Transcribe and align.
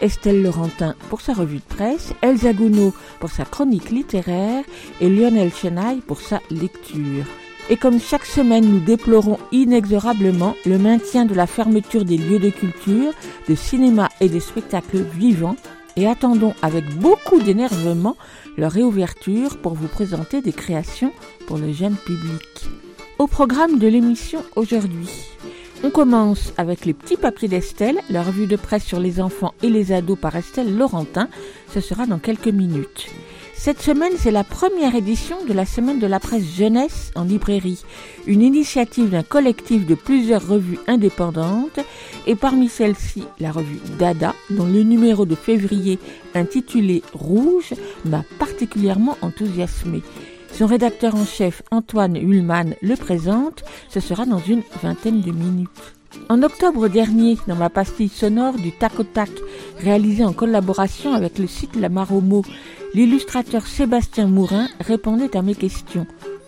Estelle 0.00 0.42
Laurentin 0.42 0.94
pour 1.10 1.20
sa 1.20 1.32
revue 1.34 1.58
de 1.58 1.74
presse, 1.74 2.12
Elsa 2.22 2.52
Gounod 2.52 2.92
pour 3.20 3.30
sa 3.30 3.44
chronique 3.44 3.90
littéraire 3.90 4.64
et 5.00 5.08
Lionel 5.08 5.52
Chenaille 5.52 6.00
pour 6.00 6.20
sa 6.20 6.40
lecture. 6.50 7.24
Et 7.70 7.76
comme 7.76 7.98
chaque 7.98 8.26
semaine, 8.26 8.66
nous 8.66 8.80
déplorons 8.80 9.38
inexorablement 9.50 10.54
le 10.66 10.78
maintien 10.78 11.24
de 11.24 11.34
la 11.34 11.46
fermeture 11.46 12.04
des 12.04 12.18
lieux 12.18 12.38
de 12.38 12.50
culture, 12.50 13.12
de 13.48 13.54
cinéma 13.54 14.10
et 14.20 14.28
des 14.28 14.40
spectacles 14.40 15.02
vivants 15.02 15.56
et 15.96 16.06
attendons 16.06 16.54
avec 16.60 16.84
beaucoup 16.98 17.40
d'énervement 17.40 18.16
leur 18.56 18.72
réouverture 18.72 19.58
pour 19.58 19.74
vous 19.74 19.88
présenter 19.88 20.42
des 20.42 20.52
créations 20.52 21.12
pour 21.46 21.56
le 21.56 21.72
jeune 21.72 21.96
public. 21.96 22.42
Au 23.18 23.26
programme 23.26 23.78
de 23.78 23.86
l'émission 23.86 24.42
aujourd'hui, 24.56 25.08
on 25.84 25.90
commence 25.90 26.54
avec 26.56 26.86
les 26.86 26.94
petits 26.94 27.18
papiers 27.18 27.46
d'Estelle, 27.46 28.00
la 28.08 28.22
revue 28.22 28.46
de 28.46 28.56
presse 28.56 28.84
sur 28.84 28.98
les 28.98 29.20
enfants 29.20 29.52
et 29.62 29.68
les 29.68 29.92
ados 29.92 30.18
par 30.18 30.34
Estelle 30.34 30.78
Laurentin. 30.78 31.28
Ce 31.74 31.80
sera 31.80 32.06
dans 32.06 32.18
quelques 32.18 32.48
minutes. 32.48 33.08
Cette 33.54 33.82
semaine, 33.82 34.14
c'est 34.16 34.30
la 34.30 34.44
première 34.44 34.94
édition 34.94 35.36
de 35.46 35.52
la 35.52 35.66
semaine 35.66 35.98
de 35.98 36.06
la 36.06 36.20
presse 36.20 36.56
jeunesse 36.56 37.10
en 37.14 37.24
librairie, 37.24 37.82
une 38.26 38.40
initiative 38.40 39.10
d'un 39.10 39.22
collectif 39.22 39.86
de 39.86 39.94
plusieurs 39.94 40.46
revues 40.46 40.78
indépendantes 40.86 41.80
et 42.26 42.34
parmi 42.34 42.70
celles-ci, 42.70 43.24
la 43.38 43.52
revue 43.52 43.80
Dada, 43.98 44.34
dont 44.50 44.66
le 44.66 44.84
numéro 44.84 45.26
de 45.26 45.34
février 45.34 45.98
intitulé 46.34 47.02
Rouge 47.12 47.74
m'a 48.06 48.24
particulièrement 48.38 49.18
enthousiasmé. 49.20 50.02
Son 50.56 50.66
rédacteur 50.66 51.16
en 51.16 51.24
chef, 51.24 51.62
Antoine 51.72 52.14
Hullman, 52.16 52.76
le 52.80 52.94
présente. 52.94 53.64
Ce 53.88 53.98
sera 53.98 54.24
dans 54.24 54.38
une 54.38 54.62
vingtaine 54.80 55.20
de 55.20 55.32
minutes. 55.32 55.68
En 56.28 56.44
octobre 56.44 56.86
dernier, 56.86 57.36
dans 57.48 57.56
ma 57.56 57.70
pastille 57.70 58.08
sonore 58.08 58.54
du 58.54 58.70
tac 58.70 59.00
au 59.00 59.02
tac, 59.02 59.30
réalisée 59.80 60.24
en 60.24 60.32
collaboration 60.32 61.12
avec 61.12 61.40
le 61.40 61.48
site 61.48 61.74
La 61.74 61.88
Maromo, 61.88 62.42
l'illustrateur 62.94 63.66
Sébastien 63.66 64.28
Mourin 64.28 64.68
répondait 64.78 65.36
à 65.36 65.42
mes 65.42 65.56
questions. 65.56 66.06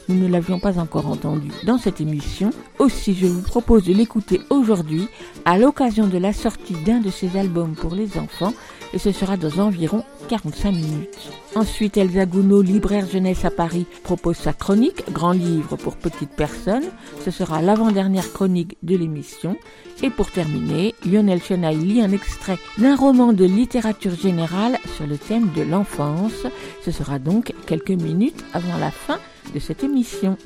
Nous 0.08 0.14
ne 0.14 0.28
l'avions 0.28 0.60
pas 0.60 0.78
encore 0.78 1.08
entendu 1.08 1.50
dans 1.64 1.78
cette 1.78 2.00
émission. 2.00 2.50
Aussi, 2.78 3.12
je 3.12 3.26
vous 3.26 3.42
propose 3.42 3.86
de 3.86 3.92
l'écouter 3.92 4.40
aujourd'hui 4.50 5.08
à 5.44 5.58
l'occasion 5.58 6.06
de 6.06 6.18
la 6.18 6.32
sortie 6.32 6.76
d'un 6.84 7.00
de 7.00 7.10
ses 7.10 7.36
albums 7.36 7.74
pour 7.74 7.96
les 7.96 8.16
enfants 8.16 8.52
et 8.96 8.98
ce 8.98 9.12
sera 9.12 9.36
dans 9.36 9.62
environ 9.62 10.04
45 10.30 10.72
minutes. 10.72 11.30
Ensuite, 11.54 11.98
Elsa 11.98 12.24
Gounod, 12.24 12.66
libraire 12.66 13.06
jeunesse 13.06 13.44
à 13.44 13.50
Paris, 13.50 13.84
propose 14.02 14.38
sa 14.38 14.54
chronique 14.54 15.04
Grand 15.12 15.32
livre 15.32 15.76
pour 15.76 15.96
petites 15.96 16.30
personnes. 16.30 16.86
Ce 17.22 17.30
sera 17.30 17.60
l'avant-dernière 17.60 18.32
chronique 18.32 18.78
de 18.82 18.96
l'émission. 18.96 19.54
Et 20.02 20.08
pour 20.08 20.30
terminer, 20.30 20.94
Lionel 21.04 21.42
Chenaille 21.42 21.76
lit 21.76 22.00
un 22.00 22.10
extrait 22.10 22.56
d'un 22.78 22.96
roman 22.96 23.34
de 23.34 23.44
littérature 23.44 24.14
générale 24.14 24.78
sur 24.96 25.06
le 25.06 25.18
thème 25.18 25.50
de 25.54 25.60
l'enfance. 25.60 26.46
Ce 26.82 26.90
sera 26.90 27.18
donc 27.18 27.52
quelques 27.66 27.90
minutes 27.90 28.46
avant 28.54 28.78
la 28.78 28.90
fin 28.90 29.18
de 29.54 29.58
cette 29.58 29.84
émission. 29.84 30.38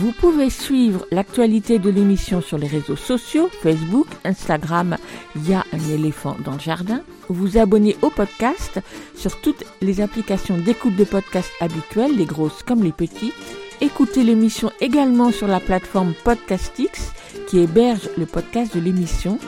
Vous 0.00 0.10
pouvez 0.10 0.50
suivre 0.50 1.06
l'actualité 1.12 1.78
de 1.78 1.88
l'émission 1.88 2.40
sur 2.40 2.58
les 2.58 2.66
réseaux 2.66 2.96
sociaux, 2.96 3.48
Facebook, 3.62 4.08
Instagram, 4.24 4.96
il 5.36 5.48
y 5.48 5.54
a 5.54 5.64
un 5.72 5.94
éléphant 5.94 6.36
dans 6.44 6.54
le 6.54 6.58
jardin. 6.58 7.00
Vous 7.28 7.58
abonner 7.58 7.96
au 8.02 8.10
podcast 8.10 8.80
sur 9.16 9.40
toutes 9.40 9.64
les 9.80 10.00
applications 10.00 10.58
d'écoute 10.58 10.96
de 10.96 11.04
podcast 11.04 11.50
habituelles, 11.60 12.16
les 12.16 12.26
grosses 12.26 12.64
comme 12.64 12.82
les 12.82 12.92
petits. 12.92 13.32
Écoutez 13.80 14.24
l'émission 14.24 14.72
également 14.80 15.30
sur 15.30 15.46
la 15.46 15.60
plateforme 15.60 16.14
Podcastix 16.24 17.12
qui 17.48 17.60
héberge 17.60 18.10
le 18.18 18.26
podcast 18.26 18.74
de 18.74 18.80
l'émission 18.80 19.38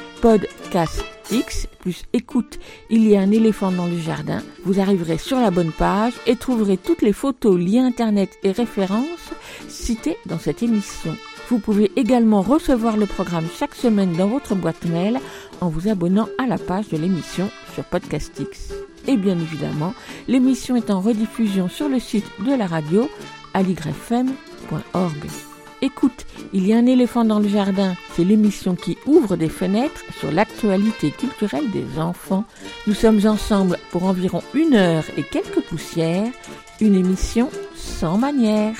Podcastix 1.29 1.67
plus 1.81 2.05
écoute, 2.13 2.59
il 2.89 3.09
y 3.09 3.17
a 3.17 3.21
un 3.21 3.31
éléphant 3.33 3.73
dans 3.73 3.87
le 3.87 3.99
jardin. 3.99 4.43
Vous 4.65 4.79
arriverez 4.79 5.19
sur 5.19 5.41
la 5.41 5.51
bonne 5.51 5.73
page 5.73 6.13
et 6.27 6.37
trouverez 6.37 6.77
toutes 6.77 7.03
les 7.03 7.13
photos, 7.13 7.59
liens 7.59 7.87
internet 7.87 8.39
et 8.45 8.53
références 8.53 9.33
citées 9.69 10.17
dans 10.27 10.39
cette 10.39 10.63
émission. 10.63 11.17
Vous 11.49 11.59
pouvez 11.59 11.91
également 11.97 12.43
recevoir 12.43 12.97
le 12.97 13.07
programme 13.07 13.47
chaque 13.59 13.75
semaine 13.75 14.13
dans 14.13 14.29
votre 14.29 14.55
boîte 14.55 14.85
mail 14.85 15.19
en 15.61 15.69
vous 15.69 15.89
abonnant 15.89 16.29
à 16.39 16.47
la 16.47 16.59
page 16.59 16.89
de 16.89 16.97
l'émission 16.97 17.51
sur 17.75 17.85
Podcastix. 17.85 18.73
Et 19.09 19.17
bien 19.17 19.39
évidemment, 19.39 19.95
l'émission 20.29 20.77
est 20.77 20.91
en 20.91 21.01
rediffusion 21.01 21.69
sur 21.69 21.89
le 21.89 21.99
site 21.99 22.27
de 22.47 22.55
la 22.55 22.67
radio 22.67 23.09
aligrefm.org. 23.55 25.56
Écoute, 25.87 26.27
il 26.53 26.67
y 26.67 26.73
a 26.73 26.79
un 26.79 26.87
éléphant 26.87 27.25
dans 27.25 27.39
le 27.39 27.47
jardin. 27.49 27.95
C'est 28.17 28.25
l'émission 28.25 28.75
qui 28.75 28.99
ouvre 29.07 29.37
des 29.37 29.49
fenêtres 29.49 30.03
sur 30.19 30.33
l'actualité 30.33 31.13
culturelle 31.13 31.71
des 31.71 32.01
enfants. 32.01 32.45
Nous 32.89 32.95
sommes 32.95 33.25
ensemble 33.25 33.79
pour 33.93 34.03
environ 34.03 34.43
une 34.53 34.75
heure 34.75 35.05
et 35.17 35.23
quelques 35.23 35.61
poussières. 35.61 36.33
Une 36.81 36.97
émission 36.97 37.51
sans 37.77 38.19
manière. 38.19 38.75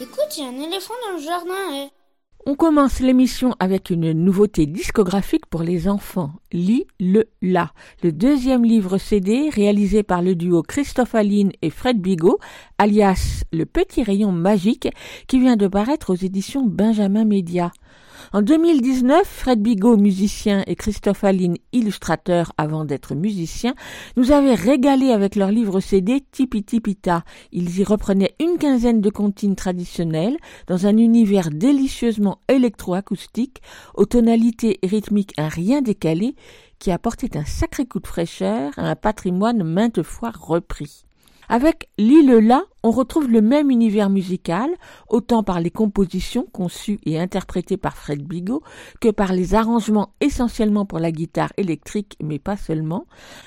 Écoute, 0.00 0.30
il 0.38 0.42
y 0.42 0.46
a 0.46 0.48
un 0.48 0.66
éléphant 0.66 0.94
dans 1.06 1.18
le 1.18 1.22
jardin. 1.22 1.74
eh. 1.74 1.99
On 2.46 2.54
commence 2.54 3.00
l'émission 3.00 3.54
avec 3.60 3.90
une 3.90 4.12
nouveauté 4.12 4.64
discographique 4.64 5.44
pour 5.44 5.62
les 5.62 5.88
enfants. 5.88 6.32
Lis 6.52 6.86
le 6.98 7.26
La, 7.42 7.72
le 8.02 8.12
deuxième 8.12 8.64
livre 8.64 8.96
CD 8.96 9.50
réalisé 9.50 10.02
par 10.02 10.22
le 10.22 10.34
duo 10.34 10.62
Christophe 10.62 11.14
Aline 11.14 11.52
et 11.60 11.68
Fred 11.68 12.00
Bigot, 12.00 12.38
alias 12.78 13.44
Le 13.52 13.66
Petit 13.66 14.02
Rayon 14.02 14.32
Magique, 14.32 14.88
qui 15.26 15.38
vient 15.38 15.56
de 15.56 15.68
paraître 15.68 16.14
aux 16.14 16.16
éditions 16.16 16.64
Benjamin 16.64 17.26
Média. 17.26 17.72
En 18.32 18.42
2019, 18.42 19.26
Fred 19.26 19.60
Bigot, 19.60 19.96
musicien, 19.96 20.62
et 20.66 20.76
Christophe 20.76 21.24
Aline, 21.24 21.56
illustrateur 21.72 22.52
avant 22.58 22.84
d'être 22.84 23.14
musicien, 23.14 23.74
nous 24.16 24.32
avaient 24.32 24.54
régalé 24.54 25.10
avec 25.10 25.36
leur 25.36 25.50
livre 25.50 25.80
CD 25.80 26.24
Tipi 26.30 26.62
Tipita. 26.62 27.24
Ils 27.52 27.78
y 27.78 27.84
reprenaient 27.84 28.34
une 28.40 28.58
quinzaine 28.58 29.00
de 29.00 29.10
comptines 29.10 29.56
traditionnelles 29.56 30.36
dans 30.66 30.86
un 30.86 30.96
univers 30.96 31.50
délicieusement 31.50 32.40
électroacoustique, 32.48 33.62
aux 33.94 34.06
tonalités 34.06 34.78
rythmiques 34.82 35.34
un 35.36 35.48
rien 35.48 35.82
décalé, 35.82 36.34
qui 36.78 36.90
apportait 36.90 37.36
un 37.36 37.44
sacré 37.44 37.86
coup 37.86 38.00
de 38.00 38.06
fraîcheur 38.06 38.72
à 38.76 38.90
un 38.90 38.96
patrimoine 38.96 39.62
maintes 39.62 40.02
fois 40.02 40.30
repris. 40.30 41.04
Avec 41.52 41.88
l'île 41.98 42.30
là, 42.30 42.62
on 42.84 42.92
retrouve 42.92 43.28
le 43.28 43.40
même 43.40 43.72
univers 43.72 44.08
musical, 44.08 44.70
autant 45.08 45.42
par 45.42 45.58
les 45.58 45.72
compositions 45.72 46.46
conçues 46.46 47.00
et 47.04 47.18
interprétées 47.18 47.76
par 47.76 47.96
Fred 47.96 48.22
Bigot 48.22 48.62
que 49.00 49.08
par 49.08 49.32
les 49.32 49.56
arrangements 49.56 50.14
essentiellement 50.20 50.86
pour 50.86 51.00
la 51.00 51.10
guitare 51.10 51.52
électrique, 51.56 52.16
mais 52.22 52.38
pas 52.38 52.56
seulement, 52.56 53.04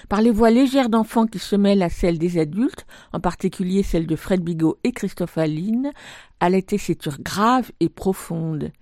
par 0.10 0.22
les 0.22 0.32
voix 0.32 0.52
légères 0.52 0.90
d'enfants 0.90 1.28
qui 1.28 1.40
se 1.40 1.56
mêlent 1.56 1.82
à 1.82 1.88
celles 1.88 2.20
des 2.20 2.38
adultes, 2.38 2.86
en 3.14 3.22
particulier 3.22 3.84
celles 3.84 4.06
de 4.06 4.18
Fred 4.18 4.42
Bigot 4.42 4.80
et 4.84 4.92
Christophe 4.92 5.38
Aline, 5.38 5.94
à 6.42 6.50
la 6.50 6.62
tessiture 6.62 7.22
grave 7.22 7.72
et 7.80 7.88
profonde 7.88 8.74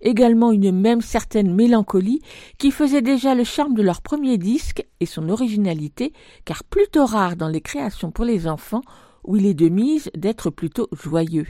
également 0.00 0.52
une 0.52 0.72
même 0.72 1.00
certaine 1.00 1.54
mélancolie 1.54 2.20
qui 2.58 2.70
faisait 2.70 3.02
déjà 3.02 3.34
le 3.34 3.44
charme 3.44 3.74
de 3.74 3.82
leur 3.82 4.02
premier 4.02 4.38
disque 4.38 4.84
et 5.00 5.06
son 5.06 5.28
originalité, 5.28 6.12
car 6.44 6.64
plutôt 6.64 7.06
rare 7.06 7.36
dans 7.36 7.48
les 7.48 7.60
créations 7.60 8.10
pour 8.10 8.24
les 8.24 8.46
enfants, 8.46 8.82
où 9.24 9.36
il 9.36 9.46
est 9.46 9.54
de 9.54 9.68
mise 9.68 10.10
d'être 10.16 10.50
plutôt 10.50 10.88
joyeux. 10.92 11.46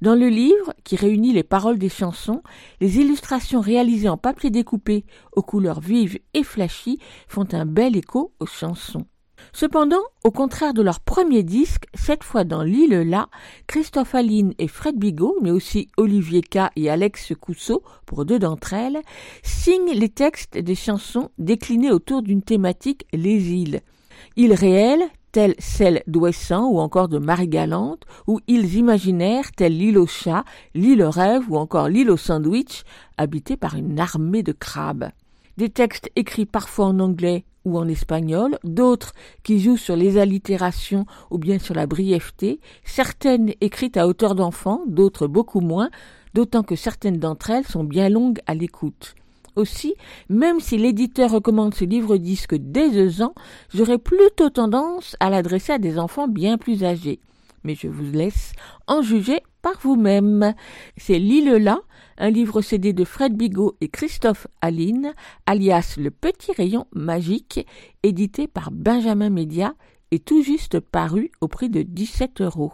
Dans 0.00 0.14
le 0.14 0.28
livre, 0.28 0.72
qui 0.84 0.94
réunit 0.94 1.32
les 1.32 1.42
paroles 1.42 1.78
des 1.78 1.88
chansons, 1.88 2.42
les 2.80 2.98
illustrations 2.98 3.60
réalisées 3.60 4.08
en 4.08 4.16
papier 4.16 4.50
découpé 4.50 5.04
aux 5.32 5.42
couleurs 5.42 5.80
vives 5.80 6.20
et 6.34 6.44
flashy 6.44 6.98
font 7.26 7.46
un 7.52 7.66
bel 7.66 7.96
écho 7.96 8.32
aux 8.38 8.46
chansons. 8.46 9.06
Cependant, 9.52 10.02
au 10.24 10.30
contraire 10.30 10.74
de 10.74 10.82
leur 10.82 11.00
premier 11.00 11.42
disque, 11.42 11.86
cette 11.94 12.24
fois 12.24 12.44
dans 12.44 12.62
l'île 12.62 13.00
là, 13.08 13.28
Christophe 13.66 14.14
Aline 14.14 14.54
et 14.58 14.68
Fred 14.68 14.96
Bigot, 14.96 15.36
mais 15.42 15.50
aussi 15.50 15.88
Olivier 15.96 16.42
K 16.42 16.70
et 16.76 16.90
Alex 16.90 17.32
Cousseau, 17.40 17.82
pour 18.06 18.24
deux 18.24 18.38
d'entre 18.38 18.74
elles, 18.74 19.00
signent 19.42 19.92
les 19.92 20.08
textes 20.08 20.58
des 20.58 20.74
chansons 20.74 21.30
déclinées 21.38 21.90
autour 21.90 22.22
d'une 22.22 22.42
thématique 22.42 23.06
les 23.12 23.52
îles. 23.52 23.80
Îles 24.36 24.54
réelles, 24.54 25.04
telles 25.32 25.54
celles 25.58 26.02
d'Ouessant 26.06 26.68
ou 26.68 26.78
encore 26.78 27.08
de 27.08 27.18
Marie-Galante, 27.18 28.04
ou 28.26 28.40
îles 28.48 28.74
imaginaires 28.76 29.52
telles 29.52 29.76
l'île 29.76 29.98
au 29.98 30.06
chat, 30.06 30.44
l'île 30.74 31.04
rêve 31.04 31.50
ou 31.50 31.56
encore 31.56 31.88
l'île 31.88 32.10
au 32.10 32.16
sandwich, 32.16 32.84
habitée 33.16 33.56
par 33.56 33.76
une 33.76 34.00
armée 34.00 34.42
de 34.42 34.52
crabes. 34.52 35.10
Des 35.56 35.70
textes 35.70 36.10
écrits 36.14 36.46
parfois 36.46 36.86
en 36.86 37.00
anglais 37.00 37.44
ou 37.68 37.78
en 37.78 37.88
espagnol, 37.88 38.58
d'autres 38.64 39.12
qui 39.42 39.60
jouent 39.60 39.76
sur 39.76 39.96
les 39.96 40.18
allitérations 40.18 41.06
ou 41.30 41.38
bien 41.38 41.58
sur 41.58 41.74
la 41.74 41.86
brièveté, 41.86 42.60
certaines 42.84 43.52
écrites 43.60 43.96
à 43.96 44.08
hauteur 44.08 44.34
d'enfant, 44.34 44.82
d'autres 44.86 45.26
beaucoup 45.26 45.60
moins, 45.60 45.90
d'autant 46.34 46.62
que 46.62 46.76
certaines 46.76 47.18
d'entre 47.18 47.50
elles 47.50 47.66
sont 47.66 47.84
bien 47.84 48.08
longues 48.08 48.40
à 48.46 48.54
l'écoute. 48.54 49.14
Aussi, 49.56 49.94
même 50.28 50.60
si 50.60 50.78
l'éditeur 50.78 51.32
recommande 51.32 51.74
ce 51.74 51.84
livre-disque 51.84 52.54
dès 52.54 52.90
deux 52.90 53.22
ans, 53.22 53.34
j'aurais 53.74 53.98
plutôt 53.98 54.50
tendance 54.50 55.16
à 55.18 55.30
l'adresser 55.30 55.72
à 55.72 55.78
des 55.78 55.98
enfants 55.98 56.28
bien 56.28 56.58
plus 56.58 56.84
âgés. 56.84 57.18
Mais 57.64 57.74
je 57.74 57.88
vous 57.88 58.12
laisse 58.12 58.52
en 58.86 59.02
juger 59.02 59.40
par 59.62 59.74
vous-même. 59.82 60.54
C'est 60.96 61.18
L'île-là, 61.18 61.80
un 62.18 62.30
livre 62.30 62.60
CD 62.60 62.92
de 62.92 63.04
Fred 63.04 63.34
Bigot 63.34 63.76
et 63.80 63.88
Christophe 63.88 64.46
Aline, 64.60 65.14
alias 65.46 65.94
Le 65.96 66.10
Petit 66.10 66.52
Rayon 66.52 66.86
Magique, 66.92 67.66
édité 68.02 68.46
par 68.46 68.70
Benjamin 68.70 69.30
Média 69.30 69.74
et 70.10 70.18
tout 70.18 70.42
juste 70.42 70.80
paru 70.80 71.30
au 71.40 71.48
prix 71.48 71.70
de 71.70 71.82
17 71.82 72.40
euros. 72.40 72.72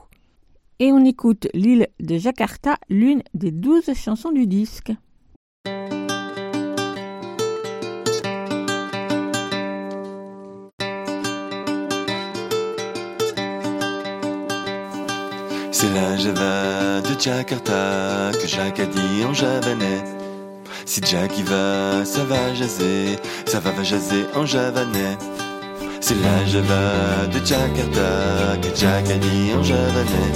Et 0.80 0.92
on 0.92 1.04
écoute 1.04 1.46
L'île 1.54 1.88
de 2.00 2.18
Jakarta, 2.18 2.76
l'une 2.88 3.22
des 3.34 3.52
douze 3.52 3.92
chansons 3.94 4.32
du 4.32 4.46
disque. 4.46 4.92
C'est 15.84 15.92
la 15.92 16.16
Java 16.16 17.02
de 17.02 17.20
Jakarta 17.20 18.30
que 18.40 18.46
Jacques 18.46 18.80
a 18.80 18.86
dit 18.86 19.22
en 19.22 19.34
javanais. 19.34 20.02
Si 20.86 21.02
Jack 21.04 21.38
y 21.38 21.42
va, 21.42 22.06
ça 22.06 22.24
va 22.24 22.54
jaser, 22.54 23.18
ça 23.44 23.60
va 23.60 23.70
va 23.70 23.82
jaser 23.82 24.24
en 24.34 24.46
javanais. 24.46 25.18
C'est 26.00 26.16
la 26.22 26.46
Java 26.46 27.26
de 27.30 27.38
Jakarta 27.44 28.56
que 28.62 28.74
Jack 28.74 29.10
a 29.10 29.18
dit 29.18 29.52
en 29.54 29.62
javanais. 29.62 30.32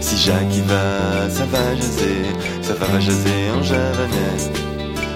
Si 0.00 0.16
Jacques 0.16 0.52
y 0.52 0.62
va, 0.62 1.30
ça 1.30 1.44
va 1.52 1.76
jaser, 1.76 2.24
ça 2.60 2.74
va 2.74 2.86
va 2.86 2.98
jaser 2.98 3.50
en 3.56 3.62
javanais. 3.62 4.40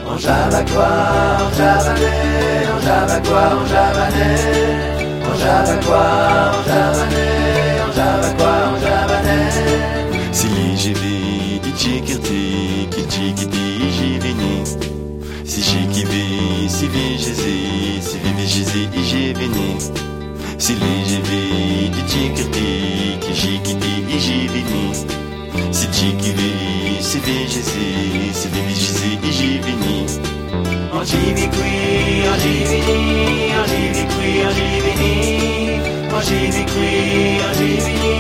En 0.06 0.16
java 0.19 0.62
quoi, 0.72 0.88
en 1.46 1.52
javanais, 1.58 2.69
en 2.76 2.81
java 2.87 3.20
quoi, 3.26 3.44
en 3.60 3.66
javanais, 3.66 4.38
en 5.28 5.37
java 5.37 5.75
quoi, 5.84 6.05
en 6.55 6.62
javanais, 6.69 7.38
j'y 16.93 17.19
si 17.19 17.19
vi 17.19 17.19
jési, 17.19 18.00
si 18.00 18.19
vi 18.19 18.31
vi 18.32 18.46
jési 18.46 18.88
j'y 19.05 19.32
vini. 19.35 19.76
Si 20.58 20.75
j'y 20.75 21.20
di 21.90 22.02
chikirti, 22.06 23.19
ki 23.20 23.32
chikiti 23.35 24.19
j'y 24.19 24.49
vini. 24.49 24.93
Si 25.70 25.87
chiki 25.90 26.32
si 27.00 27.19
vi 27.20 27.46
jési, 27.49 28.32
si 28.32 28.49
vi 28.49 28.61
vi 28.67 28.75
jési 28.75 29.19
j'y 29.31 29.58
vini. 29.58 30.06
En 30.93 31.05
jivi 31.05 31.49
qui, 31.55 32.26
en 32.26 32.37
jivini, 32.43 33.52
en 33.55 33.67
jivi 33.70 34.05
qui, 34.12 34.29
en 34.43 34.52
jivini, 34.58 35.12
en 36.11 36.20
jivi 36.20 36.64
qui, 36.64 36.88
en 37.46 37.52
jivini, 37.58 38.14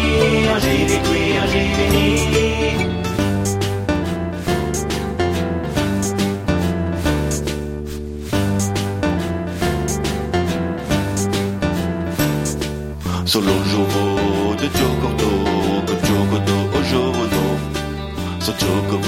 en 0.48 0.58
jivi 0.60 0.98
qui, 1.06 1.20
en 1.38 1.46
jivini. 1.52 3.07
Solo 13.38 13.62
gioco 13.62 14.54
di 14.58 14.68
gioco. 14.72 14.98
So 18.38 18.54
gioco 18.56 18.98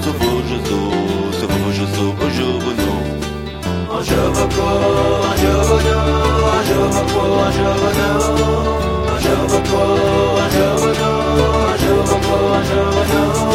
so 0.00 0.12
bo 0.12 0.42
so 1.30 1.46
bo 1.46 1.70
Gesù, 1.70 2.14
bo 2.14 2.30
gioco 2.30 2.72
no. 2.74 2.94
Un 3.86 4.02
gioco, 4.02 4.42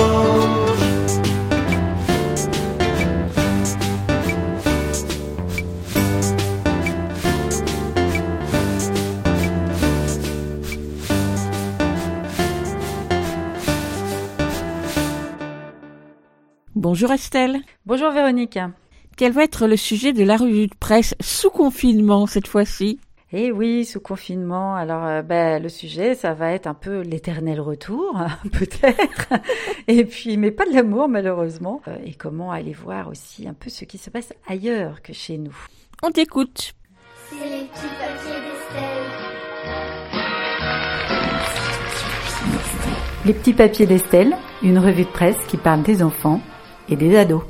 un 0.02 0.25
Bonjour 16.88 17.12
Estelle. 17.12 17.62
Bonjour 17.88 18.12
Véronique. 18.12 18.60
Quel 19.18 19.32
va 19.32 19.44
être 19.44 19.66
le 19.66 19.76
sujet 19.76 20.14
de 20.14 20.24
la 20.24 20.38
revue 20.38 20.68
de 20.68 20.76
presse 20.80 21.16
sous 21.20 21.50
confinement 21.50 22.28
cette 22.28 22.48
fois-ci? 22.48 23.00
Eh 23.32 23.52
oui, 23.52 23.86
sous 23.86 24.00
confinement. 24.00 24.76
Alors, 24.76 25.04
euh, 25.04 25.24
ben, 25.24 25.64
le 25.64 25.70
sujet, 25.70 26.14
ça 26.14 26.36
va 26.36 26.52
être 26.52 26.68
un 26.68 26.76
peu 26.76 27.02
l'éternel 27.02 27.60
retour, 27.60 28.16
peut-être. 28.52 29.34
Et 29.88 30.06
puis, 30.06 30.38
mais 30.38 30.52
pas 30.52 30.68
de 30.68 30.76
l'amour, 30.76 31.10
malheureusement. 31.10 31.82
Euh, 31.88 31.98
et 32.06 32.14
comment 32.14 32.52
aller 32.52 32.74
voir 32.74 33.08
aussi 33.08 33.48
un 33.48 33.56
peu 33.56 33.72
ce 33.72 33.84
qui 33.86 33.98
se 33.98 34.12
passe 34.12 34.32
ailleurs 34.48 35.02
que 35.02 35.12
chez 35.12 35.40
nous? 35.40 35.58
On 36.04 36.12
t'écoute. 36.12 36.74
C'est 37.32 37.50
les 37.50 37.66
petits 37.66 37.96
papiers 37.98 38.42
d'Estelle. 38.46 39.06
Les 43.26 43.34
petits 43.34 43.54
papiers 43.54 43.88
d'Estelle, 43.88 44.38
une 44.62 44.78
revue 44.78 45.06
de 45.06 45.10
presse 45.10 45.48
qui 45.48 45.58
parle 45.58 45.82
des 45.82 46.04
enfants 46.04 46.42
et 46.90 46.96
des 46.96 47.18
ados. 47.18 47.44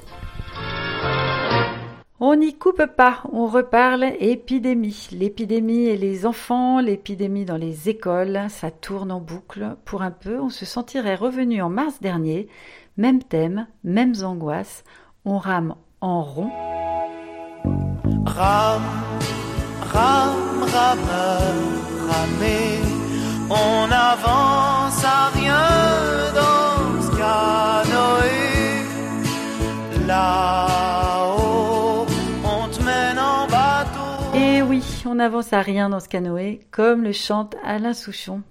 On 2.22 2.38
n'y 2.38 2.54
coupe 2.54 2.86
pas, 2.86 3.24
on 3.34 3.46
reparle 3.48 4.06
épidémie. 4.20 5.10
L'épidémie 5.12 5.88
et 5.88 5.98
les 5.98 6.26
enfants, 6.26 6.80
l'épidémie 6.80 7.44
dans 7.44 7.58
les 7.58 7.90
écoles, 7.90 8.40
ça 8.48 8.72
tourne 8.72 9.12
en 9.12 9.20
boucle. 9.20 9.76
Pour 9.84 10.02
un 10.02 10.12
peu, 10.12 10.40
on 10.40 10.50
se 10.50 10.66
sentirait 10.66 11.16
revenu 11.16 11.62
en 11.62 11.70
mars 11.70 12.00
dernier. 12.02 12.48
Même 12.96 13.22
thème, 13.22 13.68
mêmes 13.84 14.16
angoisses. 14.24 14.86
On 15.26 15.38
rame 15.38 15.76
en 16.00 16.24
rond. 16.24 16.52
Rame, 18.26 18.82
rame, 19.82 20.64
rameur, 20.74 21.54
ramer. 22.08 22.80
On 23.50 23.88
n'avance 23.88 25.04
à 25.04 25.30
rien 25.34 26.34
dans 26.34 27.02
ce 27.02 27.12
canoë. 27.18 28.45
Et 34.36 34.62
oui, 34.62 34.84
on 35.08 35.16
n'avance 35.16 35.52
à 35.52 35.62
rien 35.62 35.90
dans 35.90 36.00
ce 36.00 36.08
canoë, 36.08 36.60
comme 36.70 37.04
le 37.04 37.12
chante 37.12 37.56
Alain 37.64 37.94
Souchon. 37.94 38.44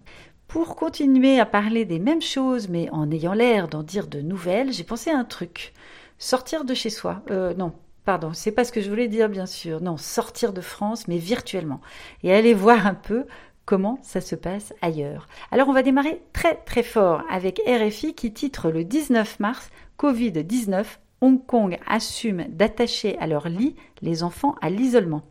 Pour 0.49 0.75
continuer 0.75 1.39
à 1.39 1.47
parler 1.47 1.85
des 1.85 2.01
mêmes 2.01 2.23
choses, 2.23 2.69
mais 2.69 2.91
en 2.91 3.09
ayant 3.11 3.35
l'air 3.35 3.69
d'en 3.69 3.85
dire 3.85 4.09
de 4.09 4.21
nouvelles, 4.21 4.73
j'ai 4.73 4.83
pensé 4.83 5.11
à 5.11 5.19
un 5.19 5.25
truc. 5.25 5.73
Sortir 6.19 6.65
de 6.65 6.75
chez 6.75 6.91
soi. 6.91 7.23
Euh, 7.31 7.55
non, 7.55 7.73
pardon, 8.05 8.33
c'est 8.33 8.51
pas 8.53 8.65
ce 8.65 8.73
que 8.73 8.81
je 8.81 8.91
voulais 8.91 9.09
dire, 9.09 9.29
bien 9.29 9.47
sûr. 9.47 9.81
Non, 9.81 9.97
sortir 9.97 10.53
de 10.53 10.61
France, 10.61 11.07
mais 11.07 11.19
virtuellement. 11.19 11.81
Et 12.25 12.35
aller 12.35 12.55
voir 12.55 12.87
un 12.87 12.95
peu 12.95 13.27
comment 13.65 13.99
ça 14.03 14.21
se 14.21 14.35
passe 14.35 14.75
ailleurs. 14.83 15.29
Alors 15.51 15.69
on 15.69 15.73
va 15.73 15.83
démarrer 15.83 16.21
très 16.33 16.57
très 16.57 16.83
fort 16.83 17.23
avec 17.31 17.61
RFI 17.67 18.15
qui 18.15 18.33
titre 18.33 18.71
le 18.71 18.85
19 18.85 19.41
mars 19.41 19.71
Covid-19, 19.99 20.85
Hong 21.25 21.43
Kong 21.47 21.79
assume 21.87 22.45
d'attacher 22.51 23.17
à 23.19 23.27
leur 23.27 23.49
lit 23.49 23.77
les 24.03 24.23
enfants 24.23 24.57
à 24.61 24.69
l'isolement. 24.69 25.23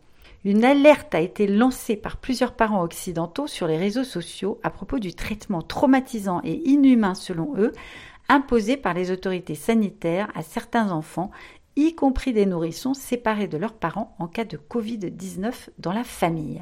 Une 0.44 0.64
alerte 0.64 1.14
a 1.14 1.20
été 1.20 1.46
lancée 1.46 1.94
par 1.94 2.16
plusieurs 2.16 2.54
parents 2.54 2.82
occidentaux 2.82 3.46
sur 3.46 3.68
les 3.68 3.76
réseaux 3.76 4.02
sociaux 4.02 4.58
à 4.64 4.70
propos 4.70 4.98
du 4.98 5.14
traitement 5.14 5.62
traumatisant 5.62 6.40
et 6.42 6.68
inhumain 6.68 7.14
selon 7.14 7.56
eux 7.58 7.70
imposé 8.28 8.76
par 8.76 8.92
les 8.92 9.12
autorités 9.12 9.54
sanitaires 9.54 10.32
à 10.34 10.42
certains 10.42 10.90
enfants, 10.90 11.30
y 11.76 11.94
compris 11.94 12.32
des 12.32 12.46
nourrissons 12.46 12.94
séparés 12.94 13.46
de 13.46 13.56
leurs 13.56 13.74
parents 13.74 14.16
en 14.18 14.26
cas 14.26 14.44
de 14.44 14.56
Covid-19 14.56 15.68
dans 15.78 15.92
la 15.92 16.02
famille. 16.02 16.60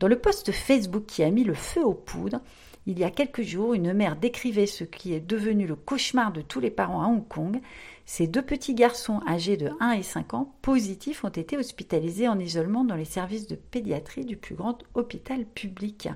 Dans 0.00 0.08
le 0.08 0.18
post 0.18 0.52
Facebook 0.52 1.04
qui 1.04 1.22
a 1.22 1.30
mis 1.30 1.44
le 1.44 1.54
feu 1.54 1.84
aux 1.84 1.92
poudres, 1.92 2.40
il 2.86 2.98
y 2.98 3.04
a 3.04 3.10
quelques 3.10 3.42
jours, 3.42 3.72
une 3.72 3.94
mère 3.94 4.16
décrivait 4.16 4.66
ce 4.66 4.84
qui 4.84 5.14
est 5.14 5.20
devenu 5.20 5.66
le 5.66 5.74
cauchemar 5.74 6.32
de 6.32 6.42
tous 6.42 6.60
les 6.60 6.70
parents 6.70 7.02
à 7.02 7.06
Hong 7.06 7.26
Kong. 7.26 7.60
Ces 8.06 8.26
deux 8.26 8.42
petits 8.42 8.74
garçons 8.74 9.20
âgés 9.26 9.56
de 9.56 9.70
1 9.80 9.92
et 9.92 10.02
5 10.02 10.34
ans 10.34 10.54
positifs 10.60 11.24
ont 11.24 11.30
été 11.30 11.56
hospitalisés 11.56 12.28
en 12.28 12.38
isolement 12.38 12.84
dans 12.84 12.96
les 12.96 13.06
services 13.06 13.46
de 13.46 13.56
pédiatrie 13.56 14.26
du 14.26 14.36
plus 14.36 14.54
grand 14.54 14.78
hôpital 14.94 15.46
public. 15.46 16.08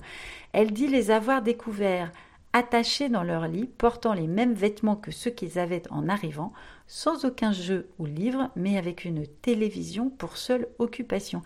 Elle 0.52 0.72
dit 0.72 0.86
les 0.86 1.10
avoir 1.10 1.40
découverts 1.42 2.12
attachés 2.52 3.08
dans 3.08 3.22
leur 3.22 3.48
lit, 3.48 3.66
portant 3.66 4.12
les 4.12 4.26
mêmes 4.26 4.54
vêtements 4.54 4.96
que 4.96 5.10
ceux 5.10 5.30
qu'ils 5.30 5.58
avaient 5.58 5.82
en 5.90 6.08
arrivant, 6.08 6.52
sans 6.86 7.24
aucun 7.24 7.52
jeu 7.52 7.88
ou 7.98 8.06
livre, 8.06 8.50
mais 8.56 8.76
avec 8.76 9.04
une 9.04 9.26
télévision 9.26 10.10
pour 10.10 10.36
seule 10.36 10.68
occupation. 10.78 11.42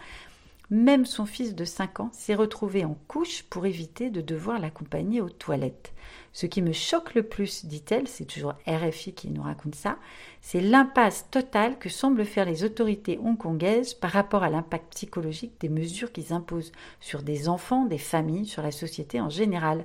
Même 0.71 1.05
son 1.05 1.27
fils 1.27 1.55
de 1.55 1.65
5 1.65 2.01
ans 2.01 2.11
s'est 2.13 2.35
retrouvé 2.35 2.85
en 2.85 2.97
couche 3.07 3.43
pour 3.45 3.67
éviter 3.67 4.11
de 4.11 4.21
devoir 4.21 4.59
l'accompagner 4.59 5.21
aux 5.21 5.29
toilettes. 5.29 5.93
Ce 6.33 6.47
qui 6.47 6.63
me 6.63 6.73
choque 6.73 7.15
le 7.15 7.23
plus, 7.23 7.67
dit-elle, 7.67 8.09
c'est 8.09 8.25
toujours 8.25 8.55
RFI 8.67 9.13
qui 9.13 9.29
nous 9.29 9.43
raconte 9.43 9.75
ça, 9.75 9.99
c'est 10.41 10.61
l'impasse 10.61 11.27
totale 11.31 11.79
que 11.79 11.91
semblent 11.91 12.25
faire 12.25 12.47
les 12.47 12.65
autorités 12.65 13.19
hongkongaises 13.23 13.93
par 13.93 14.11
rapport 14.11 14.43
à 14.43 14.49
l'impact 14.49 14.95
psychologique 14.95 15.53
des 15.61 15.69
mesures 15.69 16.11
qu'ils 16.11 16.33
imposent 16.33 16.73
sur 17.01 17.23
des 17.23 17.49
enfants, 17.49 17.85
des 17.85 17.99
familles, 17.99 18.47
sur 18.47 18.63
la 18.63 18.73
société 18.73 19.21
en 19.21 19.29
général. 19.29 19.85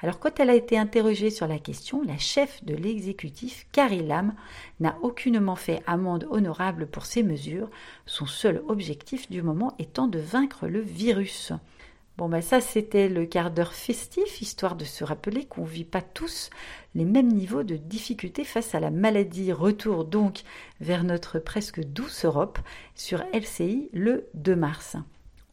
Alors 0.00 0.18
quand 0.18 0.38
elle 0.38 0.50
a 0.50 0.54
été 0.54 0.76
interrogée 0.76 1.30
sur 1.30 1.48
la 1.48 1.58
question, 1.58 2.02
la 2.02 2.18
chef 2.18 2.62
de 2.62 2.74
l'exécutif, 2.74 3.66
Carrie 3.72 4.06
Lam, 4.06 4.34
n'a 4.80 4.98
aucunement 5.00 5.56
fait 5.56 5.82
amende 5.86 6.26
honorable 6.30 6.86
pour 6.86 7.06
ces 7.06 7.22
mesures, 7.22 7.70
son 8.04 8.26
seul 8.26 8.62
objectif 8.68 9.30
du 9.30 9.40
moment 9.40 9.74
étant 9.78 10.08
de 10.08 10.18
vaincre 10.18 10.66
le 10.68 10.80
virus. 10.80 11.52
Bon, 12.16 12.30
ben 12.30 12.40
ça, 12.40 12.62
c'était 12.62 13.10
le 13.10 13.26
quart 13.26 13.50
d'heure 13.50 13.74
festif, 13.74 14.40
histoire 14.40 14.74
de 14.74 14.86
se 14.86 15.04
rappeler 15.04 15.44
qu'on 15.44 15.64
ne 15.64 15.66
vit 15.66 15.84
pas 15.84 16.00
tous 16.00 16.48
les 16.94 17.04
mêmes 17.04 17.30
niveaux 17.30 17.62
de 17.62 17.76
difficulté 17.76 18.42
face 18.42 18.74
à 18.74 18.80
la 18.80 18.90
maladie. 18.90 19.52
Retour 19.52 20.06
donc 20.06 20.40
vers 20.80 21.04
notre 21.04 21.38
presque 21.38 21.84
douce 21.84 22.24
Europe 22.24 22.58
sur 22.94 23.22
LCI 23.34 23.90
le 23.92 24.28
2 24.32 24.56
mars. 24.56 24.96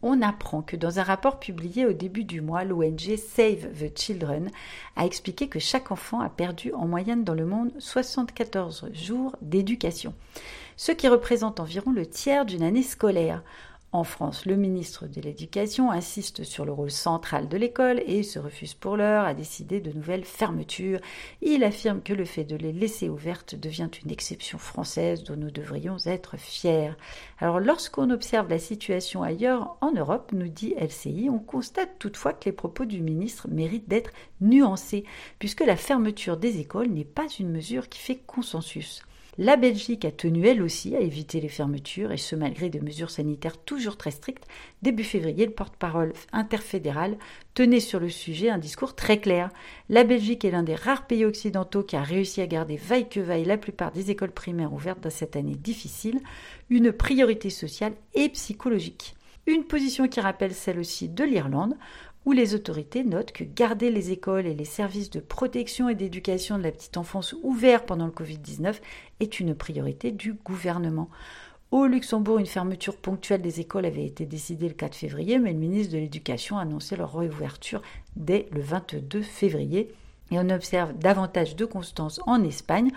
On 0.02 0.22
apprend 0.22 0.62
que 0.62 0.78
dans 0.78 1.00
un 1.00 1.04
rapport 1.04 1.38
publié 1.38 1.86
au 1.86 1.92
début 1.92 2.24
du 2.24 2.40
mois, 2.40 2.64
l'ONG 2.64 3.18
Save 3.18 3.68
the 3.74 3.98
Children 3.98 4.50
a 4.96 5.06
expliqué 5.06 5.50
que 5.50 5.60
chaque 5.60 5.92
enfant 5.92 6.22
a 6.22 6.30
perdu 6.30 6.74
en 6.74 6.88
moyenne 6.88 7.26
dans 7.26 7.34
le 7.34 7.46
monde 7.46 7.74
74 7.80 8.90
jours 8.94 9.36
d'éducation, 9.42 10.14
ce 10.78 10.94
qui 10.94 11.10
représente 11.10 11.60
environ 11.60 11.92
le 11.92 12.06
tiers 12.06 12.46
d'une 12.46 12.64
année 12.64 12.84
scolaire. 12.84 13.44
En 13.96 14.04
France, 14.04 14.48
le 14.48 14.56
ministre 14.56 15.06
de 15.06 15.22
l'Éducation 15.22 15.92
insiste 15.92 16.44
sur 16.44 16.66
le 16.66 16.72
rôle 16.72 16.90
central 16.90 17.48
de 17.48 17.58
l'école 17.58 18.02
et 18.08 18.24
se 18.24 18.40
refuse 18.40 18.74
pour 18.74 18.98
l'heure 18.98 19.24
à 19.24 19.36
décider 19.36 19.82
de 19.82 19.92
nouvelles 19.92 20.26
fermetures. 20.26 21.00
Il 21.44 21.64
affirme 21.64 22.02
que 22.02 22.12
le 22.12 22.26
fait 22.26 22.44
de 22.44 22.56
les 22.56 22.74
laisser 22.74 23.08
ouvertes 23.08 23.54
devient 23.54 23.92
une 24.04 24.10
exception 24.10 24.58
française 24.58 25.24
dont 25.24 25.36
nous 25.36 25.52
devrions 25.52 25.98
être 26.08 26.38
fiers. 26.38 26.96
Alors 27.38 27.60
lorsqu'on 27.60 28.10
observe 28.10 28.50
la 28.50 28.58
situation 28.58 29.22
ailleurs 29.22 29.78
en 29.80 29.92
Europe, 29.92 30.32
nous 30.34 30.50
dit 30.50 30.74
LCI, 30.76 31.30
on 31.30 31.38
constate 31.38 32.00
toutefois 32.00 32.34
que 32.34 32.46
les 32.46 32.52
propos 32.52 32.86
du 32.86 33.00
ministre 33.00 33.48
méritent 33.48 33.90
d'être 33.90 34.10
nuancés, 34.42 35.04
puisque 35.38 35.64
la 35.64 35.76
fermeture 35.76 36.38
des 36.38 36.60
écoles 36.60 36.90
n'est 36.90 37.06
pas 37.06 37.28
une 37.40 37.52
mesure 37.52 37.90
qui 37.90 38.00
fait 38.00 38.18
consensus. 38.26 39.04
La 39.40 39.56
Belgique 39.56 40.06
a 40.06 40.12
tenu 40.12 40.46
elle 40.46 40.62
aussi 40.62 40.96
à 40.96 41.00
éviter 41.00 41.42
les 41.42 41.50
fermetures, 41.50 42.12
et 42.12 42.18
ce 42.18 42.36
malgré 42.36 42.70
des 42.70 42.82
mesures 42.82 43.10
sanitaires 43.10 43.58
toujours 43.58 43.98
très 43.98 44.12
strictes. 44.12 44.46
Début 44.84 45.04
février, 45.04 45.48
le 45.48 45.52
porte-parole 45.52 46.14
interfédéral 46.32 47.18
tenait 47.56 47.80
sur 47.80 48.00
le 48.00 48.10
sujet 48.10 48.50
un 48.50 48.60
discours 48.60 48.96
très 48.96 49.20
clair. 49.20 49.50
La 49.90 50.04
Belgique 50.04 50.46
est 50.46 50.52
l'un 50.52 50.62
des 50.62 50.76
rares 50.76 51.08
pays 51.08 51.26
occidentaux 51.26 51.82
qui 51.82 51.96
a 51.96 52.04
réussi 52.04 52.42
à 52.42 52.48
garder 52.48 52.78
vaille 52.78 53.10
que 53.10 53.20
vaille 53.20 53.46
la 53.46 53.58
plupart 53.58 53.92
des 53.92 54.12
écoles 54.12 54.32
primaires 54.32 54.74
ouvertes 54.74 55.02
dans 55.02 55.10
cette 55.10 55.36
année 55.36 55.56
difficile, 55.56 56.20
une 56.70 56.92
priorité 56.92 57.50
sociale 57.50 57.94
et 58.14 58.30
psychologique. 58.30 59.16
Une 59.48 59.66
position 59.66 60.08
qui 60.08 60.22
rappelle 60.22 60.54
celle 60.54 60.80
aussi 60.80 61.10
de 61.10 61.24
l'Irlande, 61.24 61.76
où 62.26 62.32
les 62.32 62.56
autorités 62.56 63.04
notent 63.04 63.32
que 63.32 63.44
garder 63.44 63.92
les 63.92 64.12
écoles 64.12 64.46
et 64.46 64.54
les 64.54 64.66
services 64.66 65.10
de 65.10 65.20
protection 65.20 65.90
et 65.90 65.96
d'éducation 65.96 66.58
de 66.58 66.64
la 66.64 66.72
petite 66.72 66.98
enfance 66.98 67.36
ouverts 67.44 67.86
pendant 67.86 68.06
le 68.06 68.12
Covid-19 68.12 68.76
est 69.20 69.40
une 69.40 69.56
priorité 69.56 70.12
du 70.12 70.34
gouvernement. 70.34 71.10
Au 71.72 71.88
Luxembourg, 71.88 72.38
une 72.38 72.46
fermeture 72.46 72.98
ponctuelle 72.98 73.42
des 73.42 73.60
écoles 73.60 73.86
avait 73.86 74.06
été 74.06 74.28
décidée 74.28 74.68
le 74.68 74.76
4 74.76 74.96
février, 74.96 75.40
mais 75.40 75.54
le 75.54 75.58
ministre 75.58 75.94
de 75.94 75.98
l'Éducation 75.98 76.60
a 76.60 76.62
annoncé 76.62 76.96
leur 76.96 77.18
réouverture 77.18 77.82
dès 78.16 78.48
le 78.52 78.62
22 78.62 79.24
février. 79.24 79.92
Et 80.30 80.38
on 80.38 80.50
observe 80.50 80.94
davantage 80.94 81.56
de 81.56 81.66
constance 81.66 82.22
en 82.28 82.44
Espagne, 82.44 82.92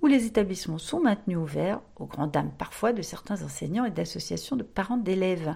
où 0.00 0.06
les 0.06 0.26
établissements 0.26 0.78
sont 0.78 1.00
maintenus 1.00 1.36
ouverts, 1.36 1.80
aux 1.96 2.06
grandes 2.06 2.30
dames 2.30 2.52
parfois 2.56 2.92
de 2.92 3.02
certains 3.02 3.42
enseignants 3.42 3.84
et 3.84 3.90
d'associations 3.90 4.56
de 4.56 4.62
parents 4.62 4.96
d'élèves. 4.96 5.54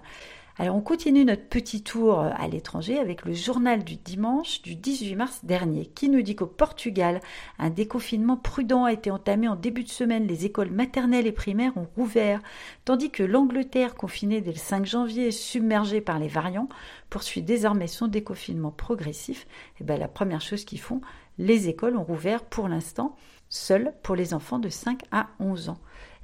Alors 0.60 0.74
on 0.74 0.80
continue 0.80 1.24
notre 1.24 1.44
petit 1.44 1.84
tour 1.84 2.18
euh, 2.18 2.30
à 2.36 2.48
l'étranger 2.48 2.98
avec 2.98 3.24
le 3.24 3.32
journal 3.32 3.84
du 3.84 3.94
dimanche 3.94 4.60
du 4.60 4.74
18 4.74 5.14
mars 5.14 5.44
dernier 5.44 5.86
qui 5.86 6.08
nous 6.08 6.20
dit 6.20 6.34
qu'au 6.34 6.48
Portugal, 6.48 7.20
un 7.60 7.70
déconfinement 7.70 8.36
prudent 8.36 8.82
a 8.82 8.92
été 8.92 9.12
entamé 9.12 9.46
en 9.46 9.54
début 9.54 9.84
de 9.84 9.88
semaine. 9.88 10.26
Les 10.26 10.46
écoles 10.46 10.72
maternelles 10.72 11.28
et 11.28 11.32
primaires 11.32 11.76
ont 11.76 11.86
rouvert, 11.94 12.40
tandis 12.84 13.10
que 13.10 13.22
l'Angleterre, 13.22 13.94
confinée 13.94 14.40
dès 14.40 14.50
le 14.50 14.58
5 14.58 14.84
janvier 14.84 15.28
et 15.28 15.30
submergée 15.30 16.00
par 16.00 16.18
les 16.18 16.26
variants, 16.26 16.68
poursuit 17.08 17.42
désormais 17.42 17.86
son 17.86 18.08
déconfinement 18.08 18.72
progressif. 18.72 19.46
Et 19.76 19.82
eh 19.82 19.84
bien 19.84 19.96
la 19.96 20.08
première 20.08 20.40
chose 20.40 20.64
qu'ils 20.64 20.80
font, 20.80 21.00
les 21.38 21.68
écoles 21.68 21.96
ont 21.96 22.02
rouvert 22.02 22.42
pour 22.42 22.66
l'instant, 22.66 23.14
seules 23.48 23.94
pour 24.02 24.16
les 24.16 24.34
enfants 24.34 24.58
de 24.58 24.68
5 24.68 25.02
à 25.12 25.28
11 25.38 25.68
ans. 25.68 25.78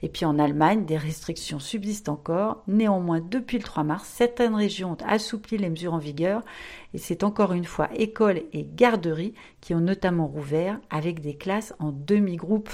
Et 0.04 0.10
puis 0.10 0.26
en 0.26 0.38
Allemagne, 0.38 0.84
des 0.84 0.98
restrictions 0.98 1.58
subsistent 1.58 2.10
encore. 2.10 2.62
Néanmoins, 2.68 3.22
depuis 3.22 3.56
le 3.56 3.64
3 3.64 3.84
mars, 3.84 4.06
certaines 4.06 4.54
régions 4.54 4.92
ont 4.92 5.06
assoupli 5.06 5.56
les 5.56 5.70
mesures 5.70 5.94
en 5.94 5.98
vigueur 5.98 6.42
et 6.92 6.98
c'est 6.98 7.24
encore 7.24 7.54
une 7.54 7.64
fois 7.64 7.88
écoles 7.94 8.42
et 8.52 8.66
garderies 8.70 9.32
qui 9.62 9.74
ont 9.74 9.80
notamment 9.80 10.26
rouvert 10.26 10.78
avec 10.90 11.20
des 11.20 11.38
classes 11.38 11.72
en 11.78 11.90
demi-groupe. 11.90 12.68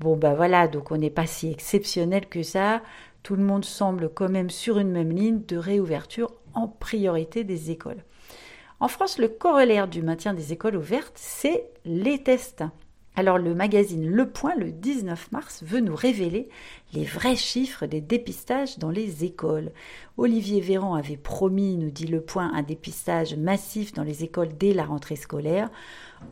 Bon 0.00 0.16
ben 0.16 0.34
voilà, 0.34 0.66
donc 0.66 0.90
on 0.90 0.96
n'est 0.96 1.08
pas 1.08 1.28
si 1.28 1.52
exceptionnel 1.52 2.26
que 2.26 2.42
ça. 2.42 2.82
Tout 3.22 3.36
le 3.36 3.44
monde 3.44 3.64
semble 3.64 4.08
quand 4.12 4.28
même 4.28 4.50
sur 4.50 4.80
une 4.80 4.90
même 4.90 5.12
ligne 5.12 5.42
de 5.46 5.56
réouverture 5.56 6.32
en 6.52 6.66
priorité 6.66 7.44
des 7.44 7.70
écoles. 7.70 8.02
En 8.80 8.88
France, 8.88 9.18
le 9.18 9.28
corollaire 9.28 9.86
du 9.86 10.02
maintien 10.02 10.34
des 10.34 10.52
écoles 10.52 10.74
ouvertes, 10.74 11.14
c'est 11.14 11.70
les 11.84 12.24
tests. 12.24 12.64
Alors 13.18 13.38
le 13.38 13.54
magazine 13.54 14.06
Le 14.06 14.28
Point, 14.28 14.54
le 14.56 14.70
19 14.70 15.32
mars, 15.32 15.62
veut 15.64 15.80
nous 15.80 15.96
révéler 15.96 16.50
les 16.92 17.04
vrais 17.04 17.34
chiffres 17.34 17.86
des 17.86 18.02
dépistages 18.02 18.78
dans 18.78 18.90
les 18.90 19.24
écoles. 19.24 19.72
Olivier 20.18 20.60
Véran 20.60 20.94
avait 20.94 21.16
promis, 21.16 21.78
nous 21.78 21.90
dit 21.90 22.06
Le 22.06 22.20
Point, 22.20 22.52
un 22.52 22.62
dépistage 22.62 23.34
massif 23.34 23.94
dans 23.94 24.02
les 24.02 24.22
écoles 24.22 24.50
dès 24.58 24.74
la 24.74 24.84
rentrée 24.84 25.16
scolaire. 25.16 25.70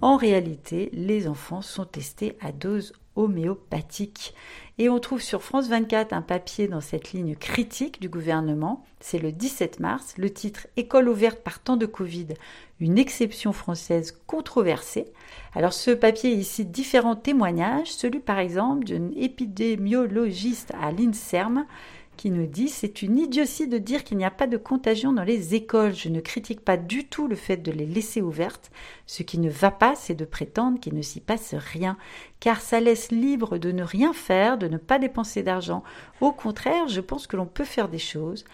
En 0.03 0.19
réalité, 0.19 0.91
les 0.93 1.27
enfants 1.27 1.63
sont 1.63 1.87
testés 1.87 2.37
à 2.43 2.53
dose 2.53 2.93
homéopathique. 3.17 4.35
Et 4.79 4.89
on 4.89 4.99
trouve 4.99 5.23
sur 5.23 5.43
France 5.43 5.69
24 5.69 6.13
un 6.13 6.23
papier 6.23 6.67
dans 6.67 6.81
cette 6.81 7.13
ligne 7.13 7.37
critique 7.37 8.01
du 8.01 8.09
gouvernement. 8.09 8.85
C'est 8.99 9.19
le 9.21 9.31
17 9.31 9.79
mars, 9.79 10.15
le 10.19 10.31
titre 10.31 10.67
École 10.77 11.09
ouverte 11.09 11.41
par 11.41 11.61
temps 11.61 11.77
de 11.77 11.87
Covid, 11.87 12.29
une 12.81 12.99
exception 12.99 13.53
française 13.53 14.19
controversée. 14.27 15.13
Alors 15.55 15.73
ce 15.73 15.93
papier 15.93 16.33
il 16.33 16.45
cite 16.45 16.73
différents 16.73 17.15
témoignages, 17.15 17.93
celui 17.93 18.19
par 18.19 18.41
exemple 18.41 18.85
d'une 18.85 19.13
épidémiologiste 19.17 20.73
à 20.81 20.91
l'INSERM 20.91 21.67
qui 22.17 22.31
nous 22.31 22.47
dit 22.47 22.69
c'est 22.69 23.03
une 23.03 23.19
idiotie 23.19 23.69
de 23.69 23.79
dire 23.79 24.05
qu'il 24.05 24.17
n'y 24.17 24.25
a 24.25 24.31
pas 24.31 24.47
de 24.47 24.57
contagion 24.57 25.13
dans 25.13 25.25
les 25.25 25.55
écoles. 25.55 25.95
Je 25.95 26.09
ne 26.09 26.21
critique 26.21 26.61
pas 26.61 26.77
du 26.77 27.07
tout 27.07 27.29
le 27.29 27.37
fait 27.37 27.57
de 27.57 27.73
les 27.73 27.87
laisser 27.87 28.21
ouvertes. 28.21 28.71
Ce 29.07 29.23
qui 29.23 29.39
ne 29.39 29.51
va 29.51 29.71
pas, 29.71 29.95
c'est 29.95 30.15
de 30.15 30.25
prétendre 30.25 30.81
qu'il 30.81 30.95
ne 30.95 31.03
s'y 31.03 31.21
passe 31.21 31.55
rien, 31.55 31.97
car 32.41 32.61
ça 32.61 32.81
laisse 32.81 33.11
libre 33.11 33.59
de 33.59 33.73
ne 33.73 33.83
rien 33.83 34.13
faire, 34.13 34.59
de 34.59 34.69
ne 34.69 34.79
pas 34.79 34.99
dépenser 34.99 35.43
d'argent. 35.43 35.83
Au 36.21 36.33
contraire, 36.33 36.89
je 36.89 37.01
pense 37.01 37.27
que 37.27 37.37
l'on 37.37 37.47
peut 37.47 37.65
faire 37.65 37.89
des 37.89 37.99
choses 37.99 38.45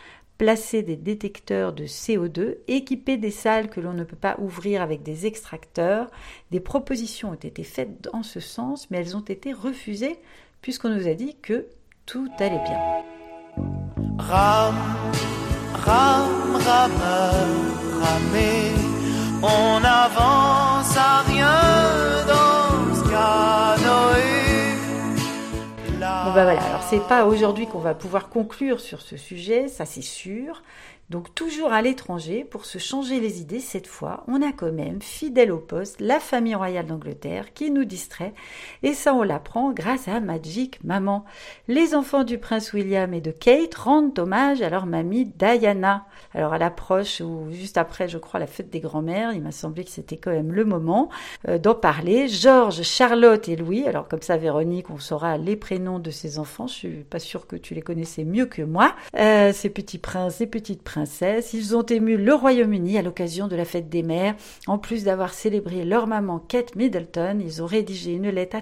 placer 0.41 0.83
des 0.83 0.97
détecteurs 0.97 1.75
de 1.75 1.85
CO2, 1.85 2.57
équiper 2.67 3.19
des 3.19 3.31
salles 3.31 3.69
que 3.69 3.79
l'on 3.79 3.93
ne 3.93 4.05
peut 4.05 4.17
pas 4.17 4.37
ouvrir 4.39 4.81
avec 4.81 5.03
des 5.03 5.27
extracteurs. 5.27 6.11
Des 6.51 6.61
propositions 6.61 7.33
ont 7.33 7.35
été 7.35 7.63
faites 7.63 8.01
dans 8.01 8.23
ce 8.23 8.41
sens, 8.41 8.91
mais 8.91 8.97
elles 8.97 9.19
ont 9.19 9.21
été 9.21 9.53
refusées 9.53 10.19
puisqu'on 10.63 10.89
nous 10.89 11.09
a 11.09 11.13
dit 11.13 11.37
que 11.43 11.67
tout 12.07 12.31
allait 12.39 12.63
bien. 12.65 13.20
Ram, 14.19 14.75
ram, 15.75 16.57
rameur, 16.65 17.47
ramé, 18.01 18.73
on 19.43 19.83
avance 19.85 20.97
à 20.97 21.23
rien 21.27 22.25
dans 22.27 22.95
ce 22.95 23.03
canoë. 23.09 24.31
Bon 25.99 26.33
bah 26.35 26.45
voilà, 26.45 26.63
alors 26.63 26.83
c'est 26.83 27.07
pas 27.09 27.25
aujourd'hui 27.25 27.67
qu'on 27.67 27.79
va 27.79 27.95
pouvoir 27.95 28.29
conclure 28.29 28.81
sur 28.81 29.01
ce 29.01 29.17
sujet, 29.17 29.69
ça 29.69 29.85
c'est 29.85 30.03
sûr, 30.03 30.63
Donc 31.11 31.35
toujours 31.35 31.73
à 31.73 31.83
l'étranger, 31.83 32.47
pour 32.49 32.65
se 32.65 32.79
changer 32.79 33.19
les 33.19 33.41
idées, 33.41 33.59
cette 33.59 33.89
fois, 33.89 34.23
on 34.29 34.41
a 34.43 34.53
quand 34.53 34.71
même, 34.71 35.03
fidèle 35.03 35.51
au 35.51 35.59
poste, 35.59 36.01
la 36.01 36.21
famille 36.21 36.55
royale 36.55 36.87
d'Angleterre 36.87 37.53
qui 37.53 37.73
nous 37.73 37.85
distrait. 37.85 38.33
Et 38.85 38.95
ça, 38.95 39.13
on 39.13 39.25
l'apprend 39.25 39.73
grâce 39.73 40.07
à 40.07 40.21
Magic 40.21 40.79
Maman. 40.85 41.25
Les 41.67 41.97
enfants 41.97 42.23
du 42.23 42.39
prince 42.39 42.73
William 42.73 43.13
et 43.13 43.21
de 43.21 43.33
Kate 43.33 43.75
rendent 43.75 44.17
hommage 44.21 44.63
à 44.63 44.71
leur 44.71 44.87
mamie 44.87 45.25
Diana. 45.25 46.07
Alors 46.33 46.53
à 46.53 46.59
l'approche, 46.59 47.21
ou 47.21 47.49
juste 47.51 47.77
après, 47.77 48.07
je 48.07 48.19
crois, 48.19 48.39
la 48.39 48.47
fête 48.47 48.71
des 48.71 48.79
grands-mères, 48.79 49.33
il 49.33 49.43
m'a 49.43 49.51
semblé 49.51 49.83
que 49.83 49.91
c'était 49.91 50.17
quand 50.17 50.31
même 50.31 50.53
le 50.53 50.65
moment 50.65 51.09
euh, 51.49 51.59
d'en 51.59 51.75
parler. 51.75 52.29
Georges, 52.29 52.83
Charlotte 52.83 53.49
et 53.49 53.57
Louis. 53.57 53.85
Alors 53.85 54.07
comme 54.07 54.23
ça, 54.23 54.37
Véronique, 54.37 54.91
on 54.91 54.99
saura 54.99 55.39
les 55.39 55.57
prénoms 55.57 55.99
de 55.99 56.13
ces 56.13 56.39
enfants. 56.39 56.69
Je 56.69 56.75
suis 56.75 56.89
pas 57.03 57.19
sûre 57.19 57.49
que 57.49 57.57
tu 57.57 57.75
les 57.75 57.83
connaissais 57.83 58.23
mieux 58.23 58.47
que 58.47 58.63
moi. 58.63 58.95
Euh, 59.17 59.53
ces 59.53 59.71
petits 59.71 59.99
princes 59.99 60.41
et 60.41 60.47
petites 60.47 60.85
princesses 60.85 61.00
ils 61.53 61.77
ont 61.77 61.83
ému 61.83 62.17
le 62.17 62.35
Royaume-Uni 62.35 62.99
à 62.99 63.03
l'occasion 63.03 63.49
de 63.49 63.57
la 63.57 63.65
fête 63.65 63.89
des 63.89 64.03
mères. 64.03 64.35
En 64.67 64.79
plus 64.79 65.05
d'avoir 65.05 65.35
célébré 65.35 65.85
leur 65.85 66.07
maman 66.07 66.39
Kate 66.39 66.77
Middleton, 66.77 67.39
ils 67.41 67.63
ont 67.63 67.67
rédigé 67.67 68.13
une 68.13 68.31
lettre, 68.31 68.57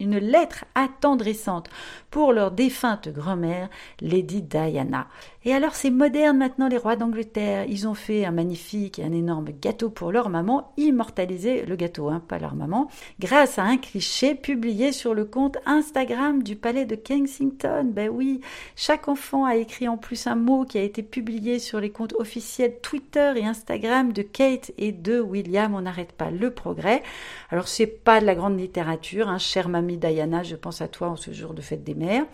une 0.00 0.18
lettre 0.18 0.64
attendrissante 0.74 1.68
pour 2.10 2.32
leur 2.32 2.50
défunte 2.50 3.08
grand-mère, 3.08 3.68
Lady 4.00 4.42
Diana. 4.42 5.08
Et 5.44 5.54
alors 5.54 5.74
c'est 5.74 5.90
moderne 5.90 6.38
maintenant 6.38 6.68
les 6.68 6.76
rois 6.76 6.96
d'Angleterre. 6.96 7.66
Ils 7.68 7.86
ont 7.86 7.94
fait 7.94 8.24
un 8.24 8.32
magnifique 8.32 8.98
et 8.98 9.04
un 9.04 9.12
énorme 9.12 9.50
gâteau 9.60 9.90
pour 9.90 10.10
leur 10.10 10.28
maman, 10.28 10.72
immortalisé 10.76 11.64
le 11.64 11.76
gâteau, 11.76 12.08
hein, 12.08 12.20
pas 12.26 12.38
leur 12.38 12.54
maman, 12.54 12.88
grâce 13.20 13.58
à 13.58 13.62
un 13.62 13.76
cliché 13.76 14.34
publié 14.34 14.92
sur 14.92 15.14
le 15.14 15.24
compte 15.24 15.58
Instagram 15.64 16.42
du 16.42 16.56
palais 16.56 16.84
de 16.84 16.96
Kensington. 16.96 17.88
Ben 17.92 18.08
oui, 18.08 18.40
chaque 18.74 19.08
enfant 19.08 19.44
a 19.44 19.56
écrit 19.56 19.88
en 19.88 19.96
plus 19.96 20.26
un 20.26 20.34
mot 20.34 20.64
qui 20.64 20.78
a 20.78 20.82
été 20.82 21.02
publié 21.02 21.58
sur 21.66 21.80
les 21.80 21.90
comptes 21.90 22.14
officiels 22.14 22.78
Twitter 22.80 23.32
et 23.36 23.44
Instagram 23.44 24.12
de 24.12 24.22
Kate 24.22 24.70
et 24.78 24.92
de 24.92 25.20
William. 25.20 25.74
On 25.74 25.82
n'arrête 25.82 26.12
pas 26.12 26.30
le 26.30 26.52
progrès. 26.52 27.02
Alors 27.50 27.66
c'est 27.66 27.86
pas 27.86 28.20
de 28.20 28.26
la 28.26 28.36
grande 28.36 28.58
littérature, 28.58 29.28
hein, 29.28 29.38
chère 29.38 29.68
mamie 29.68 29.98
Diana, 29.98 30.42
je 30.42 30.54
pense 30.54 30.80
à 30.80 30.88
toi 30.88 31.08
en 31.08 31.16
ce 31.16 31.32
jour 31.32 31.54
de 31.54 31.60
fête 31.60 31.82
des 31.82 31.94
mères. 31.94 32.24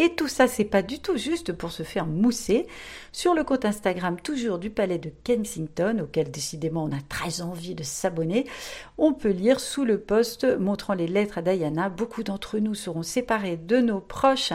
Et 0.00 0.10
tout 0.10 0.28
ça, 0.28 0.46
c'est 0.46 0.64
pas 0.64 0.82
du 0.82 1.00
tout 1.00 1.16
juste 1.16 1.52
pour 1.52 1.72
se 1.72 1.82
faire 1.82 2.06
mousser. 2.06 2.68
Sur 3.10 3.34
le 3.34 3.42
compte 3.42 3.64
Instagram, 3.64 4.20
toujours 4.20 4.60
du 4.60 4.70
palais 4.70 4.98
de 4.98 5.10
Kensington, 5.24 5.98
auquel 6.04 6.30
décidément 6.30 6.84
on 6.84 6.96
a 6.96 7.00
très 7.08 7.40
envie 7.40 7.74
de 7.74 7.82
s'abonner, 7.82 8.46
on 8.96 9.12
peut 9.12 9.30
lire 9.30 9.58
sous 9.58 9.84
le 9.84 9.98
post 9.98 10.44
montrant 10.60 10.94
les 10.94 11.08
lettres 11.08 11.38
à 11.38 11.42
Diana. 11.42 11.88
Beaucoup 11.88 12.22
d'entre 12.22 12.60
nous 12.60 12.76
seront 12.76 13.02
séparés 13.02 13.56
de 13.56 13.78
nos 13.78 13.98
proches 13.98 14.52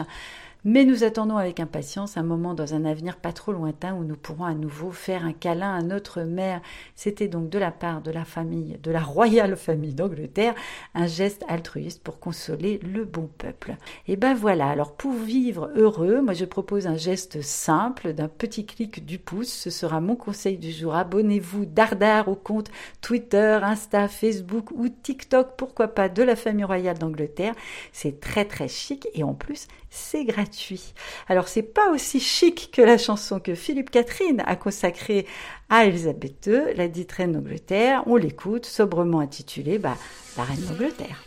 mais 0.64 0.84
nous 0.84 1.04
attendons 1.04 1.36
avec 1.36 1.60
impatience 1.60 2.16
un 2.16 2.22
moment 2.22 2.54
dans 2.54 2.74
un 2.74 2.86
avenir 2.86 3.16
pas 3.16 3.32
trop 3.32 3.52
lointain 3.52 3.94
où 3.94 4.02
nous 4.02 4.16
pourrons 4.16 4.44
à 4.44 4.54
nouveau 4.54 4.90
faire 4.90 5.24
un 5.24 5.34
câlin 5.34 5.74
à 5.74 5.82
notre 5.82 6.22
mère. 6.22 6.62
C'était 6.94 7.28
donc 7.28 7.50
de 7.50 7.58
la 7.58 7.70
part 7.70 8.00
de 8.00 8.10
la 8.10 8.24
famille, 8.24 8.78
de 8.82 8.90
la 8.90 9.00
royale 9.00 9.56
famille 9.56 9.94
d'Angleterre, 9.94 10.54
un 10.94 11.06
geste 11.06 11.44
altruiste 11.48 12.02
pour 12.02 12.18
consoler 12.18 12.78
le 12.78 13.04
bon 13.04 13.28
peuple. 13.36 13.76
Et 14.08 14.16
ben 14.16 14.34
voilà, 14.34 14.68
alors 14.68 14.94
pour 14.94 15.12
vivre 15.12 15.70
heureux, 15.76 16.22
moi 16.22 16.32
je 16.32 16.46
propose 16.46 16.86
un 16.86 16.96
geste 16.96 17.42
simple 17.42 18.14
d'un 18.14 18.28
petit 18.28 18.64
clic 18.64 19.04
du 19.04 19.18
pouce. 19.18 19.52
Ce 19.52 19.70
sera 19.70 20.00
mon 20.00 20.16
conseil 20.16 20.56
du 20.56 20.72
jour. 20.72 20.94
Abonnez-vous 20.94 21.66
dardard 21.66 22.28
au 22.28 22.36
compte 22.36 22.70
Twitter, 23.02 23.58
Insta, 23.62 24.08
Facebook 24.08 24.70
ou 24.70 24.88
TikTok, 24.88 25.56
pourquoi 25.58 25.88
pas, 25.88 26.08
de 26.08 26.22
la 26.22 26.36
famille 26.36 26.64
royale 26.64 26.98
d'Angleterre. 26.98 27.54
C'est 27.92 28.18
très 28.20 28.46
très 28.46 28.68
chic 28.68 29.06
et 29.14 29.24
en 29.24 29.34
plus 29.34 29.68
c'est 29.94 30.24
gratuit. 30.24 30.92
Alors 31.28 31.48
c'est 31.48 31.62
pas 31.62 31.90
aussi 31.90 32.20
chic 32.20 32.70
que 32.72 32.82
la 32.82 32.98
chanson 32.98 33.38
que 33.38 33.54
Philippe 33.54 33.90
Catherine 33.90 34.42
a 34.46 34.56
consacrée 34.56 35.26
à 35.70 35.86
Elisabeth 35.86 36.46
II, 36.46 36.74
la 36.76 36.88
dite 36.88 37.12
reine 37.12 37.32
d'Angleterre. 37.32 38.02
On 38.06 38.16
l'écoute 38.16 38.66
sobrement 38.66 39.20
intitulée 39.20 39.78
bah, 39.78 39.96
La 40.36 40.42
reine 40.44 40.60
d'Angleterre. 40.60 41.24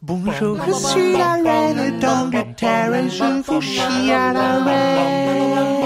Bonjour, 0.00 0.58
je 0.66 0.72
suis 0.72 1.12
la 1.12 1.34
reine 1.34 2.00
d'Angleterre 2.00 2.94
et 2.94 3.10
je 3.10 3.42
vous 3.42 3.60
chie 3.60 4.10
à 4.10 4.32
la 4.32 4.64
reine. 4.64 5.81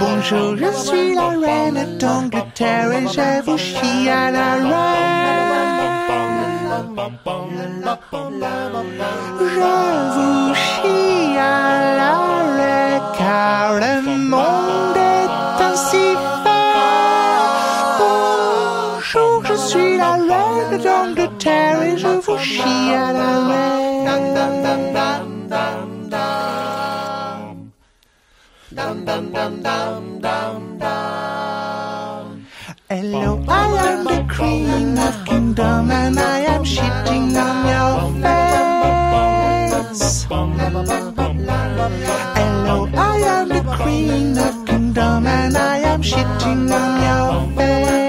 Bonjour, 0.00 0.56
je 0.56 0.72
suis 0.72 1.14
la 1.14 1.28
reine 1.28 1.98
d'Angleterre 1.98 2.92
et 2.92 3.06
je 3.06 3.42
vous 3.44 3.58
chie 3.58 4.08
à 4.08 4.30
la 4.32 4.54
reine. 4.54 5.18
Je 9.38 9.70
vous 10.14 10.54
chie 10.54 11.38
à 11.38 11.96
la 12.00 12.14
reine 12.56 13.02
car 13.16 13.74
le 13.74 14.18
monde 14.18 14.96
est 14.96 15.62
ainsi 15.62 16.16
fait. 16.42 16.68
Bonjour, 18.00 19.44
je 19.44 19.54
suis 19.54 19.96
la 19.96 20.14
reine 20.14 20.82
d'Angleterre 20.82 21.82
et 21.82 21.96
je 21.96 22.08
vous 22.08 22.38
chie 22.38 22.92
à 22.92 23.12
la 23.12 23.46
reine. 23.46 24.87
Hello, 32.90 33.44
I 33.48 33.66
am 33.88 34.04
the 34.04 34.24
queen 34.32 34.96
of 34.96 35.24
kingdom 35.26 35.90
and 35.90 36.16
I 36.16 36.38
am 36.54 36.62
shitting 36.62 37.36
on 37.36 37.66
your 37.74 38.12
face. 38.22 40.26
Hello, 42.38 42.88
I 42.94 43.18
am 43.18 43.48
the 43.48 43.62
queen 43.76 44.38
of 44.38 44.64
kingdom 44.64 45.26
and 45.26 45.56
I 45.56 45.78
am 45.78 46.00
shitting 46.00 46.70
on 46.70 47.02
your 47.02 47.48
face. 47.56 48.07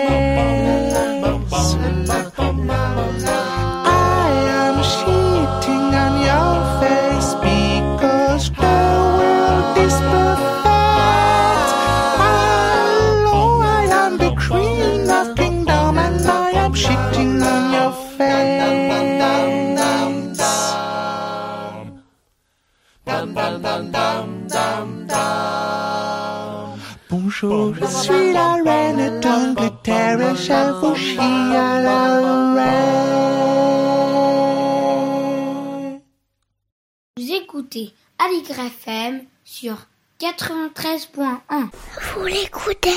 Sur 39.59 39.75
93.1. 40.21 41.67
Vous 42.15 42.25
l'écoutez 42.25 42.95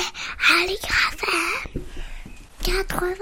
80 2.63 3.15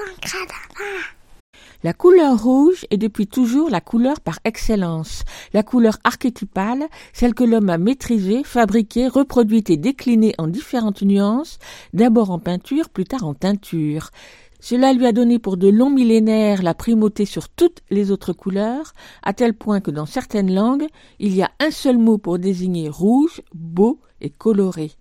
La 1.82 1.94
couleur 1.94 2.44
rouge 2.44 2.86
est 2.92 2.98
depuis 2.98 3.26
toujours 3.26 3.72
la 3.72 3.82
couleur 3.82 4.20
par 4.20 4.38
excellence, 4.44 5.24
la 5.54 5.64
couleur 5.64 5.98
archétypale, 6.04 6.84
celle 7.14 7.34
que 7.34 7.44
l'homme 7.44 7.72
a 7.72 7.80
maîtrisée, 7.80 8.44
fabriquée, 8.44 9.08
reproduite 9.08 9.72
et 9.72 9.78
déclinée 9.78 10.36
en 10.38 10.46
différentes 10.46 11.02
nuances, 11.02 11.58
d'abord 11.94 12.30
en 12.30 12.38
peinture, 12.38 12.90
plus 12.90 13.06
tard 13.06 13.26
en 13.26 13.34
teinture. 13.34 14.12
Cela 14.64 14.94
lui 14.94 15.08
a 15.08 15.12
donné 15.12 15.40
pour 15.40 15.58
de 15.58 15.70
longs 15.70 15.90
millénaires 15.90 16.62
la 16.62 16.76
primauté 16.76 17.26
sur 17.26 17.50
toutes 17.50 17.80
les 17.90 18.12
autres 18.12 18.32
couleurs, 18.32 18.94
à 19.24 19.34
tel 19.34 19.56
point 19.56 19.82
que 19.82 19.90
dans 19.90 20.06
certaines 20.06 20.54
langues, 20.54 20.86
il 21.20 21.36
y 21.36 21.42
a 21.42 21.50
un 21.60 21.72
seul 21.72 21.98
mot 21.98 22.20
pour 22.20 22.38
désigner 22.38 22.88
rouge, 22.88 23.42
beau 23.56 24.00
et 24.22 24.30
coloré. 24.30 24.92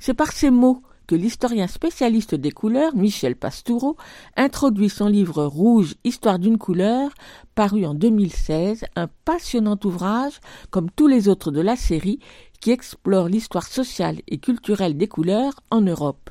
C'est 0.00 0.12
par 0.12 0.32
ces 0.32 0.50
mots 0.50 0.82
que 1.06 1.14
l'historien 1.14 1.66
spécialiste 1.66 2.34
des 2.34 2.50
couleurs, 2.50 2.94
Michel 2.94 3.36
Pastoureau, 3.36 3.96
introduit 4.36 4.90
son 4.90 5.06
livre 5.06 5.44
Rouge, 5.44 5.94
Histoire 6.04 6.38
d'une 6.38 6.58
couleur, 6.58 7.10
paru 7.54 7.86
en 7.86 7.94
2016, 7.94 8.84
un 8.96 9.08
passionnant 9.24 9.78
ouvrage, 9.82 10.40
comme 10.68 10.90
tous 10.90 11.08
les 11.08 11.28
autres 11.28 11.50
de 11.50 11.62
la 11.62 11.74
série, 11.74 12.20
qui 12.60 12.70
explore 12.70 13.28
l'histoire 13.28 13.66
sociale 13.66 14.20
et 14.28 14.38
culturelle 14.38 14.98
des 14.98 15.08
couleurs 15.08 15.54
en 15.70 15.80
Europe. 15.80 16.30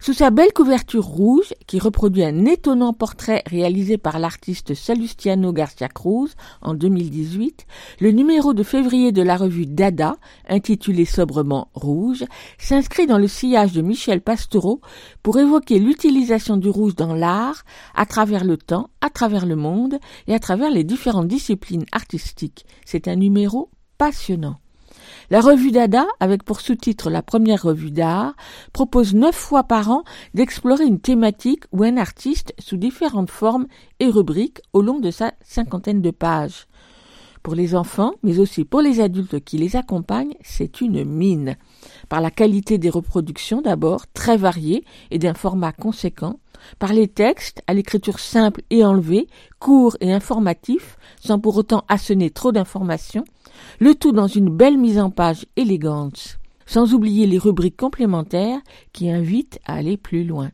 Sous 0.00 0.12
sa 0.12 0.30
belle 0.30 0.52
couverture 0.52 1.04
rouge, 1.04 1.52
qui 1.66 1.80
reproduit 1.80 2.22
un 2.22 2.44
étonnant 2.44 2.92
portrait 2.92 3.42
réalisé 3.46 3.98
par 3.98 4.20
l'artiste 4.20 4.74
Salustiano 4.74 5.52
Garcia 5.52 5.88
Cruz 5.88 6.34
en 6.62 6.74
2018, 6.74 7.66
le 8.00 8.12
numéro 8.12 8.54
de 8.54 8.62
février 8.62 9.10
de 9.10 9.22
la 9.22 9.36
revue 9.36 9.66
Dada, 9.66 10.16
intitulé 10.48 11.04
sobrement 11.04 11.68
Rouge, 11.74 12.24
s'inscrit 12.58 13.06
dans 13.06 13.18
le 13.18 13.26
sillage 13.26 13.72
de 13.72 13.82
Michel 13.82 14.20
Pastoureau 14.20 14.80
pour 15.24 15.38
évoquer 15.38 15.80
l'utilisation 15.80 16.56
du 16.56 16.68
rouge 16.68 16.94
dans 16.94 17.14
l'art, 17.14 17.64
à 17.94 18.06
travers 18.06 18.44
le 18.44 18.56
temps, 18.56 18.90
à 19.00 19.10
travers 19.10 19.46
le 19.46 19.56
monde 19.56 19.98
et 20.28 20.34
à 20.34 20.38
travers 20.38 20.70
les 20.70 20.84
différentes 20.84 21.28
disciplines 21.28 21.86
artistiques. 21.90 22.66
C'est 22.84 23.08
un 23.08 23.16
numéro 23.16 23.70
passionnant. 23.98 24.58
La 25.30 25.42
revue 25.42 25.72
Dada, 25.72 26.06
avec 26.20 26.42
pour 26.42 26.62
sous-titre 26.62 27.10
la 27.10 27.20
première 27.20 27.62
revue 27.62 27.90
d'art, 27.90 28.34
propose 28.72 29.14
neuf 29.14 29.34
fois 29.34 29.62
par 29.62 29.90
an 29.90 30.04
d'explorer 30.32 30.84
une 30.84 31.00
thématique 31.00 31.64
ou 31.70 31.82
un 31.82 31.98
artiste 31.98 32.54
sous 32.58 32.78
différentes 32.78 33.30
formes 33.30 33.66
et 34.00 34.06
rubriques 34.06 34.62
au 34.72 34.80
long 34.80 35.00
de 35.00 35.10
sa 35.10 35.32
cinquantaine 35.42 36.00
de 36.00 36.10
pages. 36.10 36.66
Pour 37.42 37.54
les 37.54 37.74
enfants, 37.74 38.12
mais 38.22 38.38
aussi 38.38 38.64
pour 38.64 38.80
les 38.80 39.00
adultes 39.00 39.40
qui 39.44 39.58
les 39.58 39.76
accompagnent, 39.76 40.34
c'est 40.42 40.80
une 40.80 41.04
mine. 41.04 41.56
Par 42.08 42.20
la 42.20 42.30
qualité 42.30 42.78
des 42.78 42.90
reproductions 42.90 43.62
d'abord, 43.62 44.06
très 44.12 44.36
variées 44.36 44.84
et 45.10 45.18
d'un 45.18 45.34
format 45.34 45.72
conséquent, 45.72 46.40
par 46.78 46.92
les 46.92 47.08
textes, 47.08 47.62
à 47.66 47.74
l'écriture 47.74 48.18
simple 48.18 48.62
et 48.70 48.84
enlevée, 48.84 49.28
courts 49.58 49.96
et 50.00 50.12
informatifs, 50.12 50.98
sans 51.20 51.38
pour 51.38 51.56
autant 51.56 51.84
assonner 51.88 52.30
trop 52.30 52.52
d'informations, 52.52 53.24
le 53.78 53.94
tout 53.94 54.12
dans 54.12 54.26
une 54.26 54.50
belle 54.50 54.78
mise 54.78 54.98
en 54.98 55.10
page 55.10 55.46
élégante, 55.56 56.38
sans 56.66 56.94
oublier 56.94 57.26
les 57.26 57.38
rubriques 57.38 57.76
complémentaires 57.76 58.60
qui 58.92 59.10
invitent 59.10 59.60
à 59.64 59.74
aller 59.74 59.96
plus 59.96 60.24
loin. 60.24 60.50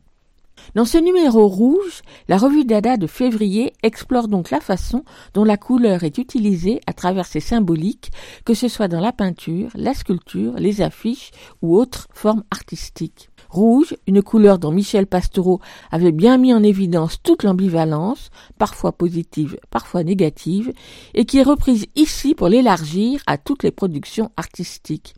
Dans 0.73 0.85
ce 0.85 0.97
numéro 0.97 1.47
rouge, 1.47 2.01
la 2.27 2.37
revue 2.37 2.65
Dada 2.65 2.97
de 2.97 3.07
février 3.07 3.73
explore 3.83 4.27
donc 4.27 4.49
la 4.49 4.59
façon 4.59 5.03
dont 5.33 5.43
la 5.43 5.57
couleur 5.57 6.03
est 6.03 6.17
utilisée 6.17 6.81
à 6.87 6.93
travers 6.93 7.27
ses 7.27 7.39
symboliques, 7.39 8.11
que 8.43 8.53
ce 8.53 8.67
soit 8.67 8.87
dans 8.87 8.99
la 8.99 9.11
peinture, 9.11 9.69
la 9.75 9.93
sculpture, 9.93 10.53
les 10.57 10.81
affiches 10.81 11.31
ou 11.61 11.77
autres 11.77 12.07
formes 12.13 12.43
artistiques. 12.51 13.29
Rouge, 13.49 13.95
une 14.07 14.23
couleur 14.23 14.57
dont 14.57 14.71
Michel 14.71 15.05
Pastoureau 15.05 15.61
avait 15.91 16.11
bien 16.11 16.37
mis 16.37 16.53
en 16.53 16.63
évidence 16.63 17.21
toute 17.21 17.43
l'ambivalence, 17.43 18.29
parfois 18.57 18.91
positive, 18.91 19.57
parfois 19.69 20.03
négative, 20.03 20.73
et 21.13 21.25
qui 21.25 21.37
est 21.37 21.43
reprise 21.43 21.85
ici 21.95 22.33
pour 22.33 22.49
l'élargir 22.49 23.21
à 23.27 23.37
toutes 23.37 23.63
les 23.63 23.71
productions 23.71 24.31
artistiques. 24.35 25.13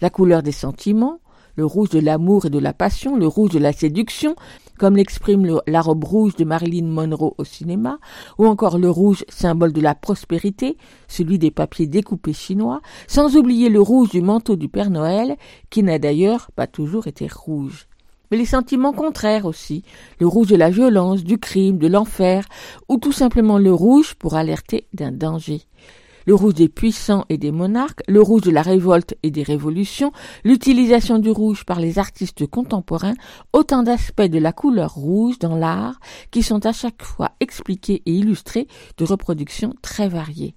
La 0.00 0.10
couleur 0.10 0.42
des 0.42 0.52
sentiments, 0.52 1.20
le 1.56 1.64
rouge 1.64 1.90
de 1.90 1.98
l'amour 1.98 2.46
et 2.46 2.50
de 2.50 2.58
la 2.58 2.72
passion, 2.72 3.16
le 3.16 3.26
rouge 3.26 3.50
de 3.50 3.58
la 3.58 3.72
séduction, 3.72 4.34
comme 4.78 4.96
l'exprime 4.96 5.60
la 5.66 5.80
robe 5.80 6.04
rouge 6.04 6.36
de 6.36 6.44
Marilyn 6.44 6.86
Monroe 6.86 7.34
au 7.38 7.44
cinéma, 7.44 7.98
ou 8.38 8.46
encore 8.46 8.78
le 8.78 8.90
rouge 8.90 9.24
symbole 9.28 9.72
de 9.72 9.80
la 9.80 9.94
prospérité, 9.94 10.76
celui 11.08 11.38
des 11.38 11.50
papiers 11.50 11.86
découpés 11.86 12.32
chinois, 12.32 12.80
sans 13.06 13.36
oublier 13.36 13.68
le 13.68 13.80
rouge 13.80 14.10
du 14.10 14.22
manteau 14.22 14.56
du 14.56 14.68
Père 14.68 14.90
Noël, 14.90 15.36
qui 15.70 15.82
n'a 15.82 15.98
d'ailleurs 15.98 16.50
pas 16.56 16.66
toujours 16.66 17.06
été 17.06 17.28
rouge. 17.32 17.86
Mais 18.30 18.38
les 18.38 18.46
sentiments 18.46 18.94
contraires 18.94 19.44
aussi, 19.44 19.82
le 20.18 20.26
rouge 20.26 20.48
de 20.48 20.56
la 20.56 20.70
violence, 20.70 21.22
du 21.22 21.36
crime, 21.36 21.76
de 21.76 21.86
l'enfer, 21.86 22.46
ou 22.88 22.96
tout 22.96 23.12
simplement 23.12 23.58
le 23.58 23.74
rouge 23.74 24.14
pour 24.14 24.36
alerter 24.36 24.86
d'un 24.94 25.12
danger 25.12 25.62
le 26.26 26.34
rouge 26.34 26.54
des 26.54 26.68
puissants 26.68 27.24
et 27.28 27.38
des 27.38 27.52
monarques, 27.52 28.02
le 28.08 28.20
rouge 28.20 28.42
de 28.42 28.50
la 28.50 28.62
révolte 28.62 29.14
et 29.22 29.30
des 29.30 29.42
révolutions, 29.42 30.12
l'utilisation 30.44 31.18
du 31.18 31.30
rouge 31.30 31.64
par 31.64 31.80
les 31.80 31.98
artistes 31.98 32.46
contemporains, 32.46 33.14
autant 33.52 33.82
d'aspects 33.82 34.22
de 34.22 34.38
la 34.38 34.52
couleur 34.52 34.94
rouge 34.94 35.38
dans 35.38 35.56
l'art 35.56 36.00
qui 36.30 36.42
sont 36.42 36.64
à 36.66 36.72
chaque 36.72 37.02
fois 37.02 37.32
expliqués 37.40 38.02
et 38.06 38.12
illustrés 38.12 38.68
de 38.98 39.04
reproductions 39.04 39.74
très 39.82 40.08
variées. 40.08 40.54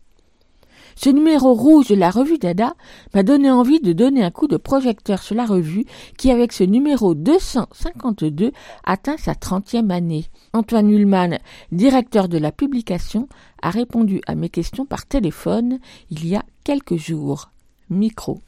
Ce 0.96 1.10
numéro 1.10 1.54
rouge 1.54 1.90
de 1.90 1.96
la 1.96 2.10
revue 2.10 2.38
Dada 2.38 2.74
m'a 3.14 3.24
donné 3.24 3.52
envie 3.52 3.80
de 3.82 3.92
donner 3.92 4.24
un 4.24 4.32
coup 4.32 4.48
de 4.48 4.58
projecteur 4.58 5.22
sur 5.22 5.36
la 5.36 5.46
revue 5.46 5.86
qui, 6.18 6.32
avec 6.32 6.54
ce 6.54 6.64
numéro 6.64 7.14
252, 7.14 8.52
atteint 8.86 9.18
sa 9.18 9.36
trentième 9.36 9.92
année. 9.92 10.26
Antoine 10.54 10.90
Hullman, 10.90 11.38
directeur 11.72 12.30
de 12.30 12.38
la 12.38 12.52
publication, 12.52 13.28
a 13.62 13.70
répondu 13.70 14.22
à 14.26 14.36
mes 14.36 14.50
questions 14.50 14.86
par 14.86 15.06
téléphone 15.06 15.80
il 16.10 16.28
y 16.28 16.36
a 16.36 16.44
quelques 16.64 16.96
jours. 16.96 17.52
Micro. 17.90 18.40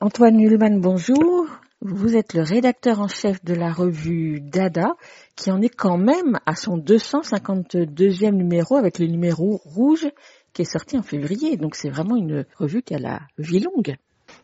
Antoine 0.00 0.40
Hullman, 0.40 0.80
bonjour. 0.80 1.46
Vous 1.84 2.14
êtes 2.14 2.34
le 2.34 2.42
rédacteur 2.42 3.00
en 3.00 3.08
chef 3.08 3.44
de 3.44 3.54
la 3.54 3.72
revue 3.72 4.40
Dada, 4.40 4.94
qui 5.34 5.50
en 5.50 5.60
est 5.60 5.68
quand 5.68 5.98
même 5.98 6.38
à 6.46 6.54
son 6.54 6.78
252e 6.78 8.30
numéro 8.30 8.76
avec 8.76 9.00
le 9.00 9.06
numéro 9.06 9.60
rouge 9.64 10.06
qui 10.52 10.62
est 10.62 10.70
sorti 10.70 10.96
en 10.96 11.02
février. 11.02 11.56
Donc 11.56 11.74
c'est 11.74 11.90
vraiment 11.90 12.16
une 12.16 12.44
revue 12.58 12.82
qui 12.82 12.94
a 12.94 12.98
la 12.98 13.20
vie 13.38 13.60
longue. 13.60 13.96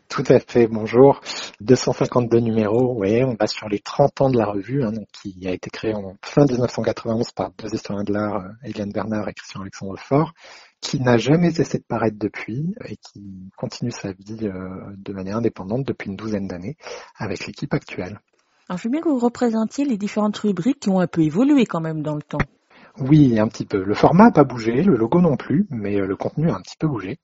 Tout 0.07 0.23
à 0.27 0.39
fait, 0.39 0.67
bonjour. 0.67 1.21
252 1.61 2.39
numéros, 2.39 2.95
oui, 2.97 3.23
on 3.23 3.35
va 3.39 3.47
sur 3.47 3.69
les 3.69 3.79
30 3.79 4.21
ans 4.21 4.29
de 4.29 4.37
la 4.37 4.45
revue, 4.45 4.83
hein, 4.83 4.91
qui 5.13 5.47
a 5.47 5.51
été 5.51 5.69
créée 5.69 5.93
en 5.93 6.15
fin 6.23 6.45
1991 6.45 7.31
par 7.31 7.51
deux 7.57 7.73
historiens 7.73 8.03
de 8.03 8.13
l'art, 8.13 8.43
Eliane 8.63 8.91
Bernard 8.91 9.29
et 9.29 9.33
Christian 9.33 9.61
Alexandre 9.61 9.99
Fort, 9.99 10.33
qui 10.81 10.99
n'a 10.99 11.17
jamais 11.17 11.51
cessé 11.51 11.77
de 11.77 11.83
paraître 11.83 12.17
depuis 12.17 12.73
et 12.85 12.97
qui 12.97 13.51
continue 13.57 13.91
sa 13.91 14.11
vie 14.13 14.47
euh, 14.47 14.93
de 14.97 15.13
manière 15.13 15.37
indépendante 15.37 15.85
depuis 15.85 16.09
une 16.09 16.15
douzaine 16.15 16.47
d'années 16.47 16.77
avec 17.17 17.45
l'équipe 17.45 17.73
actuelle. 17.73 18.19
Alors 18.67 18.77
je 18.77 18.83
veux 18.83 18.91
bien 18.91 19.01
que 19.01 19.09
vous 19.09 19.19
représentiez 19.19 19.85
les 19.85 19.97
différentes 19.97 20.37
rubriques 20.37 20.79
qui 20.79 20.89
ont 20.89 20.99
un 20.99 21.07
peu 21.07 21.21
évolué 21.21 21.65
quand 21.65 21.81
même 21.81 22.01
dans 22.01 22.15
le 22.15 22.21
temps. 22.21 22.39
Oui, 23.01 23.39
un 23.39 23.47
petit 23.47 23.65
peu. 23.65 23.83
Le 23.83 23.93
format 23.93 24.25
n'a 24.25 24.31
pas 24.31 24.43
bougé, 24.43 24.83
le 24.83 24.97
logo 24.97 25.21
non 25.21 25.37
plus, 25.37 25.65
mais 25.69 25.99
euh, 25.99 26.05
le 26.05 26.17
contenu 26.17 26.49
a 26.49 26.55
un 26.55 26.61
petit 26.61 26.75
peu 26.77 26.87
bougé. 26.87 27.19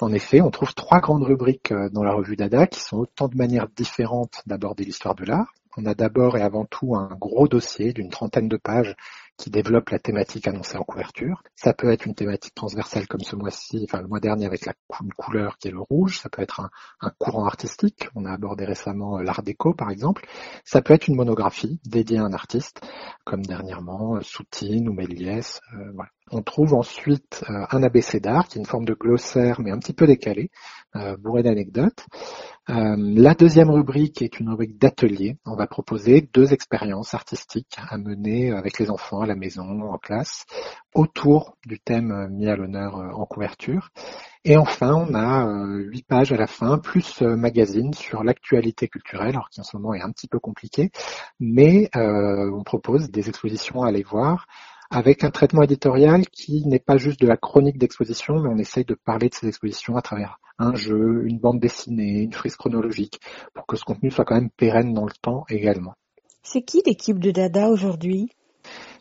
En 0.00 0.12
effet, 0.12 0.40
on 0.40 0.50
trouve 0.50 0.74
trois 0.74 1.00
grandes 1.00 1.24
rubriques 1.24 1.70
euh, 1.72 1.90
dans 1.90 2.02
la 2.02 2.14
revue 2.14 2.36
Dada 2.36 2.66
qui 2.66 2.80
sont 2.80 2.96
autant 2.98 3.28
de 3.28 3.36
manières 3.36 3.68
différentes 3.68 4.42
d'aborder 4.46 4.84
l'histoire 4.84 5.14
de 5.14 5.24
l'art. 5.24 5.52
On 5.76 5.84
a 5.84 5.94
d'abord 5.94 6.38
et 6.38 6.42
avant 6.42 6.64
tout 6.64 6.96
un 6.96 7.14
gros 7.20 7.46
dossier 7.46 7.92
d'une 7.92 8.08
trentaine 8.08 8.48
de 8.48 8.56
pages 8.56 8.96
qui 9.38 9.50
développe 9.50 9.90
la 9.90 10.00
thématique 10.00 10.48
annoncée 10.48 10.76
en 10.76 10.82
couverture. 10.82 11.42
Ça 11.54 11.72
peut 11.72 11.90
être 11.90 12.04
une 12.04 12.14
thématique 12.14 12.54
transversale 12.54 13.06
comme 13.06 13.20
ce 13.20 13.36
mois-ci, 13.36 13.86
enfin 13.88 14.02
le 14.02 14.08
mois 14.08 14.20
dernier 14.20 14.44
avec 14.46 14.66
la 14.66 14.74
couleur 15.16 15.56
qui 15.58 15.68
est 15.68 15.70
le 15.70 15.80
rouge. 15.80 16.18
Ça 16.18 16.28
peut 16.28 16.42
être 16.42 16.60
un, 17.00 17.10
courant 17.18 17.46
artistique. 17.46 18.08
On 18.14 18.24
a 18.24 18.32
abordé 18.32 18.64
récemment 18.64 19.18
euh, 19.18 19.22
l'art 19.22 19.42
déco 19.42 19.72
par 19.72 19.90
exemple. 19.90 20.26
Ça 20.64 20.82
peut 20.82 20.92
être 20.92 21.06
une 21.06 21.16
monographie 21.16 21.80
dédiée 21.86 22.18
à 22.18 22.24
un 22.24 22.32
artiste, 22.32 22.80
comme 23.24 23.46
dernièrement 23.46 24.16
euh, 24.16 24.20
Soutine 24.22 24.88
ou 24.88 24.92
Méliès. 24.92 25.60
Euh, 25.74 25.92
voilà. 25.94 26.10
On 26.30 26.42
trouve 26.42 26.74
ensuite 26.74 27.44
un 27.48 27.82
ABC 27.82 28.20
d'art 28.20 28.48
qui 28.48 28.58
est 28.58 28.60
une 28.60 28.66
forme 28.66 28.84
de 28.84 28.94
glossaire 28.94 29.60
mais 29.60 29.70
un 29.70 29.78
petit 29.78 29.92
peu 29.92 30.06
décalé, 30.06 30.50
bourré 31.18 31.42
d'anecdotes. 31.42 32.06
Euh, 32.70 32.96
la 32.98 33.34
deuxième 33.34 33.70
rubrique 33.70 34.20
est 34.20 34.40
une 34.40 34.50
rubrique 34.50 34.78
d'atelier. 34.78 35.38
On 35.46 35.56
va 35.56 35.66
proposer 35.66 36.28
deux 36.34 36.52
expériences 36.52 37.14
artistiques 37.14 37.78
à 37.88 37.96
mener 37.96 38.52
avec 38.52 38.78
les 38.78 38.90
enfants 38.90 39.22
à 39.22 39.26
la 39.26 39.36
maison, 39.36 39.80
en 39.80 39.96
classe, 39.96 40.44
autour 40.94 41.56
du 41.64 41.80
thème 41.80 42.28
mis 42.30 42.46
à 42.46 42.56
l'honneur 42.56 42.98
euh, 42.98 43.10
en 43.12 43.24
couverture. 43.24 43.88
Et 44.44 44.58
enfin, 44.58 44.94
on 44.94 45.14
a 45.14 45.46
euh, 45.46 45.78
huit 45.78 46.06
pages 46.06 46.32
à 46.32 46.36
la 46.36 46.46
fin, 46.46 46.76
plus 46.76 47.22
magazine 47.22 47.94
sur 47.94 48.22
l'actualité 48.22 48.86
culturelle, 48.88 49.30
alors 49.30 49.48
qui 49.48 49.60
en 49.60 49.64
ce 49.64 49.76
moment 49.76 49.94
est 49.94 50.02
un 50.02 50.10
petit 50.10 50.28
peu 50.28 50.38
compliqué, 50.38 50.90
mais 51.40 51.90
on 51.94 52.62
propose 52.64 53.10
des 53.10 53.28
expositions 53.28 53.82
à 53.82 53.88
aller 53.88 54.02
voir 54.02 54.46
avec 54.90 55.24
un 55.24 55.30
traitement 55.30 55.62
éditorial 55.62 56.26
qui 56.28 56.66
n'est 56.66 56.78
pas 56.78 56.96
juste 56.96 57.20
de 57.20 57.26
la 57.26 57.36
chronique 57.36 57.78
d'exposition, 57.78 58.40
mais 58.40 58.48
on 58.48 58.58
essaye 58.58 58.84
de 58.84 58.94
parler 58.94 59.28
de 59.28 59.34
ces 59.34 59.48
expositions 59.48 59.96
à 59.96 60.02
travers 60.02 60.38
un 60.58 60.74
jeu, 60.74 61.24
une 61.26 61.38
bande 61.38 61.60
dessinée, 61.60 62.22
une 62.22 62.32
frise 62.32 62.56
chronologique, 62.56 63.20
pour 63.54 63.66
que 63.66 63.76
ce 63.76 63.84
contenu 63.84 64.10
soit 64.10 64.24
quand 64.24 64.34
même 64.34 64.50
pérenne 64.50 64.92
dans 64.92 65.04
le 65.04 65.12
temps 65.22 65.44
également. 65.48 65.94
C'est 66.42 66.62
qui 66.62 66.82
l'équipe 66.86 67.18
de 67.18 67.30
Dada 67.30 67.68
aujourd'hui? 67.68 68.30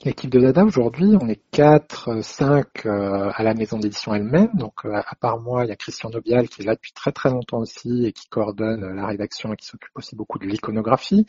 L'équipe 0.05 0.29
de 0.29 0.39
Dada 0.39 0.63
aujourd'hui, 0.63 1.17
on 1.19 1.27
est 1.27 1.41
4, 1.51 2.21
5 2.21 2.86
euh, 2.86 3.31
à 3.33 3.41
la 3.41 3.55
maison 3.55 3.79
d'édition 3.79 4.13
elle-même. 4.13 4.51
Donc 4.53 4.86
euh, 4.86 4.93
à 4.93 5.15
part 5.15 5.39
moi, 5.39 5.65
il 5.65 5.69
y 5.69 5.71
a 5.71 5.75
Christian 5.75 6.12
Nobial 6.12 6.47
qui 6.49 6.62
est 6.62 6.65
là 6.65 6.75
depuis 6.75 6.91
très 6.93 7.12
très 7.12 7.31
longtemps 7.31 7.57
aussi 7.57 8.05
et 8.05 8.12
qui 8.12 8.27
coordonne 8.27 8.83
euh, 8.83 8.93
la 8.93 9.07
rédaction 9.07 9.53
et 9.53 9.55
qui 9.55 9.65
s'occupe 9.65 9.89
aussi 9.95 10.15
beaucoup 10.15 10.38
de 10.38 10.45
l'iconographie. 10.45 11.25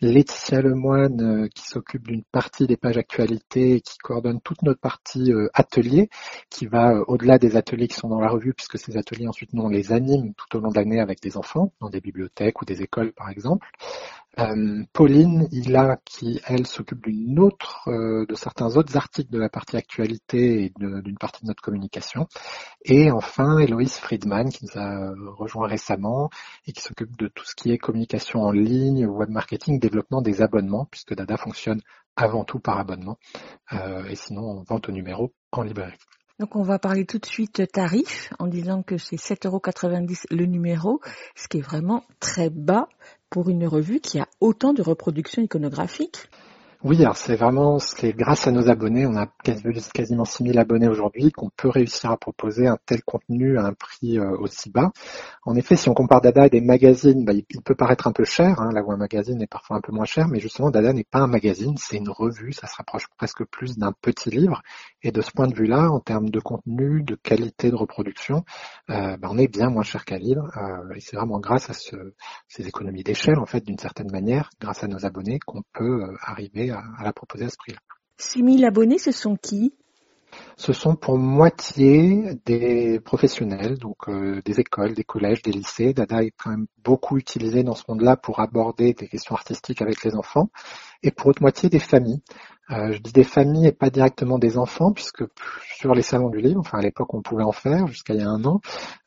Laetitia 0.00 0.62
Lemoine 0.62 1.48
qui 1.54 1.66
s'occupe 1.66 2.08
d'une 2.08 2.24
partie 2.32 2.66
des 2.66 2.78
pages 2.78 2.96
actualités 2.96 3.74
et 3.74 3.80
qui 3.82 3.98
coordonne 3.98 4.40
toute 4.40 4.62
notre 4.62 4.80
partie 4.80 5.32
atelier 5.52 6.08
qui 6.48 6.66
va 6.66 7.02
au-delà 7.08 7.38
des 7.38 7.56
ateliers 7.56 7.88
qui 7.88 7.96
sont 7.96 8.08
dans 8.08 8.20
la 8.20 8.28
revue 8.28 8.54
puisque 8.54 8.78
ces 8.78 8.96
ateliers 8.96 9.28
ensuite 9.28 9.52
nous 9.52 9.62
on 9.62 9.68
les 9.68 9.92
anime 9.92 10.32
tout 10.34 10.56
au 10.56 10.60
long 10.60 10.70
de 10.70 10.76
l'année 10.76 11.00
avec 11.00 11.20
des 11.20 11.36
enfants 11.36 11.72
dans 11.80 11.90
des 11.90 12.00
bibliothèques 12.00 12.62
ou 12.62 12.64
des 12.64 12.82
écoles 12.82 13.12
par 13.12 13.28
exemple. 13.28 13.68
Euh, 14.38 14.84
Pauline 14.92 15.48
Hilla, 15.50 15.98
qui 16.04 16.40
elle 16.46 16.66
s'occupe 16.66 17.02
d'une 17.02 17.38
autre, 17.38 17.88
euh, 17.88 18.26
de 18.26 18.34
certains 18.34 18.76
autres 18.76 18.96
articles 18.96 19.32
de 19.32 19.38
la 19.38 19.48
partie 19.48 19.76
actualité 19.76 20.64
et 20.64 20.72
d'une 20.78 21.16
partie 21.18 21.42
de 21.42 21.48
notre 21.48 21.62
communication. 21.62 22.26
Et 22.84 23.10
enfin, 23.10 23.58
Héloïse 23.58 23.96
Friedman, 23.96 24.50
qui 24.50 24.66
nous 24.66 24.78
a 24.78 25.12
rejoint 25.38 25.66
récemment 25.66 26.28
et 26.66 26.72
qui 26.72 26.82
s'occupe 26.82 27.16
de 27.16 27.28
tout 27.28 27.44
ce 27.46 27.54
qui 27.54 27.72
est 27.72 27.78
communication 27.78 28.42
en 28.42 28.50
ligne, 28.50 29.06
web 29.06 29.30
marketing, 29.30 29.80
développement 29.80 30.20
des 30.20 30.42
abonnements, 30.42 30.86
puisque 30.90 31.14
Dada 31.14 31.38
fonctionne 31.38 31.80
avant 32.14 32.44
tout 32.44 32.58
par 32.58 32.78
abonnement, 32.78 33.18
euh, 33.72 34.04
et 34.04 34.16
sinon 34.16 34.42
en 34.50 34.62
vente 34.62 34.88
au 34.88 34.92
numéro 34.92 35.32
en 35.52 35.62
librairie. 35.62 35.98
Donc 36.38 36.54
on 36.54 36.62
va 36.62 36.78
parler 36.78 37.06
tout 37.06 37.18
de 37.18 37.24
suite 37.24 37.62
tarif 37.72 38.30
en 38.38 38.46
disant 38.46 38.82
que 38.82 38.98
c'est 38.98 39.16
7,90€ 39.16 40.26
le 40.30 40.44
numéro, 40.44 41.00
ce 41.34 41.48
qui 41.48 41.58
est 41.58 41.62
vraiment 41.62 42.04
très 42.20 42.50
bas 42.50 42.88
pour 43.30 43.48
une 43.48 43.66
revue 43.66 44.00
qui 44.00 44.18
a 44.18 44.28
autant 44.40 44.72
de 44.72 44.82
reproductions 44.82 45.42
iconographiques. 45.42 46.28
Oui, 46.86 47.02
alors 47.02 47.16
c'est 47.16 47.34
vraiment 47.34 47.80
c'est 47.80 48.12
grâce 48.12 48.46
à 48.46 48.52
nos 48.52 48.68
abonnés, 48.70 49.06
on 49.06 49.16
a 49.16 49.26
quasi- 49.42 49.90
quasiment 49.92 50.24
6000 50.24 50.56
abonnés 50.56 50.86
aujourd'hui, 50.86 51.32
qu'on 51.32 51.50
peut 51.50 51.68
réussir 51.68 52.12
à 52.12 52.16
proposer 52.16 52.68
un 52.68 52.78
tel 52.86 53.02
contenu 53.02 53.58
à 53.58 53.64
un 53.64 53.72
prix 53.72 54.20
euh, 54.20 54.36
aussi 54.38 54.70
bas. 54.70 54.92
En 55.44 55.56
effet, 55.56 55.74
si 55.74 55.88
on 55.88 55.94
compare 55.94 56.20
Dada 56.20 56.44
à 56.44 56.48
des 56.48 56.60
magazines, 56.60 57.24
bah, 57.24 57.32
il, 57.32 57.44
peut 57.62 57.74
paraître 57.74 58.06
un 58.06 58.12
peu 58.12 58.22
cher, 58.24 58.60
hein, 58.60 58.70
là 58.72 58.84
où 58.84 58.92
un 58.92 58.96
magazine 58.96 59.42
est 59.42 59.48
parfois 59.48 59.78
un 59.78 59.80
peu 59.80 59.90
moins 59.90 60.04
cher, 60.04 60.28
mais 60.28 60.38
justement 60.38 60.70
Dada 60.70 60.92
n'est 60.92 61.02
pas 61.02 61.18
un 61.18 61.26
magazine, 61.26 61.74
c'est 61.76 61.96
une 61.96 62.08
revue, 62.08 62.52
ça 62.52 62.68
se 62.68 62.76
rapproche 62.76 63.08
presque 63.18 63.44
plus 63.46 63.76
d'un 63.78 63.92
petit 63.92 64.30
livre. 64.30 64.62
Et 65.02 65.10
de 65.10 65.22
ce 65.22 65.32
point 65.32 65.48
de 65.48 65.54
vue-là, 65.56 65.90
en 65.90 65.98
termes 65.98 66.30
de 66.30 66.38
contenu, 66.38 67.02
de 67.02 67.16
qualité 67.16 67.70
de 67.72 67.76
reproduction, 67.76 68.44
euh, 68.90 69.16
bah, 69.16 69.28
on 69.32 69.38
est 69.38 69.48
bien 69.48 69.70
moins 69.70 69.82
cher 69.82 70.04
qu'un 70.04 70.18
livre. 70.18 70.48
euh, 70.56 70.94
et 70.94 71.00
c'est 71.00 71.16
vraiment 71.16 71.40
grâce 71.40 71.68
à 71.68 71.72
ce, 71.72 71.96
ces 72.46 72.68
économies 72.68 73.02
d'échelle, 73.02 73.38
en 73.40 73.46
fait, 73.46 73.64
d'une 73.64 73.78
certaine 73.78 74.10
manière, 74.12 74.50
grâce 74.60 74.84
à 74.84 74.88
nos 74.88 75.04
abonnés, 75.04 75.40
qu'on 75.44 75.62
peut 75.72 76.14
arriver 76.22 76.70
à, 76.70 76.75
à 76.98 77.04
la 77.04 77.12
proposer 77.12 77.44
à 77.44 77.48
ce 77.48 77.56
prix-là. 77.56 77.78
6000 78.18 78.64
abonnés, 78.64 78.98
ce 78.98 79.12
sont 79.12 79.36
qui? 79.36 79.74
Ce 80.56 80.72
sont 80.72 80.96
pour 80.96 81.18
moitié 81.18 82.34
des 82.44 83.00
professionnels, 83.00 83.78
donc 83.78 84.08
euh, 84.08 84.40
des 84.44 84.60
écoles, 84.60 84.94
des 84.94 85.04
collèges, 85.04 85.42
des 85.42 85.52
lycées. 85.52 85.92
Dada 85.92 86.22
est 86.22 86.32
quand 86.36 86.50
même 86.50 86.66
beaucoup 86.82 87.18
utilisé 87.18 87.62
dans 87.62 87.74
ce 87.74 87.84
monde-là 87.88 88.16
pour 88.16 88.40
aborder 88.40 88.94
des 88.94 89.06
questions 89.06 89.34
artistiques 89.34 89.82
avec 89.82 90.02
les 90.04 90.14
enfants, 90.14 90.48
et 91.02 91.10
pour 91.10 91.28
autre 91.28 91.42
moitié 91.42 91.68
des 91.68 91.78
familles. 91.78 92.22
Euh, 92.70 92.92
je 92.92 92.98
dis 92.98 93.12
des 93.12 93.22
familles 93.24 93.68
et 93.68 93.72
pas 93.72 93.90
directement 93.90 94.38
des 94.38 94.58
enfants, 94.58 94.92
puisque 94.92 95.22
sur 95.76 95.94
les 95.94 96.02
salons 96.02 96.30
du 96.30 96.40
livre, 96.40 96.60
enfin 96.60 96.78
à 96.78 96.82
l'époque 96.82 97.14
on 97.14 97.22
pouvait 97.22 97.44
en 97.44 97.52
faire 97.52 97.86
jusqu'à 97.86 98.14
il 98.14 98.20
y 98.20 98.24
a 98.24 98.28
un 98.28 98.44
an, 98.44 98.60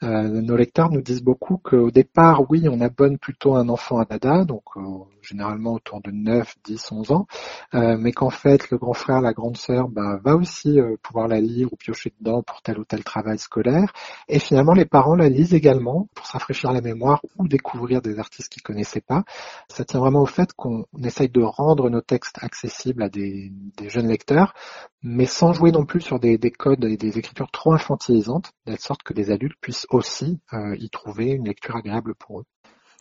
euh, 0.04 0.30
nos 0.42 0.56
lecteurs 0.56 0.90
nous 0.90 1.02
disent 1.02 1.24
beaucoup 1.24 1.58
qu'au 1.58 1.92
départ, 1.92 2.50
oui, 2.50 2.68
on 2.70 2.80
abonne 2.80 3.18
plutôt 3.18 3.56
un 3.56 3.68
enfant 3.68 3.98
à 4.00 4.06
Dada, 4.06 4.46
donc 4.46 4.64
euh, 4.78 4.82
généralement 5.30 5.74
autour 5.74 6.02
de 6.02 6.12
9, 6.12 6.56
10, 6.64 6.92
11 6.92 7.12
ans, 7.12 7.28
euh, 7.74 7.98
mais 7.98 8.12
qu'en 8.12 8.30
fait 8.30 8.70
le 8.70 8.78
grand 8.78 8.94
frère, 8.94 9.22
la 9.22 9.34
grande 9.34 9.58
sœur, 9.58 9.88
bah, 9.88 10.20
va 10.24 10.36
aussi 10.36 10.80
euh, 10.80 10.96
pouvoir 11.02 11.28
la 11.28 11.40
lire 11.40 11.72
ou 11.72 11.76
piocher 11.76 12.14
dedans 12.20 12.44
pour 12.44 12.62
tel 12.62 12.80
ou 12.80 12.86
tel 12.86 13.04
travail 13.04 13.40
scolaire, 13.40 13.94
et 14.28 14.40
finalement 14.40 14.74
les 14.74 14.86
parents 14.86 15.16
la 15.16 15.30
lisent 15.30 15.54
également 15.54 16.08
pour 16.16 16.26
se 16.26 16.34
rafraîchir 16.34 16.72
la 16.72 16.82
mémoire 16.82 17.22
ou 17.38 17.48
découvrir 17.48 18.02
des 18.02 18.20
artistes 18.20 18.50
qu'ils 18.52 18.64
connaissaient 18.64 19.02
pas. 19.02 19.24
Ça 19.70 19.86
tient 19.86 20.00
vraiment 20.00 20.22
au 20.22 20.26
fait 20.26 20.54
qu'on 20.54 20.86
essaye 21.04 21.30
de 21.30 21.42
rendre 21.42 21.90
nos 21.90 22.02
textes 22.02 22.38
accessibles 22.42 23.04
à 23.04 23.10
des 23.10 23.52
jeunes 23.88 24.08
lecteurs, 24.08 24.54
mais 25.02 25.26
sans 25.26 25.54
jouer 25.54 25.72
non 25.72 25.86
plus 25.86 26.02
sur 26.02 26.20
des, 26.20 26.38
des 26.38 26.52
codes 26.52 26.84
et 26.86 26.98
des 26.98 27.18
écritures 27.18 27.52
trop 27.52 27.74
infantilisantes, 27.74 28.52
de 28.66 28.76
sorte 28.78 29.04
que 29.04 29.14
des 29.14 29.32
adultes 29.32 29.58
puissent 29.62 29.88
aussi 29.90 30.40
euh, 30.54 30.76
y 30.78 30.90
trouver 30.90 31.32
une 31.32 31.46
lecture 31.46 31.76
agréable 31.76 32.16
pour 32.16 32.42
eux. 32.42 32.46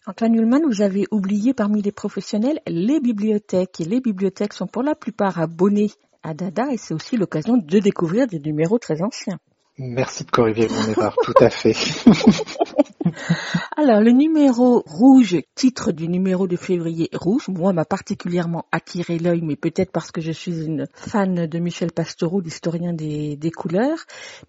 Antoine 0.09 0.37
Hulman, 0.37 0.63
vous 0.65 0.81
avez 0.81 1.05
oublié 1.11 1.53
parmi 1.53 1.83
les 1.83 1.93
professionnels 1.93 2.61
les 2.67 2.99
bibliothèques. 2.99 3.83
Et 3.83 3.85
les 3.85 4.01
bibliothèques 4.01 4.55
sont 4.55 4.67
pour 4.67 4.83
la 4.83 4.95
plupart 4.95 5.39
abonnées 5.39 5.91
à 6.23 6.33
Dada 6.33 6.73
et 6.73 6.79
c'est 6.79 6.95
aussi 6.95 7.19
l'occasion 7.19 7.59
de 7.59 7.79
découvrir 7.79 8.27
des 8.27 8.39
numéros 8.39 8.79
très 8.79 9.03
anciens. 9.03 9.39
Merci 9.79 10.25
de 10.25 10.31
corriger 10.31 10.69
mon 10.69 10.91
erreur, 10.91 11.15
tout 11.23 11.35
à 11.41 11.51
fait. 11.51 11.75
Alors, 13.77 14.01
le 14.01 14.11
numéro 14.11 14.83
rouge, 14.87 15.37
titre 15.55 15.93
du 15.93 16.09
numéro 16.09 16.49
de 16.49 16.57
février 16.57 17.09
rouge, 17.15 17.49
moi 17.49 17.73
m'a 17.73 17.85
particulièrement 17.85 18.67
attiré 18.73 19.19
l'œil, 19.19 19.41
mais 19.43 19.55
peut-être 19.55 19.93
parce 19.93 20.11
que 20.11 20.21
je 20.21 20.33
suis 20.33 20.65
une 20.65 20.87
fan 20.95 21.47
de 21.47 21.59
Michel 21.61 21.93
Pastoureau, 21.93 22.41
l'historien 22.41 22.93
des 22.93 23.53
couleurs. 23.57 23.99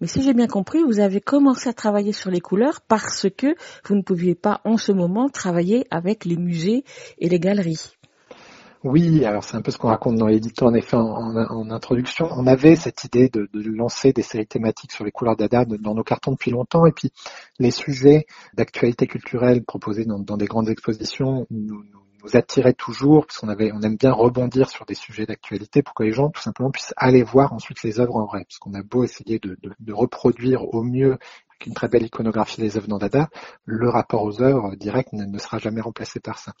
Mais 0.00 0.08
si 0.08 0.22
j'ai 0.22 0.34
bien 0.34 0.48
compris, 0.48 0.82
vous 0.82 0.98
avez 0.98 1.20
commencé 1.20 1.68
à 1.68 1.72
travailler 1.72 2.12
sur 2.12 2.30
les 2.30 2.40
couleurs 2.40 2.80
parce 2.80 3.28
que 3.36 3.54
vous 3.84 3.94
ne 3.94 4.02
pouviez 4.02 4.34
pas 4.34 4.60
en 4.64 4.76
ce 4.76 4.90
moment 4.90 5.28
travailler 5.28 5.86
avec 5.92 6.24
les 6.24 6.36
musées 6.36 6.84
et 7.18 7.28
les 7.28 7.38
galeries. 7.38 7.99
Oui, 8.82 9.26
alors 9.26 9.44
c'est 9.44 9.56
un 9.56 9.60
peu 9.62 9.70
ce 9.70 9.76
qu'on 9.76 9.88
raconte 9.88 10.16
dans 10.16 10.26
l'édito 10.26 10.64
en 10.64 10.72
effet 10.72 10.96
en, 10.96 11.70
introduction. 11.70 12.28
On 12.30 12.46
avait 12.46 12.76
cette 12.76 13.04
idée 13.04 13.28
de, 13.28 13.46
lancer 13.52 14.14
des 14.14 14.22
séries 14.22 14.46
thématiques 14.46 14.92
sur 14.92 15.04
les 15.04 15.10
couleurs 15.10 15.36
d'Ada 15.36 15.66
dans 15.66 15.94
nos 15.94 16.02
cartons 16.02 16.32
depuis 16.32 16.50
longtemps 16.50 16.86
et 16.86 16.92
puis 16.92 17.12
les 17.58 17.72
sujets 17.72 18.24
d'actualité 18.54 19.06
culturelle 19.06 19.62
proposés 19.64 20.06
dans, 20.06 20.36
des 20.38 20.46
grandes 20.46 20.70
expositions 20.70 21.46
nous, 21.50 21.84
attiraient 22.32 22.72
toujours 22.72 23.26
parce 23.26 23.38
qu'on 23.38 23.48
avait, 23.48 23.70
on 23.72 23.82
aime 23.82 23.96
bien 23.96 24.12
rebondir 24.12 24.70
sur 24.70 24.86
des 24.86 24.94
sujets 24.94 25.26
d'actualité 25.26 25.82
pour 25.82 25.92
que 25.92 26.02
les 26.02 26.12
gens 26.12 26.30
tout 26.30 26.40
simplement 26.40 26.70
puissent 26.70 26.94
aller 26.96 27.22
voir 27.22 27.52
ensuite 27.52 27.82
les 27.82 28.00
œuvres 28.00 28.16
en 28.16 28.24
vrai. 28.24 28.44
Parce 28.48 28.58
qu'on 28.58 28.72
a 28.72 28.82
beau 28.82 29.04
essayer 29.04 29.38
de 29.38 29.92
reproduire 29.92 30.72
au 30.74 30.82
mieux 30.82 31.18
une 31.66 31.74
très 31.74 31.88
belle 31.88 32.04
iconographie 32.04 32.60
des 32.60 32.76
œuvres 32.76 32.88
dans 32.88 32.98
Dada, 32.98 33.28
le 33.64 33.88
rapport 33.88 34.22
aux 34.22 34.42
œuvres 34.42 34.74
direct 34.76 35.12
ne, 35.12 35.24
ne, 35.24 35.38
sera 35.38 35.58
jamais 35.58 35.80
remplacé 35.80 36.20
par 36.20 36.38
ça. 36.38 36.52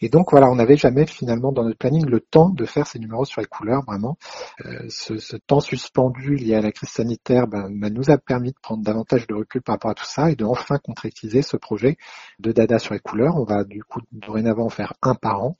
Et 0.00 0.08
donc 0.08 0.30
voilà, 0.30 0.48
on 0.50 0.56
n'avait 0.56 0.76
jamais 0.76 1.06
finalement 1.06 1.52
dans 1.52 1.64
notre 1.64 1.78
planning 1.78 2.06
le 2.06 2.20
temps 2.20 2.50
de 2.50 2.64
faire 2.64 2.86
ces 2.86 2.98
numéros 2.98 3.24
sur 3.24 3.40
les 3.40 3.46
couleurs, 3.46 3.82
vraiment. 3.84 4.16
Euh, 4.64 4.86
ce, 4.88 5.18
ce, 5.18 5.36
temps 5.36 5.60
suspendu 5.60 6.34
lié 6.34 6.54
à 6.54 6.60
la 6.60 6.72
crise 6.72 6.90
sanitaire 6.90 7.46
ben, 7.46 7.68
ben, 7.70 7.92
nous 7.92 8.10
a 8.10 8.18
permis 8.18 8.50
de 8.50 8.58
prendre 8.60 8.82
davantage 8.82 9.26
de 9.26 9.34
recul 9.34 9.62
par 9.62 9.74
rapport 9.74 9.90
à 9.90 9.94
tout 9.94 10.04
ça 10.04 10.30
et 10.30 10.36
de 10.36 10.44
enfin 10.44 10.78
concrétiser 10.78 11.42
ce 11.42 11.56
projet 11.56 11.96
de 12.38 12.52
Dada 12.52 12.78
sur 12.78 12.94
les 12.94 13.00
couleurs. 13.00 13.36
On 13.36 13.44
va 13.44 13.64
du 13.64 13.82
coup 13.84 14.00
dorénavant 14.12 14.66
en 14.66 14.70
faire 14.70 14.94
un 15.02 15.14
par 15.14 15.42
an 15.42 15.56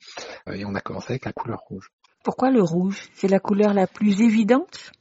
euh, 0.47 0.53
et 0.53 0.65
on 0.65 0.75
a 0.75 0.81
commencé 0.81 1.13
avec 1.13 1.25
la 1.25 1.33
couleur 1.33 1.59
rouge. 1.67 1.89
Pourquoi 2.23 2.51
le 2.51 2.61
rouge? 2.61 3.09
C'est 3.15 3.27
la 3.27 3.39
couleur 3.39 3.73
la 3.73 3.87
plus 3.87 4.21
évidente? 4.21 4.91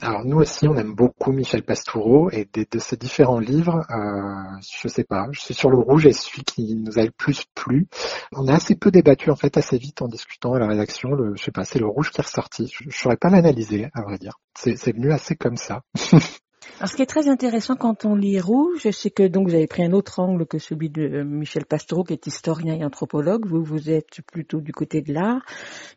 Alors 0.00 0.24
nous 0.24 0.38
aussi, 0.38 0.66
on 0.68 0.76
aime 0.76 0.94
beaucoup 0.94 1.32
Michel 1.32 1.62
Pastoureau 1.62 2.30
et 2.30 2.48
de, 2.52 2.78
ses 2.78 2.96
différents 2.96 3.38
livres, 3.38 3.84
euh, 3.90 4.60
je 4.82 4.88
sais 4.88 5.04
pas, 5.04 5.26
je 5.32 5.40
suis 5.40 5.54
sur 5.54 5.70
le 5.70 5.78
rouge 5.78 6.06
et 6.06 6.12
celui 6.12 6.42
qui 6.44 6.74
nous 6.76 6.98
a 6.98 7.04
le 7.04 7.10
plus 7.10 7.44
plu. 7.54 7.86
On 8.32 8.48
a 8.48 8.54
assez 8.54 8.74
peu 8.74 8.90
débattu 8.90 9.30
en 9.30 9.36
fait 9.36 9.56
assez 9.56 9.78
vite 9.78 10.02
en 10.02 10.08
discutant 10.08 10.54
à 10.54 10.58
la 10.58 10.66
rédaction. 10.66 11.10
Le, 11.10 11.34
je 11.36 11.42
sais 11.42 11.52
pas, 11.52 11.64
c'est 11.64 11.78
le 11.78 11.86
rouge 11.86 12.10
qui 12.10 12.20
est 12.20 12.24
ressorti. 12.24 12.72
Je, 12.72 12.84
je 12.88 12.96
saurais 12.96 13.16
pas 13.16 13.30
l'analyser 13.30 13.88
à 13.94 14.02
vrai 14.02 14.18
dire. 14.18 14.38
C'est 14.54 14.92
venu 14.92 15.12
assez 15.12 15.36
comme 15.36 15.56
ça. 15.56 15.82
Alors, 16.78 16.88
ce 16.88 16.96
qui 16.96 17.02
est 17.02 17.06
très 17.06 17.28
intéressant 17.28 17.74
quand 17.74 18.04
on 18.04 18.14
lit 18.14 18.40
Rouge, 18.40 18.88
c'est 18.92 19.10
que 19.10 19.26
donc 19.26 19.48
vous 19.48 19.54
avez 19.54 19.66
pris 19.66 19.82
un 19.84 19.92
autre 19.92 20.20
angle 20.20 20.46
que 20.46 20.58
celui 20.58 20.90
de 20.90 21.22
Michel 21.22 21.64
Pastoureau, 21.64 22.04
qui 22.04 22.12
est 22.12 22.26
historien 22.26 22.74
et 22.74 22.84
anthropologue. 22.84 23.46
Vous, 23.46 23.62
vous 23.62 23.90
êtes 23.90 24.20
plutôt 24.30 24.60
du 24.60 24.72
côté 24.72 25.02
de 25.02 25.12
l'art. 25.12 25.42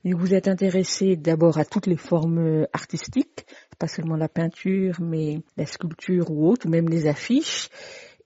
Mais 0.04 0.13
vous 0.13 0.34
êtes 0.34 0.47
intéressé 0.47 1.15
d'abord 1.15 1.58
à 1.58 1.65
toutes 1.65 1.88
les 1.88 1.97
formes 1.97 2.65
artistiques, 2.74 3.45
pas 3.78 3.88
seulement 3.88 4.15
la 4.15 4.30
peinture, 4.30 4.95
mais 5.00 5.41
la 5.58 5.65
sculpture 5.65 6.32
ou 6.32 6.50
autre, 6.50 6.67
même 6.67 6.89
les 6.89 7.08
affiches. 7.08 7.69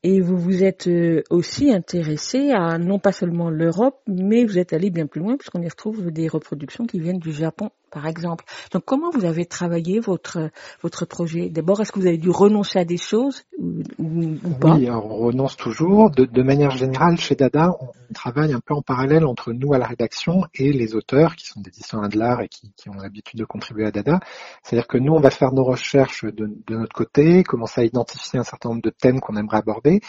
Et 0.03 0.21
vous 0.21 0.37
vous 0.37 0.63
êtes 0.63 0.87
aussi 1.31 1.73
intéressé 1.73 2.51
à 2.51 2.77
non 2.77 2.99
pas 2.99 3.11
seulement 3.11 3.49
l'Europe, 3.49 3.99
mais 4.07 4.45
vous 4.45 4.59
êtes 4.59 4.71
allé 4.71 4.91
bien 4.91 5.07
plus 5.07 5.19
loin 5.19 5.35
puisqu'on 5.35 5.63
y 5.63 5.67
retrouve 5.67 6.11
des 6.11 6.27
reproductions 6.27 6.85
qui 6.85 6.99
viennent 6.99 7.17
du 7.17 7.31
Japon, 7.31 7.71
par 7.95 8.07
exemple. 8.07 8.43
Donc 8.73 8.83
comment 8.83 9.09
vous 9.09 9.23
avez 9.23 9.45
travaillé 9.45 10.01
votre 10.01 10.49
votre 10.83 11.05
projet? 11.05 11.49
D'abord, 11.49 11.79
est-ce 11.79 11.93
que 11.93 11.99
vous 12.01 12.07
avez 12.07 12.17
dû 12.17 12.29
renoncer 12.29 12.77
à 12.77 12.83
des 12.83 12.97
choses 12.97 13.43
ou, 13.57 13.83
ou, 13.97 14.33
ou 14.43 14.53
pas? 14.59 14.75
Oui, 14.75 14.89
on 14.89 15.15
renonce 15.15 15.55
toujours. 15.55 16.11
De, 16.11 16.25
de, 16.25 16.43
manière 16.43 16.71
générale, 16.71 17.17
chez 17.17 17.35
Dada, 17.35 17.71
on 17.79 18.13
travaille 18.13 18.51
un 18.51 18.59
peu 18.59 18.73
en 18.73 18.81
parallèle 18.81 19.25
entre 19.25 19.53
nous 19.53 19.73
à 19.73 19.77
la 19.77 19.87
rédaction 19.87 20.43
et 20.53 20.73
les 20.73 20.93
auteurs 20.93 21.37
qui 21.37 21.47
sont 21.47 21.61
des 21.61 21.71
historiens 21.71 22.09
de 22.09 22.19
l'art 22.19 22.41
et 22.41 22.49
qui, 22.49 22.73
qui 22.75 22.89
ont 22.89 22.95
l'habitude 23.01 23.39
de 23.39 23.45
contribuer 23.45 23.85
à 23.85 23.91
Dada. 23.91 24.19
C'est-à-dire 24.61 24.87
que 24.87 24.97
nous, 24.97 25.13
on 25.13 25.21
va 25.21 25.29
faire 25.29 25.53
nos 25.53 25.63
recherches 25.63 26.25
de, 26.25 26.51
de 26.67 26.75
notre 26.75 26.93
côté, 26.93 27.43
commencer 27.43 27.79
à 27.79 27.85
identifier 27.85 28.39
un 28.39 28.43
certain 28.43 28.69
nombre 28.69 28.81
de 28.81 28.89
thèmes 28.89 29.21
qu'on 29.21 29.37
aimerait 29.37 29.59
aborder 29.59 30.01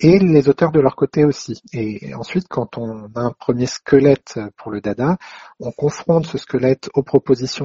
et 0.00 0.18
les 0.18 0.48
auteurs 0.48 0.72
de 0.72 0.80
leur 0.80 0.96
côté 0.96 1.26
aussi. 1.26 1.60
Et 1.74 2.14
ensuite, 2.14 2.48
quand 2.48 2.78
on 2.78 3.10
a 3.14 3.20
un 3.20 3.32
premier 3.32 3.66
squelette 3.66 4.40
pour 4.56 4.70
le 4.70 4.80
Dada, 4.80 5.18
on 5.60 5.72
confronte 5.72 6.26
ce 6.26 6.38
squelette 6.38 6.88
aux 6.94 7.02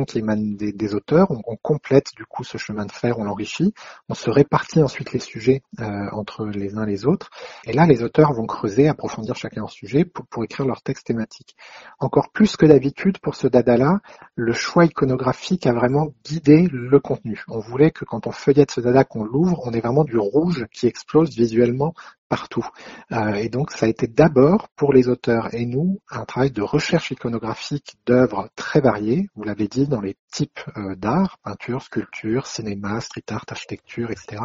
qui 0.05 0.19
émanent 0.19 0.55
des, 0.55 0.95
auteurs, 0.95 1.27
on, 1.31 1.55
complète 1.61 2.07
du 2.15 2.25
coup 2.25 2.43
ce 2.43 2.57
chemin 2.57 2.85
de 2.85 2.91
fer, 2.91 3.19
on 3.19 3.23
l'enrichit, 3.23 3.73
on 4.07 4.13
se 4.13 4.29
répartit 4.29 4.81
ensuite 4.81 5.11
les 5.11 5.19
sujets 5.19 5.61
euh, 5.79 6.07
entre 6.11 6.45
les 6.45 6.77
uns 6.77 6.85
les 6.85 7.05
autres, 7.05 7.29
et 7.65 7.73
là 7.73 7.85
les 7.85 8.03
auteurs 8.03 8.33
vont 8.33 8.45
creuser, 8.45 8.87
approfondir 8.87 9.35
chacun 9.35 9.61
leur 9.61 9.71
sujet 9.71 10.05
pour, 10.05 10.25
pour 10.27 10.43
écrire 10.43 10.65
leur 10.65 10.81
texte 10.81 11.07
thématique. 11.07 11.55
Encore 11.99 12.31
plus 12.31 12.55
que 12.55 12.65
d'habitude 12.65 13.19
pour 13.19 13.35
ce 13.35 13.47
Dada-là, 13.47 13.99
le 14.35 14.53
choix 14.53 14.85
iconographique 14.85 15.67
a 15.67 15.73
vraiment 15.73 16.09
guidé 16.23 16.67
le 16.71 16.99
contenu. 16.99 17.43
On 17.47 17.59
voulait 17.59 17.91
que 17.91 18.05
quand 18.05 18.27
on 18.27 18.31
feuillette 18.31 18.71
ce 18.71 18.81
Dada, 18.81 19.03
qu'on 19.03 19.23
l'ouvre, 19.23 19.61
on 19.65 19.71
ait 19.71 19.81
vraiment 19.81 20.03
du 20.03 20.17
rouge 20.17 20.65
qui 20.71 20.87
explose 20.87 21.35
visuellement 21.35 21.93
partout. 22.29 22.65
Euh, 23.11 23.33
et 23.33 23.49
donc 23.49 23.71
ça 23.71 23.87
a 23.87 23.89
été 23.89 24.07
d'abord 24.07 24.69
pour 24.75 24.93
les 24.93 25.09
auteurs 25.09 25.53
et 25.53 25.65
nous 25.65 25.99
un 26.09 26.25
travail 26.25 26.51
de 26.51 26.61
recherche 26.61 27.11
iconographique 27.11 27.97
d'œuvres 28.05 28.49
très 28.55 28.79
variées, 28.79 29.27
vous 29.35 29.43
l'avez 29.43 29.67
dit, 29.67 29.87
dans 29.87 29.99
les 29.99 30.15
types 30.31 30.59
euh, 30.77 30.95
d'art, 30.95 31.39
peinture, 31.43 31.81
sculpture, 31.81 32.45
cinéma, 32.45 33.01
street 33.01 33.23
art, 33.31 33.45
architecture, 33.49 34.11
etc., 34.11 34.41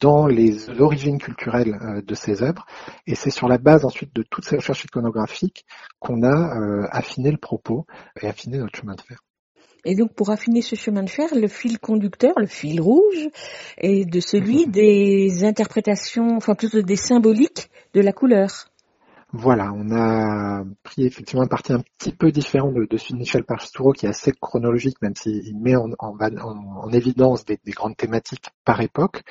dans 0.00 0.26
les 0.26 0.70
origines 0.80 1.18
culturelles 1.18 1.78
euh, 1.82 2.00
de 2.00 2.14
ces 2.14 2.42
œuvres. 2.42 2.64
Et 3.06 3.16
c'est 3.16 3.30
sur 3.30 3.48
la 3.48 3.58
base 3.58 3.84
ensuite 3.84 4.14
de 4.14 4.22
toutes 4.22 4.44
ces 4.44 4.56
recherches 4.56 4.84
iconographiques 4.84 5.66
qu'on 5.98 6.22
a 6.22 6.88
affiné 6.90 7.30
le 7.30 7.38
propos 7.38 7.86
et 8.20 8.28
affiné 8.28 8.58
notre 8.58 8.78
chemin 8.78 8.94
de 8.94 9.00
fer. 9.00 9.18
Et 9.84 9.94
donc, 9.94 10.12
pour 10.14 10.30
affiner 10.30 10.62
ce 10.62 10.76
chemin 10.76 11.02
de 11.02 11.10
fer, 11.10 11.28
le 11.34 11.48
fil 11.48 11.78
conducteur, 11.78 12.34
le 12.36 12.46
fil 12.46 12.80
rouge, 12.80 13.28
est 13.78 14.04
de 14.04 14.20
celui 14.20 14.66
des 14.68 15.44
interprétations, 15.44 16.36
enfin 16.36 16.54
plutôt 16.54 16.82
des 16.82 16.96
symboliques 16.96 17.70
de 17.94 18.00
la 18.00 18.12
couleur. 18.12 18.69
Voilà, 19.32 19.72
on 19.72 19.92
a 19.92 20.64
pris 20.82 21.04
effectivement 21.04 21.44
un 21.44 21.46
parti 21.46 21.72
un 21.72 21.82
petit 21.98 22.10
peu 22.10 22.32
différent 22.32 22.72
de, 22.72 22.84
celui 22.96 23.14
de 23.14 23.18
Michel 23.18 23.44
Pastoureau 23.44 23.92
qui 23.92 24.06
est 24.06 24.08
assez 24.08 24.32
chronologique, 24.32 25.00
même 25.02 25.14
s'il 25.14 25.56
met 25.56 25.76
en, 25.76 25.90
en, 26.00 26.16
en, 26.18 26.82
en 26.82 26.90
évidence 26.90 27.44
des, 27.44 27.56
des, 27.64 27.70
grandes 27.70 27.96
thématiques 27.96 28.46
par 28.64 28.80
époque. 28.80 29.22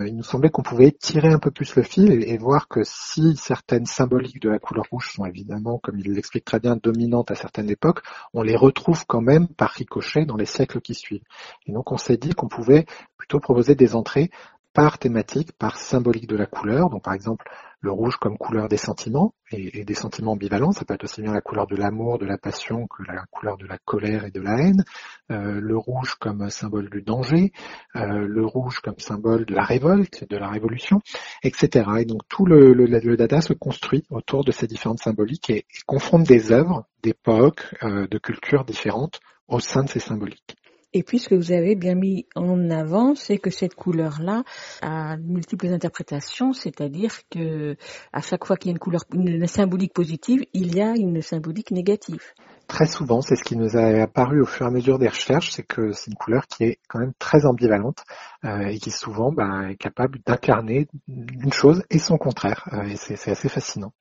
Euh, 0.00 0.08
il 0.08 0.16
nous 0.16 0.22
semblait 0.22 0.48
qu'on 0.48 0.62
pouvait 0.62 0.90
tirer 0.90 1.28
un 1.28 1.38
peu 1.38 1.50
plus 1.50 1.76
le 1.76 1.82
fil 1.82 2.12
et, 2.12 2.30
et, 2.30 2.38
voir 2.38 2.66
que 2.66 2.80
si 2.82 3.36
certaines 3.36 3.84
symboliques 3.84 4.40
de 4.40 4.48
la 4.48 4.58
couleur 4.58 4.86
rouge 4.90 5.12
sont 5.12 5.26
évidemment, 5.26 5.78
comme 5.78 5.98
il 5.98 6.10
l'explique 6.12 6.46
très 6.46 6.58
bien, 6.58 6.76
dominantes 6.82 7.30
à 7.30 7.34
certaines 7.34 7.68
époques, 7.68 8.00
on 8.32 8.42
les 8.42 8.56
retrouve 8.56 9.04
quand 9.06 9.20
même 9.20 9.48
par 9.48 9.70
ricochet 9.70 10.24
dans 10.24 10.36
les 10.36 10.46
siècles 10.46 10.80
qui 10.80 10.94
suivent. 10.94 11.24
Et 11.66 11.72
donc 11.72 11.92
on 11.92 11.98
s'est 11.98 12.16
dit 12.16 12.30
qu'on 12.30 12.48
pouvait 12.48 12.86
plutôt 13.18 13.38
proposer 13.38 13.74
des 13.74 13.94
entrées 13.96 14.30
par 14.72 14.98
thématique, 14.98 15.52
par 15.52 15.76
symbolique 15.76 16.26
de 16.26 16.36
la 16.36 16.46
couleur. 16.46 16.88
Donc 16.88 17.02
par 17.02 17.12
exemple, 17.12 17.44
le 17.82 17.90
rouge 17.90 18.16
comme 18.16 18.38
couleur 18.38 18.68
des 18.68 18.76
sentiments 18.76 19.34
et, 19.50 19.84
des 19.84 19.94
sentiments 19.94 20.32
ambivalents. 20.32 20.70
Ça 20.72 20.84
peut 20.84 20.94
être 20.94 21.04
aussi 21.04 21.20
bien 21.20 21.32
la 21.32 21.40
couleur 21.40 21.66
de 21.66 21.76
l'amour, 21.76 22.18
de 22.18 22.24
la 22.24 22.38
passion 22.38 22.86
que 22.86 23.02
la 23.02 23.24
couleur 23.30 23.58
de 23.58 23.66
la 23.66 23.76
colère 23.78 24.24
et 24.24 24.30
de 24.30 24.40
la 24.40 24.58
haine. 24.58 24.84
Euh, 25.30 25.60
le 25.60 25.76
rouge 25.76 26.14
comme 26.14 26.48
symbole 26.48 26.88
du 26.90 27.02
danger, 27.02 27.52
euh, 27.96 28.26
le 28.26 28.46
rouge 28.46 28.80
comme 28.80 28.98
symbole 28.98 29.44
de 29.44 29.54
la 29.54 29.64
révolte, 29.64 30.24
de 30.30 30.36
la 30.36 30.48
révolution, 30.48 31.00
etc. 31.42 31.90
Et 31.98 32.04
donc 32.04 32.22
tout 32.28 32.46
le, 32.46 32.72
le, 32.72 33.16
dada 33.16 33.40
se 33.40 33.52
construit 33.52 34.04
autour 34.10 34.44
de 34.44 34.52
ces 34.52 34.68
différentes 34.68 35.00
symboliques 35.00 35.50
et, 35.50 35.58
et 35.58 35.82
confronte 35.86 36.22
des 36.24 36.52
œuvres 36.52 36.86
d'époques, 37.02 37.74
euh, 37.82 38.06
de 38.06 38.18
cultures 38.18 38.64
différentes 38.64 39.20
au 39.48 39.58
sein 39.58 39.82
de 39.82 39.88
ces 39.88 40.00
symboliques. 40.00 40.56
Et 40.94 41.02
puis 41.02 41.18
ce 41.18 41.28
que 41.28 41.34
vous 41.34 41.52
avez 41.52 41.74
bien 41.74 41.94
mis 41.94 42.26
en 42.34 42.70
avant, 42.70 43.14
c'est 43.14 43.38
que 43.38 43.50
cette 43.50 43.74
couleur-là 43.74 44.44
a 44.82 45.16
multiples 45.16 45.68
interprétations, 45.68 46.52
c'est-à-dire 46.52 47.12
que 47.30 47.76
à 48.12 48.20
chaque 48.20 48.44
fois 48.44 48.56
qu'il 48.56 48.68
y 48.68 48.72
a 48.72 48.74
une 48.74 48.78
couleur, 48.78 49.02
une 49.14 49.46
symbolique 49.46 49.94
positive, 49.94 50.44
il 50.52 50.74
y 50.74 50.82
a 50.82 50.94
une 50.96 51.22
symbolique 51.22 51.70
négative. 51.70 52.22
Très 52.68 52.86
souvent, 52.86 53.20
c'est 53.20 53.36
ce 53.36 53.44
qui 53.44 53.56
nous 53.56 53.76
a 53.76 54.02
apparu 54.02 54.40
au 54.40 54.46
fur 54.46 54.66
et 54.66 54.68
à 54.68 54.72
mesure 54.72 54.98
des 54.98 55.08
recherches, 55.08 55.50
c'est 55.50 55.62
que 55.62 55.92
c'est 55.92 56.10
une 56.10 56.16
couleur 56.16 56.46
qui 56.46 56.64
est 56.64 56.78
quand 56.88 57.00
même 57.00 57.12
très 57.18 57.44
ambivalente 57.44 58.04
euh, 58.44 58.66
et 58.66 58.78
qui 58.78 58.90
souvent 58.90 59.32
ben, 59.32 59.68
est 59.68 59.76
capable 59.76 60.20
d'incarner 60.24 60.88
une 61.08 61.52
chose 61.52 61.82
et 61.90 61.98
son 61.98 62.18
contraire. 62.18 62.68
Euh, 62.72 62.84
et 62.84 62.96
c'est 62.96 63.30
assez 63.30 63.48
fascinant 63.48 63.92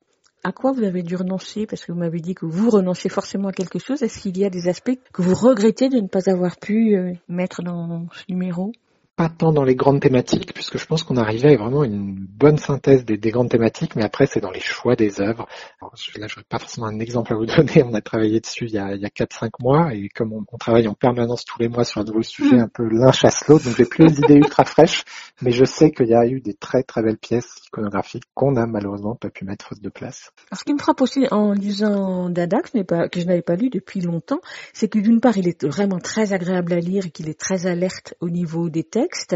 à 0.44 0.52
quoi 0.52 0.72
vous 0.72 0.84
avez 0.84 1.04
dû 1.04 1.16
renoncer 1.16 1.66
Parce 1.66 1.86
que 1.86 1.92
vous 1.92 2.00
m'avez 2.00 2.20
dit 2.20 2.34
que 2.34 2.46
vous 2.46 2.70
renoncez 2.70 3.10
forcément 3.10 3.50
à 3.50 3.52
quelque 3.52 3.80
chose? 3.80 4.02
Est-ce 4.02 4.20
qu'il 4.20 4.38
y 4.38 4.46
a 4.46 4.50
des 4.50 4.68
aspects 4.68 4.98
que 5.14 5.22
vous 5.22 5.36
regrettez 5.36 5.90
de 5.90 6.00
ne 6.00 6.08
pas 6.08 6.30
avoir 6.30 6.58
pu 6.58 6.96
euh, 6.96 7.14
mettre 7.28 7.62
dans 7.62 8.08
ce 8.12 8.24
numéro? 8.30 8.72
Pas 9.16 9.30
tant 9.30 9.52
dans 9.52 9.64
les 9.64 9.76
grandes 9.76 10.00
thématiques, 10.02 10.54
puisque 10.54 10.78
je 10.78 10.86
pense 10.86 11.04
qu'on 11.04 11.18
arrivait 11.18 11.54
à 11.54 11.58
vraiment 11.58 11.84
une 11.84 12.16
bonne 12.16 12.58
synthèse 12.58 13.06
des, 13.06 13.18
des 13.18 13.32
grandes 13.32 13.50
thématiques, 13.50 13.96
mais 13.96 14.04
après 14.04 14.26
c'est 14.26 14.40
dans 14.40 14.52
les 14.52 14.60
choix 14.60 14.96
des 14.96 15.22
œuvres. 15.22 15.48
Alors, 15.82 15.94
là, 16.18 16.28
je 16.28 16.36
n'aurais 16.36 16.46
pas 16.48 16.60
forcément 16.60 16.88
un 16.88 17.00
exemple 17.00 17.34
à 17.34 17.36
vous 17.36 17.46
donner, 17.58 17.84
on 17.84 17.94
a 17.94 18.02
travaillé 18.02 18.40
dessus 18.40 18.66
il 18.66 18.74
y 18.74 18.78
a, 18.78 18.96
il 18.96 19.02
y 19.02 19.06
a 19.06 19.10
4-5 19.10 19.50
mois, 19.60 19.94
et 19.94 20.10
comme 20.10 20.34
on, 20.34 20.44
on, 20.52 20.58
travaille 20.58 20.88
en 20.88 20.94
permanence 20.94 21.46
tous 21.46 21.60
les 21.60 21.68
mois 21.68 21.84
sur 21.84 22.02
un 22.02 22.04
nouveau 22.04 22.24
sujet, 22.24 22.60
un 22.60 22.68
peu 22.68 22.88
l'un 22.88 23.12
chasse 23.12 23.48
l'autre, 23.48 23.66
donc 23.66 23.76
j'ai 23.78 23.86
plus 23.86 24.06
les 24.06 24.18
idées 24.20 24.36
ultra 24.36 24.64
fraîches, 24.64 25.04
mais 25.42 25.52
je 25.52 25.66
sais 25.66 25.92
qu'il 25.92 26.08
y 26.08 26.16
a 26.16 26.26
eu 26.26 26.40
des 26.40 26.54
très 26.54 26.84
très 26.84 27.02
belles 27.02 27.18
pièces 27.18 27.58
iconographiques 27.68 28.24
qu'on 28.34 28.56
a 28.56 28.66
malheureusement 28.66 29.16
pas 29.16 29.30
pu 29.30 29.46
mettre 29.46 29.68
faute 29.68 29.82
de 29.82 29.90
place. 29.90 30.32
Alors, 30.50 30.60
ce 30.60 30.64
qui 30.64 30.74
me 30.74 30.80
frappe 30.80 31.02
aussi 31.02 31.28
en 31.32 31.52
lisant 31.54 32.30
Dada, 32.30 32.62
que, 32.62 32.82
pas, 32.84 33.10
que 33.10 33.20
je 33.20 33.26
n'avais 33.26 33.42
pas 33.42 33.56
lu 33.56 33.70
depuis 33.70 34.02
longtemps, 34.02 34.42
c'est 34.74 34.88
que 34.88 35.00
d'une 35.00 35.20
part 35.20 35.38
il 35.38 35.48
est 35.48 35.66
vraiment 35.66 36.00
très 36.00 36.34
agréable 36.34 36.74
à 36.74 36.80
lire 36.80 37.06
et 37.06 37.10
qu'il 37.10 37.30
est 37.30 37.40
très 37.40 37.68
alerte 37.68 38.16
au 38.20 38.30
niveau 38.30 38.70
des 38.70 38.84
textes, 38.84 39.01
texte. 39.02 39.36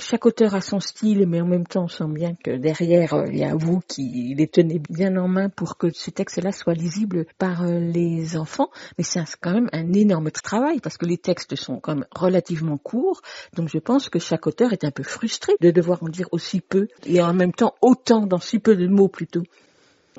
Chaque 0.00 0.24
auteur 0.24 0.54
a 0.54 0.60
son 0.60 0.80
style, 0.80 1.26
mais 1.26 1.40
en 1.40 1.46
même 1.46 1.66
temps, 1.66 1.84
on 1.84 1.88
sent 1.88 2.08
bien 2.08 2.34
que 2.42 2.56
derrière, 2.56 3.12
euh, 3.14 3.26
il 3.28 3.38
y 3.38 3.44
a 3.44 3.54
vous 3.54 3.80
qui 3.86 4.34
les 4.36 4.48
tenez 4.48 4.80
bien 4.88 5.16
en 5.16 5.28
main 5.28 5.50
pour 5.50 5.76
que 5.76 5.90
ce 5.92 6.10
texte-là 6.10 6.50
soit 6.52 6.74
lisible 6.74 7.26
par 7.38 7.62
euh, 7.62 7.78
les 7.78 8.36
enfants. 8.36 8.70
Mais 8.96 9.04
c'est 9.04 9.20
quand 9.40 9.52
même 9.52 9.68
un 9.72 9.92
énorme 9.92 10.30
travail 10.30 10.80
parce 10.80 10.96
que 10.96 11.06
les 11.06 11.18
textes 11.18 11.56
sont 11.56 11.78
quand 11.78 11.94
même 11.96 12.06
relativement 12.14 12.78
courts. 12.78 13.20
Donc 13.54 13.68
je 13.68 13.78
pense 13.78 14.08
que 14.08 14.18
chaque 14.18 14.46
auteur 14.46 14.72
est 14.72 14.84
un 14.84 14.90
peu 14.90 15.02
frustré 15.02 15.52
de 15.60 15.70
devoir 15.70 16.02
en 16.02 16.08
dire 16.08 16.28
aussi 16.32 16.60
peu 16.60 16.88
et 17.04 17.22
en 17.22 17.34
même 17.34 17.52
temps 17.52 17.74
autant 17.82 18.26
dans 18.26 18.40
si 18.40 18.58
peu 18.58 18.76
de 18.76 18.86
mots 18.86 19.08
plutôt. 19.08 19.42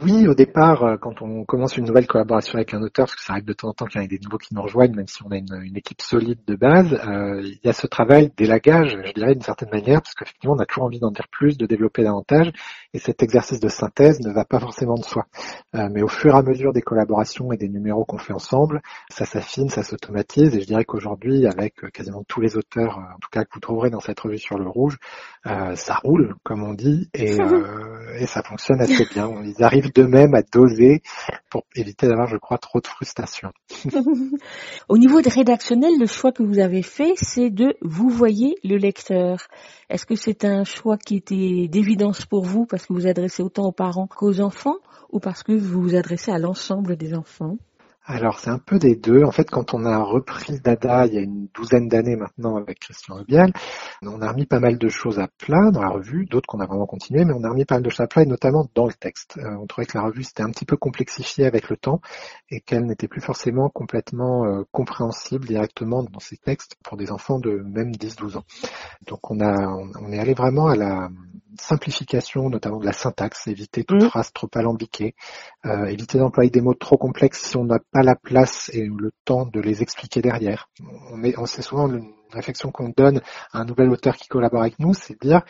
Oui, 0.02 0.28
au 0.28 0.34
départ, 0.34 0.84
euh, 0.84 0.98
quand 0.98 1.22
on 1.22 1.46
commence 1.46 1.78
une 1.78 1.86
nouvelle 1.86 2.08
collaboration 2.08 2.56
avec 2.56 2.74
un 2.74 2.82
auteur, 2.82 3.06
parce 3.06 3.16
que 3.16 3.22
ça 3.22 3.34
arrive 3.34 3.46
de 3.46 3.54
temps 3.54 3.70
en 3.70 3.74
temps 3.74 3.86
qu'il 3.86 4.02
y 4.02 4.04
ait 4.04 4.08
des 4.08 4.20
nouveaux 4.20 4.40
qui 4.40 4.56
nous 4.56 4.62
rejoignent, 4.64 4.96
même 4.96 5.08
si 5.08 5.22
on 5.24 5.30
a 5.30 5.38
une, 5.38 5.54
une 5.64 5.78
équipe 5.78 6.02
solide 6.02 6.40
de 6.48 6.56
base, 6.56 6.94
euh, 6.94 7.42
il 7.44 7.60
y 7.64 7.70
a 7.70 7.74
ce 7.74 7.86
travail 7.86 8.32
d'élagage, 8.36 8.98
je 9.06 9.14
dirais, 9.14 9.34
d'une 9.34 9.44
certaine 9.44 9.70
manière, 9.70 10.02
parce 10.02 10.16
qu'effectivement, 10.16 10.56
on 10.56 10.60
a 10.60 10.66
toujours 10.66 10.86
envie 10.86 11.00
d'en 11.00 11.12
dire 11.12 11.28
plus, 11.30 11.60
de 11.60 11.68
développer 11.68 12.04
davantage, 12.04 12.52
et 12.96 12.98
cet 12.98 13.22
exercice 13.22 13.60
de 13.60 13.68
synthèse 13.68 14.20
ne 14.22 14.34
va 14.34 14.46
pas 14.46 14.60
forcément 14.60 14.96
de 14.96 15.04
soi. 15.04 15.28
Euh, 15.76 15.88
mais 15.92 16.02
au 16.02 16.08
fur 16.08 16.34
et 16.34 16.38
à 16.40 16.42
mesure 16.42 16.74
des 16.74 16.82
collaborations 16.82 17.52
et 17.52 17.58
des 17.58 17.70
numéros 17.70 18.04
qu'on 18.04 18.18
fait 18.18 18.34
ensemble, 18.34 18.82
ça 19.12 19.26
s'affine, 19.26 19.70
ça 19.70 19.84
s'automatise, 19.84 20.56
et 20.56 20.62
je 20.62 20.66
dirais 20.66 20.86
qu'aujourd'hui, 20.86 21.46
avec 21.46 21.76
quasiment 21.92 22.24
tous 22.28 22.42
les 22.42 22.58
auteurs, 22.58 22.98
en 22.98 23.20
tout 23.22 23.30
cas 23.32 23.44
que 23.44 23.54
vous 23.54 23.60
trouverez 23.60 23.92
dans 23.92 24.00
cette 24.00 24.20
revue 24.20 24.40
sur 24.40 24.58
le 24.58 24.68
rouge, 24.68 24.98
euh, 25.46 25.76
ça 25.76 26.00
roule, 26.04 26.34
comme 26.42 26.64
on 26.64 26.74
dit, 26.74 27.12
et, 27.14 27.38
et 28.18 28.26
ça 28.26 28.42
fonctionne 28.42 28.82
assez 28.82 29.06
bien. 29.06 29.30
Ils 29.44 29.64
arrivent 29.64 29.83
d'eux-mêmes 29.90 30.34
à 30.36 30.42
doser 30.42 31.02
pour 31.50 31.64
éviter 31.76 32.08
d'avoir, 32.08 32.28
je 32.28 32.38
crois, 32.38 32.58
trop 32.58 32.80
de 32.80 32.88
frustration. 32.88 33.52
Au 34.90 34.98
niveau 34.98 35.20
rédactionnel, 35.26 35.92
le 36.00 36.06
choix 36.06 36.32
que 36.32 36.44
vous 36.44 36.60
avez 36.60 36.84
fait, 36.84 37.14
c'est 37.16 37.50
de 37.50 37.76
vous 37.82 38.10
voyez 38.10 38.56
le 38.64 38.78
lecteur. 38.78 39.48
Est-ce 39.90 40.06
que 40.06 40.16
c'est 40.16 40.46
un 40.46 40.64
choix 40.64 40.98
qui 40.98 41.18
était 41.18 41.68
d'évidence 41.68 42.26
pour 42.26 42.44
vous 42.44 42.66
parce 42.66 42.86
que 42.86 42.94
vous 42.94 43.00
vous 43.02 43.08
adressez 43.08 43.44
autant 43.44 43.66
aux 43.66 43.72
parents 43.72 44.08
qu'aux 44.08 44.40
enfants 44.40 44.78
ou 45.12 45.20
parce 45.20 45.44
que 45.44 45.54
vous 45.54 45.82
vous 45.82 45.96
adressez 45.96 46.32
à 46.32 46.40
l'ensemble 46.40 46.96
des 46.96 47.14
enfants? 47.14 47.58
Alors 48.06 48.40
c'est 48.40 48.50
un 48.50 48.60
peu 48.60 48.80
des 48.80 48.96
deux. 48.96 49.24
En 49.24 49.32
fait, 49.32 49.50
quand 49.50 49.74
on 49.74 49.86
a 49.86 49.98
repris 50.00 50.60
Dada 50.60 51.06
il 51.06 51.14
y 51.14 51.18
a 51.18 51.22
une 51.22 51.48
douzaine 51.54 51.88
d'années 51.88 52.18
maintenant 52.18 52.58
avec 52.58 52.80
Christian 52.80 53.16
Rubial, 53.16 53.54
on 54.02 54.22
a 54.22 54.30
remis 54.30 54.46
pas 54.46 54.60
mal 54.60 54.78
de 54.78 54.90
choses 54.90 55.20
à 55.20 55.28
plat 55.28 55.72
dans 55.72 55.82
la 55.82 55.90
revue, 55.90 56.26
d'autres 56.26 56.48
qu'on 56.48 56.60
a 56.60 56.66
vraiment 56.66 56.86
continué, 56.86 57.24
mais 57.24 57.34
on 57.34 57.44
a 57.44 57.50
remis 57.50 57.64
pas 57.66 57.76
mal 57.76 57.84
de 57.84 57.90
choses 57.90 58.02
à 58.02 58.08
plat 58.08 58.24
et 58.24 58.26
notamment 58.26 58.68
dans 58.76 58.86
le 58.88 58.94
texte. 58.94 59.38
Euh, 59.38 59.56
on 59.62 59.68
trouvait 59.68 59.86
que 59.86 59.98
la 59.98 60.04
revue 60.04 60.24
s'était 60.24 60.44
un 60.44 60.52
petit 60.52 60.66
peu 60.66 60.76
complexifiée 60.76 61.46
avec 61.46 61.70
le 61.70 61.78
temps 61.78 62.02
et 62.50 62.60
qu'elle 62.60 62.86
n'était 62.86 63.08
plus 63.08 63.22
forcément 63.22 63.70
complètement 63.70 64.46
euh, 64.46 64.64
compréhensible 64.72 65.46
directement 65.46 66.04
dans 66.04 66.20
ses 66.20 66.38
textes 66.38 66.76
pour 66.84 66.98
des 66.98 67.10
enfants 67.12 67.40
de 67.40 67.64
même 67.66 67.92
10-12 67.92 68.38
ans. 68.38 68.46
Donc 69.08 69.32
on 69.32 69.40
a 69.40 69.54
on 69.66 70.12
est 70.12 70.20
allé 70.20 70.34
vraiment 70.34 70.68
à 70.68 70.76
la 70.76 71.10
simplification, 71.60 72.50
notamment 72.50 72.80
de 72.80 72.86
la 72.86 72.94
syntaxe, 72.94 73.48
éviter 73.48 73.84
toute 73.84 74.04
mmh. 74.04 74.10
phrase 74.10 74.34
trop 74.34 74.50
alambiquée, 74.56 75.16
euh, 75.66 75.86
éviter 75.86 76.18
d'employer 76.18 76.50
des 76.50 76.62
mots 76.62 76.74
trop 76.74 76.98
complexes 76.98 77.44
si 77.44 77.58
on 77.58 77.66
n'a 77.66 77.80
pas 77.94 78.04
la 78.04 78.16
place 78.16 78.70
et 78.74 78.86
le 78.86 79.12
temps 79.24 79.46
de 79.46 79.62
les 79.62 79.82
expliquer 79.82 80.22
derrière. 80.22 80.70
On, 81.12 81.24
est, 81.24 81.38
on 81.38 81.46
c'est 81.46 81.62
souvent 81.62 81.88
une 81.88 82.12
réflexion 82.32 82.72
qu'on 82.72 82.92
donne 82.96 83.22
à 83.52 83.60
un 83.60 83.66
nouvel 83.66 83.90
auteur 83.90 84.18
qui 84.18 84.28
collabore 84.28 84.62
avec 84.62 84.80
nous, 84.80 84.94
c'est 84.94 85.14
de 85.14 85.28
dire 85.28 85.44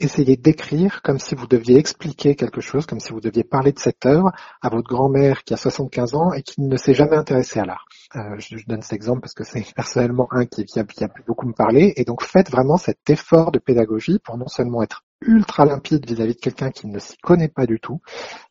essayez 0.00 0.36
d'écrire 0.36 1.02
comme 1.02 1.18
si 1.18 1.34
vous 1.34 1.46
deviez 1.46 1.76
expliquer 1.76 2.36
quelque 2.36 2.60
chose, 2.60 2.86
comme 2.86 3.00
si 3.00 3.12
vous 3.12 3.20
deviez 3.20 3.42
parler 3.42 3.72
de 3.72 3.78
cette 3.78 4.06
œuvre 4.06 4.30
à 4.62 4.68
votre 4.68 4.88
grand-mère 4.88 5.42
qui 5.42 5.54
a 5.54 5.56
75 5.56 6.14
ans 6.14 6.32
et 6.32 6.42
qui 6.42 6.60
ne 6.60 6.76
s'est 6.76 6.94
jamais 6.94 7.16
intéressée 7.16 7.58
à 7.58 7.64
l'art. 7.64 7.84
Euh, 8.14 8.38
je, 8.38 8.56
je, 8.56 8.66
donne 8.66 8.82
cet 8.82 8.92
exemple 8.92 9.20
parce 9.20 9.34
que 9.34 9.44
c'est 9.44 9.64
personnellement 9.74 10.28
un 10.30 10.46
qui, 10.46 10.64
qui, 10.64 10.78
a, 10.78 10.84
qui 10.84 11.02
a 11.02 11.08
beaucoup 11.26 11.46
me 11.46 11.52
parler. 11.52 11.92
Et 11.96 12.04
donc 12.04 12.22
faites 12.22 12.50
vraiment 12.50 12.76
cet 12.76 13.10
effort 13.10 13.50
de 13.50 13.58
pédagogie 13.58 14.18
pour 14.22 14.38
non 14.38 14.46
seulement 14.46 14.82
être 14.82 15.02
ultra 15.20 15.64
limpide 15.64 16.06
vis-à-vis 16.06 16.34
de 16.34 16.40
quelqu'un 16.40 16.70
qui 16.70 16.86
ne 16.86 16.98
s'y 16.98 17.16
connaît 17.18 17.48
pas 17.48 17.66
du 17.66 17.80
tout, 17.80 18.00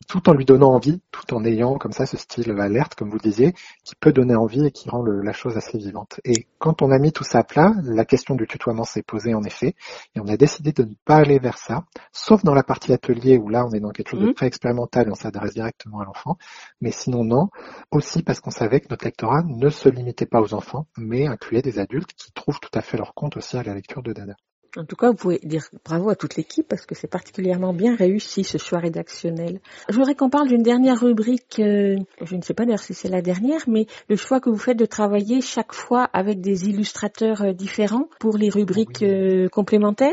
tout 0.06 0.28
en 0.28 0.32
lui 0.32 0.44
donnant 0.44 0.72
envie, 0.74 1.00
tout 1.10 1.34
en 1.34 1.44
ayant 1.44 1.76
comme 1.78 1.92
ça 1.92 2.06
ce 2.06 2.16
style 2.16 2.50
alerte, 2.58 2.94
comme 2.94 3.10
vous 3.10 3.18
disiez, 3.18 3.54
qui 3.84 3.94
peut 3.94 4.12
donner 4.12 4.34
envie 4.34 4.66
et 4.66 4.70
qui 4.70 4.88
rend 4.90 5.02
le, 5.02 5.22
la 5.22 5.32
chose 5.32 5.56
assez 5.56 5.78
vivante. 5.78 6.20
Et 6.24 6.46
quand 6.58 6.82
on 6.82 6.90
a 6.90 6.98
mis 6.98 7.12
tout 7.12 7.24
ça 7.24 7.38
à 7.38 7.44
plat, 7.44 7.72
la 7.82 8.04
question 8.04 8.34
du 8.34 8.46
tutoiement 8.46 8.84
s'est 8.84 9.02
posée 9.02 9.34
en 9.34 9.42
effet, 9.44 9.74
et 10.14 10.20
on 10.20 10.28
a 10.28 10.36
décidé 10.36 10.72
de 10.72 10.82
ne 10.82 10.94
pas 11.04 11.16
aller 11.16 11.38
vers 11.38 11.58
ça, 11.58 11.84
sauf 12.12 12.44
dans 12.44 12.54
la 12.54 12.62
partie 12.62 12.92
atelier 12.92 13.38
où 13.38 13.48
là 13.48 13.66
on 13.66 13.72
est 13.72 13.80
dans 13.80 13.90
quelque 13.90 14.10
chose 14.10 14.20
de 14.20 14.32
très 14.32 14.46
expérimental 14.46 15.08
et 15.08 15.10
on 15.10 15.14
s'adresse 15.14 15.54
directement 15.54 16.00
à 16.00 16.04
l'enfant, 16.04 16.36
mais 16.80 16.90
sinon 16.90 17.24
non, 17.24 17.48
aussi 17.90 18.22
parce 18.22 18.40
qu'on 18.40 18.50
savait 18.50 18.80
que 18.80 18.88
notre 18.90 19.04
lectorat 19.04 19.42
ne 19.46 19.68
se 19.70 19.88
limitait 19.88 20.26
pas 20.26 20.40
aux 20.40 20.54
enfants, 20.54 20.86
mais 20.96 21.26
incluait 21.26 21.62
des 21.62 21.78
adultes 21.78 22.12
qui 22.12 22.32
trouvent 22.32 22.60
tout 22.60 22.70
à 22.74 22.82
fait 22.82 22.96
leur 22.96 23.14
compte 23.14 23.36
aussi 23.36 23.56
à 23.56 23.62
la 23.62 23.74
lecture 23.74 24.02
de 24.02 24.12
Dada. 24.12 24.34
En 24.76 24.84
tout 24.84 24.96
cas, 24.96 25.08
vous 25.08 25.16
pouvez 25.16 25.40
dire 25.42 25.64
bravo 25.84 26.10
à 26.10 26.16
toute 26.16 26.36
l'équipe 26.36 26.66
parce 26.68 26.84
que 26.84 26.94
c'est 26.94 27.08
particulièrement 27.08 27.72
bien 27.72 27.96
réussi 27.96 28.44
ce 28.44 28.58
choix 28.58 28.78
rédactionnel. 28.78 29.60
Je 29.88 29.96
voudrais 29.96 30.14
qu'on 30.14 30.30
parle 30.30 30.48
d'une 30.48 30.62
dernière 30.62 31.00
rubrique, 31.00 31.58
euh, 31.58 31.96
je 32.20 32.36
ne 32.36 32.42
sais 32.42 32.54
pas 32.54 32.64
d'ailleurs 32.64 32.82
si 32.82 32.94
c'est 32.94 33.08
la 33.08 33.22
dernière, 33.22 33.62
mais 33.66 33.86
le 34.08 34.16
choix 34.16 34.40
que 34.40 34.50
vous 34.50 34.58
faites 34.58 34.78
de 34.78 34.84
travailler 34.86 35.40
chaque 35.40 35.72
fois 35.72 36.04
avec 36.12 36.40
des 36.40 36.68
illustrateurs 36.68 37.42
euh, 37.42 37.52
différents 37.52 38.08
pour 38.20 38.36
les 38.36 38.50
rubriques 38.50 39.02
euh, 39.02 39.48
complémentaires. 39.48 40.12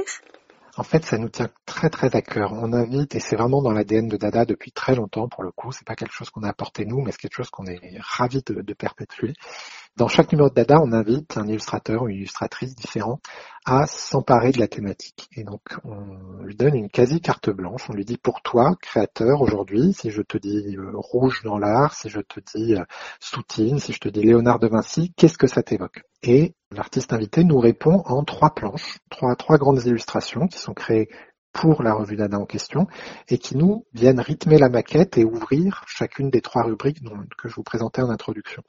En 0.78 0.84
fait, 0.84 1.06
ça 1.06 1.18
nous 1.18 1.30
tient 1.30 1.50
très 1.66 1.90
très 1.90 2.16
à 2.16 2.22
cœur. 2.22 2.52
On 2.52 2.74
invite, 2.74 3.16
et 3.16 3.20
c'est 3.20 3.38
vraiment 3.38 3.62
dans 3.62 3.72
l'ADN 3.72 4.10
de 4.10 4.18
Dada 4.18 4.44
depuis 4.44 4.72
très 4.72 4.94
longtemps 4.96 5.30
pour 5.30 5.44
le 5.44 5.52
coup, 5.52 5.72
c'est 5.72 5.88
pas 5.88 5.96
quelque 5.96 6.14
chose 6.14 6.30
qu'on 6.30 6.44
a 6.44 6.50
apporté 6.50 6.86
nous, 6.86 7.02
mais 7.02 7.12
c'est 7.12 7.20
quelque 7.20 7.38
chose 7.38 7.50
qu'on 7.50 7.66
est 7.66 7.80
ravi 8.00 8.42
de, 8.46 8.62
de 8.62 8.74
perpétuer. 8.74 9.34
Dans 9.98 10.10
chaque 10.10 10.34
numéro 10.34 10.50
de 10.50 10.54
Dada, 10.54 10.82
on 10.82 10.92
invite 10.92 11.38
un 11.38 11.48
illustrateur 11.48 12.02
ou 12.02 12.10
une 12.10 12.18
illustratrice 12.18 12.76
différent 12.76 13.22
à 13.66 13.88
s'emparer 13.88 14.52
de 14.52 14.60
la 14.60 14.68
thématique. 14.68 15.30
Et 15.38 15.46
donc, 15.46 15.62
on 15.86 16.44
lui 16.44 16.54
donne 16.58 16.76
une 16.76 16.90
quasi 16.90 17.22
carte 17.22 17.50
blanche. 17.50 17.90
On 17.90 17.94
lui 17.94 18.04
dit, 18.04 18.18
pour 18.18 18.42
toi, 18.42 18.76
créateur, 18.82 19.42
aujourd'hui, 19.42 19.94
si 19.94 20.12
je 20.12 20.22
te 20.22 20.38
dis 20.38 20.76
euh, 20.76 20.92
rouge 20.96 21.44
dans 21.46 21.58
l'art, 21.58 21.94
si 21.94 22.10
je 22.10 22.20
te 22.20 22.42
dis 22.42 22.76
euh, 22.76 22.84
Soutine, 23.22 23.80
si 23.80 23.94
je 23.94 24.00
te 24.00 24.10
dis 24.10 24.22
Léonard 24.22 24.60
de 24.60 24.68
Vinci, 24.68 25.14
qu'est-ce 25.16 25.38
que 25.38 25.48
ça 25.48 25.64
t'évoque? 25.64 26.04
Et 26.24 26.56
l'artiste 26.72 27.14
invité 27.14 27.46
nous 27.46 27.60
répond 27.60 28.04
en 28.06 28.26
trois 28.26 28.54
planches, 28.54 28.98
trois, 29.10 29.38
trois 29.38 29.58
grandes 29.58 29.86
illustrations 29.86 30.48
qui 30.48 30.60
sont 30.60 30.74
créées 30.74 31.08
pour 31.56 31.84
la 31.84 31.94
revue 31.94 32.18
d'Ada 32.18 32.38
en 32.38 32.46
question 32.46 32.86
et 33.30 33.38
qui 33.38 33.56
nous 33.56 33.86
viennent 33.94 34.20
rythmer 34.20 34.58
la 34.58 34.68
maquette 34.68 35.18
et 35.18 35.24
ouvrir 35.24 35.84
chacune 35.88 36.30
des 36.30 36.42
trois 36.42 36.64
rubriques 36.64 37.00
que 37.38 37.48
je 37.48 37.56
vous 37.56 37.64
présentais 37.64 38.02
en 38.02 38.10
introduction. 38.10 38.62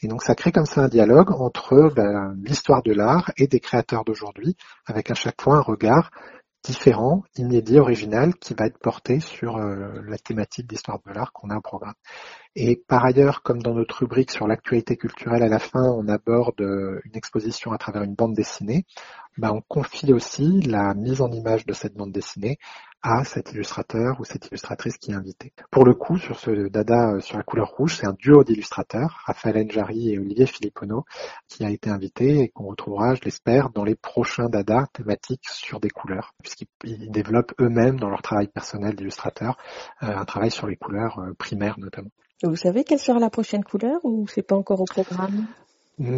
Et 0.00 0.06
donc 0.06 0.22
ça 0.22 0.36
crée 0.36 0.52
comme 0.52 0.64
ça 0.64 0.82
un 0.82 0.88
dialogue 0.88 1.32
entre 1.32 1.92
ben, 1.94 2.36
l'histoire 2.44 2.84
de 2.84 2.92
l'art 2.92 3.32
et 3.36 3.48
des 3.48 3.58
créateurs 3.58 4.04
d'aujourd'hui, 4.04 4.56
avec 4.86 5.10
à 5.10 5.14
chaque 5.14 5.42
fois 5.42 5.56
un 5.56 5.60
regard 5.60 6.12
différent, 6.62 7.24
inédit, 7.36 7.78
original, 7.78 8.34
qui 8.36 8.54
va 8.54 8.66
être 8.66 8.78
porté 8.78 9.18
sur 9.18 9.56
euh, 9.56 10.00
la 10.06 10.18
thématique 10.18 10.68
d'histoire 10.68 11.00
de 11.06 11.12
l'art 11.12 11.32
qu'on 11.32 11.50
a 11.50 11.56
au 11.56 11.60
programme. 11.62 11.94
Et 12.56 12.82
par 12.88 13.04
ailleurs, 13.04 13.42
comme 13.42 13.62
dans 13.62 13.74
notre 13.74 14.00
rubrique 14.00 14.32
sur 14.32 14.48
l'actualité 14.48 14.96
culturelle 14.96 15.44
à 15.44 15.48
la 15.48 15.60
fin, 15.60 15.84
on 15.84 16.08
aborde 16.08 16.60
euh, 16.60 17.00
une 17.04 17.14
exposition 17.14 17.70
à 17.70 17.78
travers 17.78 18.02
une 18.02 18.14
bande 18.16 18.34
dessinée, 18.34 18.86
ben, 19.38 19.52
on 19.52 19.60
confie 19.60 20.12
aussi 20.12 20.60
la 20.62 20.92
mise 20.94 21.20
en 21.20 21.30
image 21.30 21.64
de 21.64 21.72
cette 21.72 21.94
bande 21.94 22.10
dessinée 22.10 22.58
à 23.02 23.22
cet 23.22 23.52
illustrateur 23.52 24.20
ou 24.20 24.24
cette 24.24 24.48
illustratrice 24.48 24.98
qui 24.98 25.12
est 25.12 25.14
invitée. 25.14 25.52
Pour 25.70 25.84
le 25.84 25.94
coup, 25.94 26.18
sur 26.18 26.40
ce 26.40 26.68
dada 26.68 27.12
euh, 27.12 27.20
sur 27.20 27.36
la 27.38 27.44
couleur 27.44 27.68
rouge, 27.68 27.96
c'est 27.96 28.06
un 28.06 28.14
duo 28.14 28.42
d'illustrateurs, 28.42 29.22
Raphaël 29.26 29.64
Njari 29.64 30.10
et 30.10 30.18
Olivier 30.18 30.46
Filippono, 30.46 31.04
qui 31.46 31.64
a 31.64 31.70
été 31.70 31.88
invité 31.88 32.40
et 32.40 32.48
qu'on 32.48 32.66
retrouvera, 32.66 33.14
je 33.14 33.20
l'espère, 33.22 33.70
dans 33.70 33.84
les 33.84 33.94
prochains 33.94 34.48
dada 34.48 34.88
thématiques 34.92 35.48
sur 35.48 35.78
des 35.78 35.90
couleurs, 35.90 36.34
puisqu'ils 36.42 36.68
ils 36.84 37.10
développent 37.12 37.54
eux-mêmes 37.60 38.00
dans 38.00 38.10
leur 38.10 38.22
travail 38.22 38.48
personnel 38.48 38.96
d'illustrateur 38.96 39.56
euh, 40.02 40.08
un 40.08 40.24
travail 40.24 40.50
sur 40.50 40.66
les 40.66 40.76
couleurs 40.76 41.22
primaires 41.38 41.78
notamment. 41.78 42.10
Vous 42.42 42.56
savez 42.56 42.84
quelle 42.84 42.98
sera 42.98 43.18
la 43.18 43.28
prochaine 43.28 43.64
couleur 43.64 44.00
ou 44.02 44.26
c'est 44.26 44.42
pas 44.42 44.56
encore 44.56 44.80
au 44.80 44.86
programme? 44.86 45.46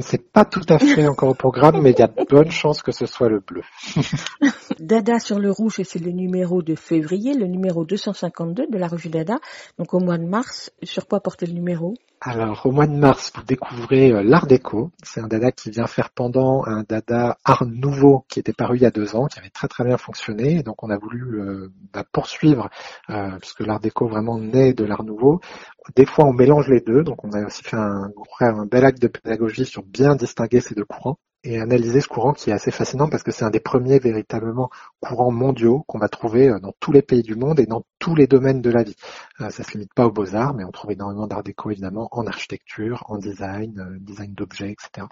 C'est 0.00 0.30
pas 0.30 0.44
tout 0.44 0.64
à 0.68 0.78
fait 0.78 1.08
encore 1.08 1.30
au 1.30 1.34
programme, 1.34 1.82
mais 1.82 1.90
il 1.90 1.98
y 1.98 2.02
a 2.02 2.06
de 2.06 2.24
bonnes 2.24 2.52
chances 2.52 2.82
que 2.82 2.92
ce 2.92 3.04
soit 3.04 3.28
le 3.28 3.40
bleu. 3.40 3.62
Dada 4.78 5.18
sur 5.18 5.40
le 5.40 5.50
rouge, 5.50 5.80
et 5.80 5.84
c'est 5.84 5.98
le 5.98 6.12
numéro 6.12 6.62
de 6.62 6.76
février, 6.76 7.34
le 7.34 7.46
numéro 7.48 7.84
252 7.84 8.68
de 8.68 8.78
la 8.78 8.86
revue 8.86 9.08
Dada. 9.08 9.38
Donc 9.78 9.92
au 9.92 9.98
mois 9.98 10.18
de 10.18 10.24
mars, 10.24 10.70
sur 10.84 11.08
quoi 11.08 11.18
porter 11.18 11.46
le 11.46 11.54
numéro? 11.54 11.94
Alors, 12.24 12.66
au 12.66 12.70
mois 12.70 12.86
de 12.86 12.94
mars, 12.94 13.32
vous 13.34 13.42
découvrez 13.42 14.12
euh, 14.12 14.22
l'Art 14.22 14.46
déco. 14.46 14.92
C'est 15.02 15.20
un 15.20 15.26
dada 15.26 15.50
qui 15.50 15.70
vient 15.70 15.88
faire 15.88 16.10
pendant 16.10 16.62
un 16.66 16.84
dada 16.88 17.36
art 17.44 17.66
nouveau 17.66 18.24
qui 18.28 18.38
était 18.38 18.52
paru 18.52 18.76
il 18.76 18.82
y 18.82 18.86
a 18.86 18.92
deux 18.92 19.16
ans, 19.16 19.26
qui 19.26 19.40
avait 19.40 19.50
très 19.50 19.66
très 19.66 19.82
bien 19.82 19.96
fonctionné. 19.96 20.58
Et 20.58 20.62
donc, 20.62 20.84
on 20.84 20.90
a 20.90 20.96
voulu 20.96 21.40
euh, 21.40 21.72
bah, 21.92 22.04
poursuivre, 22.12 22.70
euh, 23.10 23.36
puisque 23.40 23.66
l'Art 23.66 23.80
déco 23.80 24.06
vraiment 24.06 24.38
naît 24.38 24.72
de 24.72 24.84
l'art 24.84 25.02
nouveau. 25.02 25.40
Des 25.96 26.06
fois, 26.06 26.26
on 26.26 26.32
mélange 26.32 26.68
les 26.68 26.80
deux. 26.80 27.02
Donc, 27.02 27.24
on 27.24 27.32
a 27.32 27.44
aussi 27.44 27.62
fait 27.62 27.76
un, 27.76 28.66
bel 28.66 28.84
acte 28.84 29.00
de 29.00 29.08
pédagogie 29.08 29.66
sur 29.66 29.82
bien 29.82 30.14
distinguer 30.14 30.60
ces 30.60 30.74
deux 30.74 30.84
courants 30.84 31.18
et 31.44 31.58
analyser 31.58 32.00
ce 32.00 32.08
courant 32.08 32.32
qui 32.32 32.50
est 32.50 32.52
assez 32.52 32.70
fascinant 32.70 33.08
parce 33.08 33.22
que 33.22 33.30
c'est 33.30 33.44
un 33.44 33.50
des 33.50 33.60
premiers 33.60 33.98
véritablement 33.98 34.70
courants 35.00 35.30
mondiaux 35.30 35.84
qu'on 35.86 35.98
va 35.98 36.08
trouver 36.08 36.48
euh, 36.48 36.58
dans 36.60 36.72
tous 36.78 36.92
les 36.92 37.02
pays 37.02 37.22
du 37.22 37.34
monde 37.34 37.58
et 37.58 37.66
dans 37.66 37.84
tous 37.98 38.14
les 38.14 38.26
domaines 38.26 38.60
de 38.60 38.70
la 38.70 38.82
vie. 38.82 38.96
Euh, 39.40 39.50
ça 39.50 39.64
se 39.64 39.72
limite 39.72 39.94
pas 39.94 40.06
aux 40.06 40.12
beaux-arts, 40.12 40.54
mais 40.54 40.64
on 40.64 40.70
trouve 40.70 40.92
énormément 40.92 41.26
d'art 41.26 41.42
déco 41.42 41.70
évidemment 41.70 42.08
en 42.12 42.26
architecture, 42.26 43.04
en 43.08 43.16
design, 43.16 43.78
euh, 43.80 43.98
design 44.00 44.34
d'objets, 44.34 44.72
etc. 44.72 45.06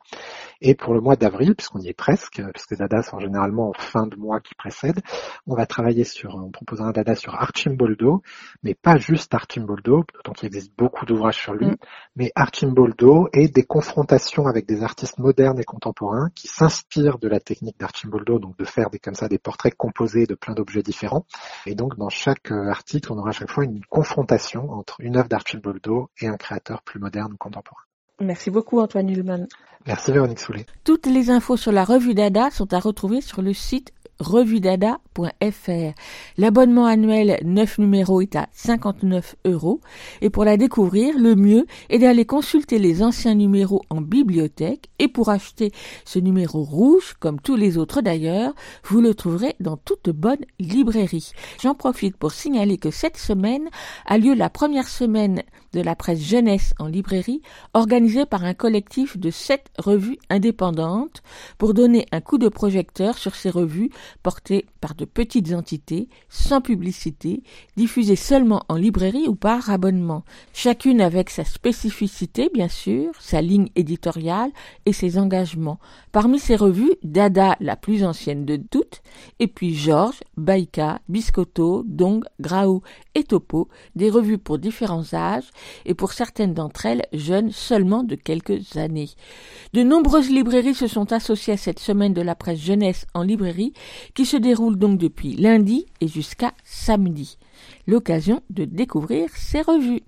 Et 0.60 0.74
pour 0.74 0.92
le 0.92 1.00
mois 1.00 1.16
d'avril, 1.16 1.54
puisqu'on 1.54 1.80
y 1.80 1.88
est 1.88 1.94
presque, 1.94 2.42
puisque 2.52 2.76
Dada 2.76 3.02
sont 3.02 3.18
généralement 3.18 3.70
en 3.70 3.72
fin 3.72 4.06
de 4.06 4.16
mois 4.16 4.40
qui 4.40 4.54
précède, 4.54 5.00
on 5.46 5.54
va 5.54 5.66
travailler 5.66 6.04
sur, 6.04 6.34
on 6.34 6.50
proposera 6.50 6.88
un 6.88 6.92
Dada 6.92 7.14
sur 7.14 7.34
Archimboldo, 7.34 8.22
mais 8.62 8.74
pas 8.74 8.98
juste 8.98 9.34
Archimboldo, 9.34 10.04
donc 10.24 10.42
il 10.42 10.46
existe 10.46 10.72
beaucoup 10.76 11.06
d'ouvrages 11.06 11.38
sur 11.38 11.54
lui, 11.54 11.70
Mm. 11.70 11.76
mais 12.16 12.32
Archimboldo 12.34 13.28
et 13.32 13.48
des 13.48 13.62
confrontations 13.64 14.46
avec 14.46 14.66
des 14.66 14.82
artistes 14.82 15.18
modernes 15.18 15.58
et 15.60 15.64
contemporains 15.64 16.19
qui 16.28 16.48
s'inspirent 16.48 17.18
de 17.18 17.28
la 17.28 17.40
technique 17.40 17.78
d'Archimboldo, 17.78 18.38
donc 18.38 18.56
de 18.58 18.64
faire 18.64 18.90
des 18.90 18.98
comme 18.98 19.14
ça 19.14 19.28
des 19.28 19.38
portraits 19.38 19.74
composés 19.74 20.26
de 20.26 20.34
plein 20.34 20.54
d'objets 20.54 20.82
différents. 20.82 21.24
Et 21.66 21.74
donc 21.74 21.96
dans 21.96 22.10
chaque 22.10 22.52
euh, 22.52 22.68
article, 22.68 23.12
on 23.12 23.18
aura 23.18 23.30
à 23.30 23.32
chaque 23.32 23.50
fois 23.50 23.64
une 23.64 23.84
confrontation 23.84 24.70
entre 24.72 24.96
une 25.00 25.16
œuvre 25.16 25.28
d'Archimboldo 25.28 26.10
et 26.20 26.26
un 26.26 26.36
créateur 26.36 26.82
plus 26.82 27.00
moderne 27.00 27.32
ou 27.32 27.36
contemporain. 27.36 27.82
Merci 28.20 28.50
beaucoup 28.50 28.80
Antoine 28.80 29.08
Hulman. 29.08 29.46
Merci 29.86 30.12
Véronique 30.12 30.40
Soulet. 30.40 30.66
Toutes 30.84 31.06
les 31.06 31.30
infos 31.30 31.56
sur 31.56 31.72
la 31.72 31.84
revue 31.84 32.14
Dada 32.14 32.50
sont 32.50 32.72
à 32.74 32.78
retrouver 32.78 33.22
sur 33.22 33.40
le 33.40 33.54
site 33.54 33.92
revuedada.fr. 34.20 35.94
L'abonnement 36.38 36.86
annuel 36.86 37.38
9 37.44 37.78
numéros 37.78 38.20
est 38.20 38.36
à 38.36 38.48
59 38.52 39.36
euros 39.44 39.80
et 40.20 40.30
pour 40.30 40.44
la 40.44 40.56
découvrir, 40.56 41.18
le 41.18 41.34
mieux 41.34 41.66
est 41.88 41.98
d'aller 41.98 42.24
consulter 42.24 42.78
les 42.78 43.02
anciens 43.02 43.34
numéros 43.34 43.82
en 43.90 44.00
bibliothèque 44.00 44.90
et 44.98 45.08
pour 45.08 45.30
acheter 45.30 45.72
ce 46.04 46.18
numéro 46.18 46.62
rouge, 46.62 47.14
comme 47.18 47.40
tous 47.40 47.56
les 47.56 47.78
autres 47.78 48.02
d'ailleurs, 48.02 48.54
vous 48.84 49.00
le 49.00 49.14
trouverez 49.14 49.56
dans 49.60 49.76
toute 49.76 50.10
bonne 50.10 50.44
librairie. 50.58 51.32
J'en 51.62 51.74
profite 51.74 52.16
pour 52.16 52.32
signaler 52.32 52.78
que 52.78 52.90
cette 52.90 53.16
semaine 53.16 53.68
a 54.06 54.18
lieu 54.18 54.34
la 54.34 54.50
première 54.50 54.88
semaine 54.88 55.42
de 55.72 55.80
la 55.80 55.94
presse 55.94 56.20
jeunesse 56.20 56.74
en 56.78 56.86
librairie 56.86 57.42
organisée 57.74 58.26
par 58.26 58.44
un 58.44 58.54
collectif 58.54 59.18
de 59.18 59.30
sept 59.30 59.70
revues 59.78 60.18
indépendantes 60.28 61.22
pour 61.58 61.74
donner 61.74 62.06
un 62.12 62.20
coup 62.20 62.38
de 62.38 62.48
projecteur 62.48 63.18
sur 63.18 63.34
ces 63.34 63.50
revues 63.50 63.90
portées 64.22 64.66
par 64.80 64.94
de 64.94 65.04
petites 65.04 65.52
entités, 65.52 66.08
sans 66.28 66.60
publicité, 66.60 67.42
diffusées 67.76 68.16
seulement 68.16 68.62
en 68.68 68.76
librairie 68.76 69.28
ou 69.28 69.34
par 69.34 69.70
abonnement. 69.70 70.24
Chacune 70.52 71.00
avec 71.00 71.30
sa 71.30 71.44
spécificité, 71.44 72.50
bien 72.52 72.68
sûr, 72.68 73.12
sa 73.20 73.40
ligne 73.42 73.68
éditoriale 73.76 74.50
et 74.86 74.92
ses 74.92 75.18
engagements. 75.18 75.78
Parmi 76.12 76.38
ces 76.38 76.56
revues, 76.56 76.94
Dada, 77.02 77.56
la 77.60 77.76
plus 77.76 78.04
ancienne 78.04 78.44
de 78.44 78.56
toutes, 78.56 79.02
et 79.38 79.46
puis 79.46 79.74
Georges, 79.74 80.20
Baïka, 80.36 81.00
Biscotto, 81.08 81.84
Dong, 81.86 82.24
Graou 82.40 82.82
et 83.14 83.24
Topo, 83.24 83.68
des 83.94 84.10
revues 84.10 84.38
pour 84.38 84.58
différents 84.58 85.14
âges 85.14 85.50
et 85.84 85.94
pour 85.94 86.12
certaines 86.12 86.54
d'entre 86.54 86.86
elles 86.86 87.06
jeunes 87.12 87.52
seulement 87.52 88.02
de 88.02 88.14
quelques 88.14 88.76
années. 88.76 89.10
De 89.72 89.82
nombreuses 89.82 90.30
librairies 90.30 90.74
se 90.74 90.86
sont 90.86 91.12
associées 91.12 91.54
à 91.54 91.58
cette 91.58 91.78
semaine 91.78 92.14
de 92.14 92.22
la 92.22 92.34
presse 92.34 92.60
jeunesse 92.60 93.06
en 93.14 93.22
librairie 93.22 93.72
qui 94.14 94.26
se 94.26 94.36
déroule 94.36 94.76
donc 94.76 94.98
depuis 94.98 95.36
lundi 95.36 95.86
et 96.00 96.08
jusqu'à 96.08 96.52
samedi. 96.64 97.38
L'occasion 97.86 98.42
de 98.50 98.64
découvrir 98.64 99.28
ces 99.34 99.62
revues. 99.62 100.02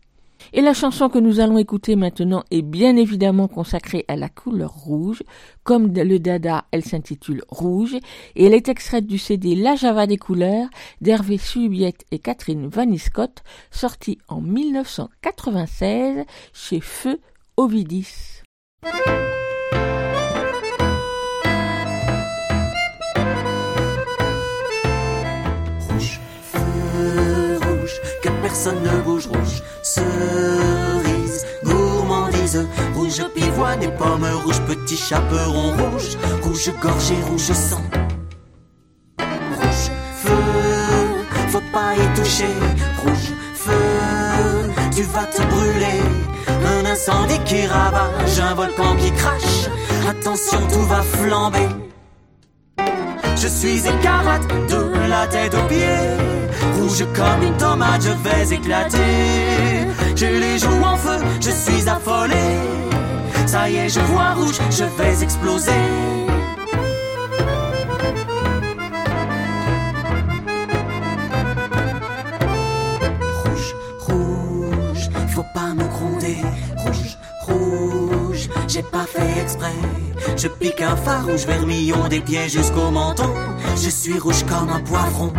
Et 0.53 0.61
la 0.61 0.74
chanson 0.74 1.09
que 1.09 1.18
nous 1.18 1.40
allons 1.40 1.59
écouter 1.59 1.97
maintenant 1.97 2.43
est 2.51 2.62
bien 2.62 2.97
évidemment 2.97 3.49
consacrée 3.49 4.05
à 4.09 4.16
la 4.16 4.28
couleur 4.28 4.72
rouge. 4.72 5.22
Comme 5.64 5.93
le 5.95 6.18
dada, 6.18 6.64
elle 6.70 6.84
s'intitule 6.84 7.43
Rouge 7.49 7.97
et 8.36 8.47
elle 8.47 8.55
est 8.55 8.68
extraite 8.68 9.07
du 9.07 9.18
CD 9.18 9.55
La 9.55 9.76
Java 9.76 10.07
des 10.07 10.16
couleurs 10.16 10.68
d'Hervé 11.01 11.38
Subiette 11.38 12.05
et 12.11 12.18
Catherine 12.18 12.68
Vaniscott, 12.68 13.43
sorti 13.70 14.18
en 14.28 14.40
1996 14.40 16.24
chez 16.53 16.80
Feu 16.80 17.20
Ovidis. 17.57 18.43
rouge, 26.03 26.20
feu 26.43 27.59
rouge, 27.62 28.01
que 28.22 28.28
personne 28.43 28.82
ne 28.82 29.01
bouge 29.03 29.26
rouge, 29.26 29.62
cerise, 29.82 31.44
gourmandise, 31.64 32.66
rouge 32.94 33.22
pivoine 33.34 33.82
et 33.82 33.88
pomme 33.88 34.26
rouge, 34.44 34.60
petit 34.62 34.96
chaperon 34.96 35.72
rouge, 35.72 36.16
rouge 36.42 36.70
gorge 36.80 37.10
et 37.10 37.22
rouge 37.28 37.52
sang. 37.52 37.84
Rouge, 39.18 39.90
feu, 40.22 40.32
faut 41.48 41.62
pas 41.72 41.94
y 41.94 42.14
toucher, 42.14 42.54
rouge, 43.02 43.32
feu, 43.54 44.70
tu 44.94 45.02
vas 45.02 45.24
te 45.24 45.42
brûler. 45.42 46.00
Un 46.64 46.84
incendie 46.86 47.40
qui 47.44 47.66
ravage, 47.66 48.38
un 48.40 48.54
volcan 48.54 48.96
qui 48.96 49.10
crache, 49.12 49.68
attention 50.08 50.60
tout 50.72 50.86
va 50.86 51.02
flamber. 51.02 51.68
Je 53.36 53.48
suis 53.48 53.86
écarlate 53.86 54.46
de 54.68 55.01
la 55.12 55.26
tête 55.26 55.54
aux 55.54 55.68
pieds. 55.68 56.08
Rouge 56.76 57.04
comme 57.14 57.42
une 57.42 57.56
tomate, 57.56 58.02
je 58.02 58.14
vais 58.24 58.54
éclater. 58.54 58.98
J'ai 60.16 60.38
les 60.40 60.58
joues 60.58 60.82
en 60.82 60.96
feu, 60.96 61.18
je 61.40 61.50
suis 61.50 61.88
affolé. 61.88 62.44
Ça 63.46 63.68
y 63.68 63.76
est, 63.76 63.88
je 63.88 64.00
vois 64.00 64.32
rouge, 64.32 64.58
je 64.70 64.84
vais 64.96 65.22
exploser. 65.22 65.82
J'ai 78.72 78.82
pas 78.82 79.04
fait 79.04 79.42
exprès. 79.42 79.74
Je 80.36 80.48
pique 80.48 80.80
un 80.80 80.96
farouche 80.96 81.44
vermillon 81.44 82.08
des 82.08 82.20
pieds 82.20 82.48
jusqu'au 82.48 82.90
menton. 82.90 83.30
Je 83.76 83.90
suis 83.90 84.18
rouge 84.18 84.44
comme 84.44 84.70
un 84.70 84.80
poivron. 84.80 85.32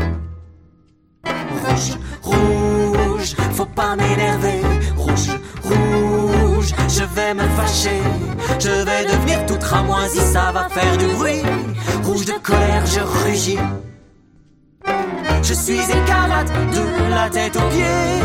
Rouge, 1.64 1.98
rouge, 2.22 3.36
faut 3.54 3.66
pas 3.66 3.96
m'énerver. 3.96 4.62
Rouge, 4.96 5.30
rouge, 5.64 6.74
je 6.88 7.04
vais 7.16 7.34
me 7.34 7.48
fâcher. 7.58 8.02
Je 8.60 8.84
vais 8.88 9.06
devenir 9.06 9.46
toute 9.48 9.64
ramoisie, 9.64 10.20
ça 10.20 10.52
va 10.52 10.70
faire 10.70 10.98
du 10.98 11.08
bruit. 11.08 11.42
Rouge 12.04 12.26
de 12.26 12.38
colère, 12.44 12.86
je 12.86 13.00
rugis. 13.00 13.60
Je 15.44 15.54
suis 15.54 15.80
écarlate 15.80 16.52
de 16.72 17.10
la 17.14 17.30
tête 17.30 17.56
aux 17.58 17.70
pieds. 17.70 18.22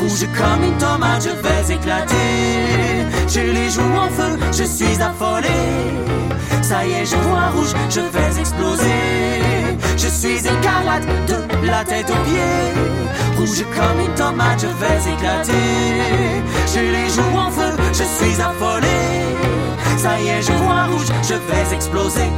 Rouge 0.00 0.26
comme 0.36 0.64
une 0.64 0.76
tomate, 0.76 1.22
je 1.22 1.30
vais 1.30 1.74
éclater. 1.74 2.14
J'ai 3.28 3.52
les 3.52 3.70
joues 3.70 3.96
en 3.96 4.08
feu, 4.08 4.38
je 4.52 4.64
suis 4.64 5.00
affolé. 5.00 5.48
Ça 6.62 6.84
y 6.84 6.92
est, 6.92 7.06
je 7.06 7.16
vois 7.16 7.48
rouge, 7.54 7.74
je 7.88 8.00
vais 8.00 8.40
exploser. 8.40 8.84
Je 9.96 10.08
suis 10.08 10.38
écarlate 10.38 11.06
de 11.26 11.66
la 11.66 11.84
tête 11.84 12.10
aux 12.10 12.24
pieds. 12.28 13.38
Rouge 13.38 13.64
comme 13.76 14.00
une 14.00 14.14
tomate, 14.14 14.60
je 14.60 14.66
vais 14.66 15.12
éclater. 15.12 15.52
J'ai 16.74 16.90
les 16.90 17.08
joues 17.08 17.36
en 17.36 17.50
feu, 17.50 17.76
je 17.92 18.02
suis 18.02 18.40
affolé. 18.40 18.88
Ça 19.96 20.20
y 20.20 20.28
est, 20.28 20.42
je 20.42 20.52
vois 20.52 20.84
rouge, 20.84 21.08
je 21.22 21.34
vais 21.34 21.74
exploser. 21.74 22.30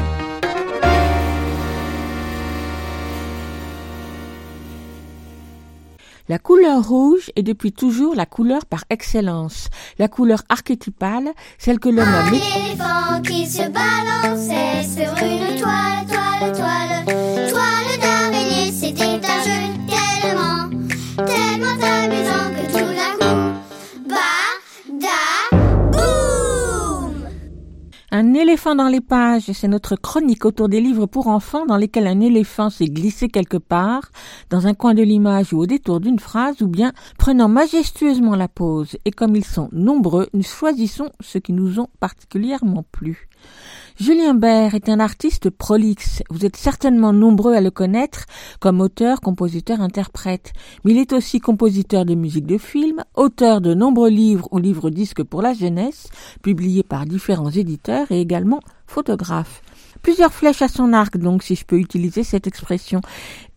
La 6.28 6.38
couleur 6.38 6.86
rouge 6.88 7.30
est 7.36 7.42
depuis 7.42 7.72
toujours 7.72 8.14
la 8.14 8.26
couleur 8.26 8.64
par 8.66 8.84
excellence, 8.90 9.68
la 9.98 10.08
couleur 10.08 10.42
archétypale, 10.48 11.30
celle 11.58 11.80
que 11.80 11.88
l'homme 11.88 12.08
a 12.08 12.20
Un 12.20 12.30
mé- 12.30 12.36
éléphant 12.36 13.20
qui 13.22 13.46
se 13.46 13.62
balançait 13.68 14.82
sur 14.84 15.12
une 15.24 15.58
toile, 15.60 16.06
toile, 16.08 16.52
toile, 16.52 17.04
toile? 17.06 17.29
Un 28.12 28.34
éléphant 28.34 28.74
dans 28.74 28.88
les 28.88 29.00
pages, 29.00 29.52
c'est 29.52 29.68
notre 29.68 29.94
chronique 29.94 30.44
autour 30.44 30.68
des 30.68 30.80
livres 30.80 31.06
pour 31.06 31.28
enfants 31.28 31.64
dans 31.64 31.76
lesquels 31.76 32.08
un 32.08 32.18
éléphant 32.18 32.68
s'est 32.68 32.88
glissé 32.88 33.28
quelque 33.28 33.56
part, 33.56 34.10
dans 34.50 34.66
un 34.66 34.74
coin 34.74 34.94
de 34.94 35.02
l'image 35.02 35.52
ou 35.52 35.58
au 35.60 35.66
détour 35.66 36.00
d'une 36.00 36.18
phrase, 36.18 36.60
ou 36.60 36.66
bien 36.66 36.92
prenant 37.18 37.48
majestueusement 37.48 38.34
la 38.34 38.48
pose. 38.48 38.96
Et 39.04 39.12
comme 39.12 39.36
ils 39.36 39.44
sont 39.44 39.68
nombreux, 39.70 40.28
nous 40.34 40.42
choisissons 40.42 41.10
ceux 41.20 41.38
qui 41.38 41.52
nous 41.52 41.78
ont 41.78 41.88
particulièrement 42.00 42.84
plu. 42.90 43.28
Julien 44.00 44.32
Bert 44.32 44.74
est 44.74 44.88
un 44.88 44.98
artiste 44.98 45.50
prolixe. 45.50 46.22
Vous 46.30 46.46
êtes 46.46 46.56
certainement 46.56 47.12
nombreux 47.12 47.52
à 47.52 47.60
le 47.60 47.70
connaître 47.70 48.24
comme 48.58 48.80
auteur, 48.80 49.20
compositeur, 49.20 49.82
interprète. 49.82 50.54
Mais 50.84 50.92
il 50.92 50.98
est 50.98 51.12
aussi 51.12 51.38
compositeur 51.38 52.06
de 52.06 52.14
musique 52.14 52.46
de 52.46 52.56
film, 52.56 53.04
auteur 53.14 53.60
de 53.60 53.74
nombreux 53.74 54.08
livres 54.08 54.48
ou 54.52 54.58
livres-disques 54.58 55.22
pour 55.22 55.42
la 55.42 55.52
jeunesse, 55.52 56.08
publiés 56.42 56.82
par 56.82 57.04
différents 57.04 57.50
éditeurs 57.50 58.10
et 58.10 58.22
également 58.22 58.60
photographe. 58.86 59.60
Plusieurs 60.00 60.32
flèches 60.32 60.62
à 60.62 60.68
son 60.68 60.94
arc, 60.94 61.18
donc, 61.18 61.42
si 61.42 61.54
je 61.54 61.66
peux 61.66 61.78
utiliser 61.78 62.24
cette 62.24 62.46
expression. 62.46 63.02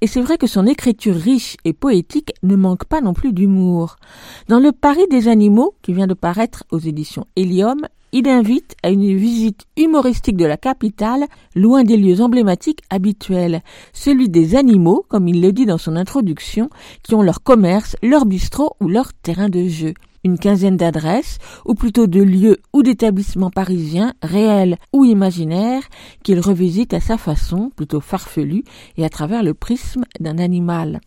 Et 0.02 0.08
c'est 0.08 0.22
vrai 0.22 0.38
que 0.38 0.48
son 0.48 0.68
écriture 0.68 1.16
riche 1.16 1.56
et 1.64 1.72
poétique 1.72 2.34
ne 2.44 2.58
manque 2.58 2.84
pas 2.84 3.00
non 3.00 3.14
plus 3.14 3.32
d'humour. 3.32 3.96
Dans 4.50 4.60
Le 4.60 4.74
Paris 4.74 5.08
des 5.10 5.30
animaux, 5.30 5.74
qui 5.82 5.94
vient 5.94 6.08
de 6.08 6.14
paraître 6.14 6.66
aux 6.70 6.80
éditions 6.80 7.28
Helium, 7.38 7.88
il 8.14 8.30
invite 8.30 8.76
à 8.84 8.92
une 8.92 9.18
visite 9.18 9.66
humoristique 9.76 10.38
de 10.38 10.46
la 10.46 10.56
capitale, 10.56 11.26
loin 11.56 11.84
des 11.84 11.98
lieux 11.98 12.22
emblématiques 12.22 12.84
habituels, 12.92 13.64
celui 13.92 14.30
des 14.30 14.56
animaux, 14.56 15.04
comme 15.10 15.28
il 15.28 15.42
le 15.42 15.52
dit 15.52 15.66
dans 15.66 15.80
son 15.80 15.96
introduction, 15.96 16.70
qui 17.02 17.16
ont 17.16 17.24
leur 17.24 17.42
commerce, 17.42 17.96
leur 18.04 18.26
bistrot 18.26 18.76
ou 18.80 18.88
leur 18.88 19.14
terrain 19.14 19.50
de 19.50 19.68
jeu. 19.68 19.96
Une 20.24 20.38
quinzaine 20.38 20.78
d'adresses, 20.78 21.40
ou 21.66 21.74
plutôt 21.74 22.06
de 22.06 22.22
lieux 22.22 22.60
ou 22.72 22.84
d'établissements 22.84 23.50
parisiens, 23.50 24.14
réels 24.22 24.78
ou 24.94 25.06
imaginaires, 25.06 25.84
qu'il 26.24 26.40
revisite 26.40 26.94
à 26.94 27.00
sa 27.00 27.18
façon, 27.18 27.72
plutôt 27.76 28.00
farfelue, 28.00 28.64
et 28.96 29.04
à 29.04 29.10
travers 29.10 29.42
le 29.42 29.56
prisme 29.56 30.04
d'un 30.20 30.38
animal. 30.38 31.02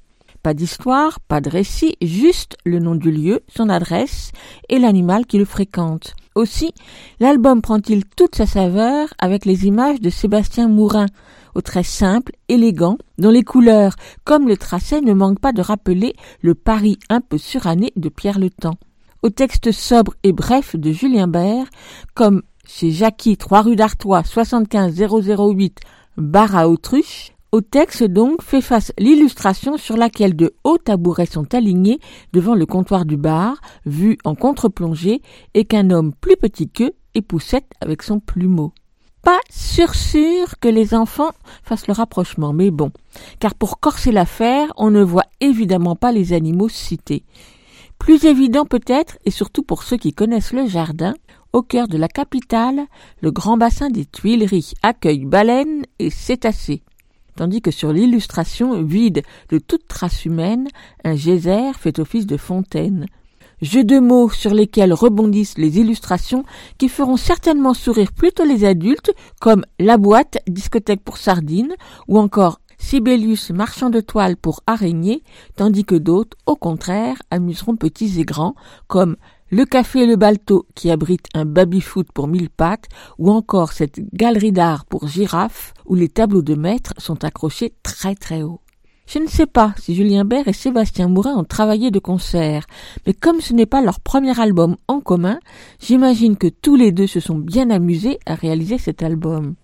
Pas 0.47 0.55
d'histoire, 0.55 1.19
pas 1.19 1.41
de 1.41 1.51
récit, 1.51 1.97
juste 2.01 2.57
le 2.65 2.79
nom 2.79 2.95
du 2.95 3.11
lieu, 3.11 3.41
son 3.49 3.69
adresse 3.69 4.31
et 4.69 4.79
l'animal 4.79 5.27
qui 5.27 5.39
le 5.39 5.45
fréquente. 5.45 6.15
Aussi, 6.37 6.73
l'album 7.19 7.61
prend-il 7.61 8.05
toute 8.05 8.37
sa 8.37 8.47
saveur 8.47 9.13
avec 9.19 9.45
les 9.45 9.67
images 9.67 10.01
de 10.01 10.09
Sébastien 10.09 10.69
Mourin, 10.69 11.07
aux 11.57 11.63
traits 11.63 11.87
simples, 11.87 12.31
élégants, 12.47 12.97
dont 13.19 13.31
les 13.31 13.43
couleurs, 13.43 13.97
comme 14.23 14.47
le 14.47 14.57
tracé, 14.57 15.01
ne 15.01 15.15
manquent 15.15 15.41
pas 15.41 15.53
de 15.53 15.63
rappeler 15.63 16.15
le 16.43 16.55
Paris 16.55 17.01
un 17.11 17.21
peu 17.21 17.39
suranné 17.39 17.93
de 17.97 18.09
Pierre 18.09 18.39
Le 18.39 18.51
Temps. 18.51 18.79
Au 19.25 19.31
texte 19.31 19.73
sobre 19.73 20.15
et 20.23 20.31
bref 20.31 20.77
de 20.77 20.93
Julien 20.93 21.27
Bert, 21.27 21.67
comme 22.15 22.43
chez 22.65 22.93
Jackie, 22.93 23.37
3 23.37 23.63
rue 23.63 23.75
d'Artois, 23.75 24.23
75 24.23 24.95
008, 24.97 25.81
barre 26.17 26.55
à 26.55 26.69
autruche, 26.69 27.33
au 27.57 27.63
texte 27.63 28.05
donc 28.05 28.43
fait 28.43 28.61
face 28.61 28.93
l'illustration 28.99 29.79
sur 29.79 29.97
laquelle 29.97 30.37
de 30.37 30.53
hauts 30.63 30.77
tabourets 30.77 31.25
sont 31.25 31.55
alignés 31.55 32.01
devant 32.35 32.55
le 32.55 32.67
comptoir 32.67 33.07
du 33.07 33.17
bar, 33.17 33.63
vu 33.87 34.19
en 34.27 34.35
contre-plongée, 34.35 35.23
et 35.55 35.65
qu'un 35.65 35.89
homme 35.89 36.13
plus 36.13 36.37
petit 36.37 36.69
qu'eux 36.69 36.93
époussette 37.15 37.73
avec 37.81 38.03
son 38.03 38.21
plumeau. 38.21 38.75
Pas 39.23 39.41
sûr 39.49 39.95
sûr 39.95 40.59
que 40.61 40.69
les 40.69 40.93
enfants 40.93 41.31
fassent 41.63 41.87
le 41.87 41.95
rapprochement, 41.95 42.53
mais 42.53 42.71
bon, 42.71 42.91
car 43.41 43.55
pour 43.55 43.81
corser 43.81 44.13
l'affaire, 44.13 44.71
on 44.77 44.91
ne 44.91 45.03
voit 45.03 45.25
évidemment 45.41 45.97
pas 45.97 46.13
les 46.13 46.35
animaux 46.35 46.69
cités. 46.69 47.25
Plus 47.99 48.27
évident 48.27 48.67
peut-être, 48.67 49.17
et 49.25 49.31
surtout 49.31 49.63
pour 49.63 49.83
ceux 49.83 49.97
qui 49.97 50.13
connaissent 50.13 50.53
le 50.53 50.67
jardin, 50.67 51.15
au 51.55 51.63
cœur 51.63 51.89
de 51.89 51.97
la 51.97 52.09
capitale, 52.09 52.83
le 53.23 53.31
grand 53.31 53.57
bassin 53.57 53.89
des 53.89 54.05
Tuileries 54.05 54.75
accueille 54.83 55.25
baleines 55.25 55.87
et 55.99 56.11
cétacés 56.11 56.83
tandis 57.37 57.63
que 57.63 57.71
sur 57.71 57.93
l'illustration, 57.93 58.83
vide 58.83 59.23
de 59.51 59.59
toute 59.59 59.87
trace 59.87 60.25
humaine, 60.25 60.69
un 61.05 61.15
geyser 61.15 61.73
fait 61.79 61.99
office 61.99 62.27
de 62.27 62.37
fontaine. 62.37 63.07
Jeux 63.63 63.85
de 63.85 63.99
mots 63.99 64.29
sur 64.29 64.53
lesquels 64.53 64.93
rebondissent 64.93 65.57
les 65.57 65.79
illustrations 65.79 66.45
qui 66.77 66.89
feront 66.89 67.17
certainement 67.17 67.73
sourire 67.73 68.13
plutôt 68.13 68.45
les 68.45 68.65
adultes, 68.65 69.13
comme 69.41 69.65
La 69.79 69.97
boîte, 69.97 70.39
discothèque 70.47 71.03
pour 71.03 71.17
sardines, 71.17 71.75
ou 72.07 72.19
encore 72.19 72.61
Sibelius, 72.79 73.51
marchand 73.51 73.89
de 73.89 74.01
toile 74.01 74.37
pour 74.37 74.61
araignées, 74.67 75.23
tandis 75.57 75.85
que 75.85 75.95
d'autres, 75.95 76.37
au 76.45 76.57
contraire, 76.57 77.17
amuseront 77.31 77.77
petits 77.77 78.21
et 78.21 78.25
grands, 78.25 78.55
comme 78.87 79.17
le 79.51 79.65
café 79.65 80.07
le 80.07 80.17
balto 80.17 80.67
qui 80.75 80.91
abrite 80.91 81.27
un 81.35 81.45
baby-foot 81.45 82.09
pour 82.13 82.29
mille 82.29 82.51
pattes, 82.51 82.89
ou 83.19 83.31
encore 83.31 83.73
cette 83.73 84.01
galerie 84.13 84.53
d'art 84.53 84.85
pour 84.85 85.07
girafes 85.07 85.75
où 85.85 85.95
les 85.95 86.09
tableaux 86.09 86.43
de 86.43 86.55
maître 86.55 86.95
sont 86.99 87.25
accrochés 87.25 87.75
très 87.83 88.15
très 88.15 88.43
haut. 88.43 88.61
Je 89.07 89.21
ne 89.21 89.29
sais 89.29 89.47
pas 89.47 89.73
si 89.79 89.95
Julien 89.95 90.25
Bert 90.25 90.49
et 90.49 90.53
Sébastien 90.53 91.07
Mourin 91.07 91.37
ont 91.37 91.45
travaillé 91.45 91.93
de 91.93 92.01
concert, 92.01 92.67
mais 93.07 93.15
comme 93.15 93.41
ce 93.41 93.53
n'est 93.53 93.67
pas 93.67 93.81
leur 93.81 94.01
premier 94.01 94.39
album 94.41 94.77
en 94.89 95.01
commun, 95.01 95.39
j'imagine 95.81 96.37
que 96.37 96.49
tous 96.49 96.75
les 96.75 96.91
deux 96.91 97.07
se 97.07 97.21
sont 97.21 97.39
bien 97.39 97.71
amusés 97.71 98.19
à 98.27 98.35
réaliser 98.35 98.79
cet 98.79 99.05
album. 99.05 99.55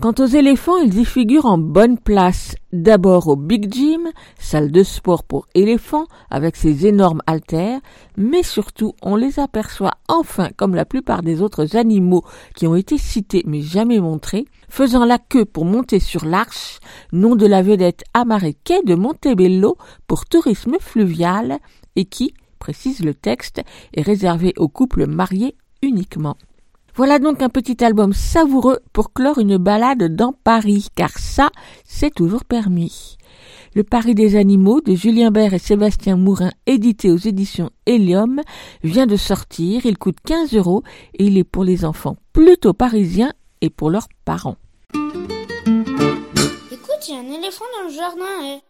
Quant 0.00 0.14
aux 0.18 0.26
éléphants, 0.26 0.78
ils 0.78 0.98
y 0.98 1.04
figurent 1.04 1.46
en 1.46 1.58
bonne 1.58 1.98
place. 1.98 2.54
D'abord 2.72 3.28
au 3.28 3.36
Big 3.36 3.72
Gym, 3.72 4.08
salle 4.38 4.70
de 4.70 4.82
sport 4.82 5.24
pour 5.24 5.46
éléphants, 5.54 6.06
avec 6.30 6.56
ses 6.56 6.86
énormes 6.86 7.20
haltères, 7.26 7.80
mais 8.16 8.42
surtout 8.42 8.94
on 9.02 9.16
les 9.16 9.40
aperçoit 9.40 9.94
enfin, 10.08 10.50
comme 10.56 10.74
la 10.74 10.84
plupart 10.84 11.22
des 11.22 11.42
autres 11.42 11.76
animaux 11.76 12.22
qui 12.54 12.66
ont 12.66 12.76
été 12.76 12.96
cités 12.96 13.42
mais 13.46 13.60
jamais 13.60 14.00
montrés, 14.00 14.44
faisant 14.68 15.04
la 15.04 15.18
queue 15.18 15.44
pour 15.44 15.64
monter 15.64 15.98
sur 15.98 16.24
l'arche, 16.24 16.78
nom 17.12 17.34
de 17.34 17.46
la 17.46 17.62
vedette 17.62 18.04
quai 18.64 18.82
de 18.84 18.94
Montebello 18.94 19.76
pour 20.06 20.26
tourisme 20.26 20.76
fluvial, 20.80 21.58
et 21.96 22.04
qui, 22.04 22.34
précise 22.58 23.04
le 23.04 23.14
texte, 23.14 23.62
est 23.94 24.02
réservé 24.02 24.54
aux 24.56 24.68
couples 24.68 25.06
mariés 25.06 25.56
uniquement. 25.82 26.36
Voilà 26.96 27.18
donc 27.18 27.42
un 27.42 27.48
petit 27.48 27.82
album 27.84 28.12
savoureux 28.12 28.78
pour 28.92 29.12
clore 29.12 29.38
une 29.38 29.56
balade 29.56 30.14
dans 30.14 30.32
Paris, 30.32 30.88
car 30.94 31.10
ça, 31.18 31.50
c'est 31.84 32.14
toujours 32.14 32.44
permis. 32.44 33.16
Le 33.74 33.84
Paris 33.84 34.16
des 34.16 34.34
animaux 34.34 34.80
de 34.80 34.94
Julien 34.94 35.30
Bert 35.30 35.54
et 35.54 35.60
Sébastien 35.60 36.16
Mourin, 36.16 36.50
édité 36.66 37.10
aux 37.10 37.16
éditions 37.16 37.70
Helium, 37.86 38.40
vient 38.82 39.06
de 39.06 39.16
sortir. 39.16 39.86
Il 39.86 39.96
coûte 39.96 40.18
15 40.26 40.54
euros 40.54 40.82
et 41.14 41.26
il 41.26 41.38
est 41.38 41.44
pour 41.44 41.62
les 41.62 41.84
enfants 41.84 42.16
plutôt 42.32 42.72
parisiens 42.72 43.32
et 43.60 43.70
pour 43.70 43.90
leurs 43.90 44.08
parents. 44.24 44.56
Écoute, 46.72 47.08
il 47.08 47.14
y 47.14 47.16
a 47.16 47.20
un 47.20 47.38
éléphant 47.38 47.64
dans 47.78 47.88
le 47.88 47.94
jardin, 47.94 48.24
eh. 48.42 48.69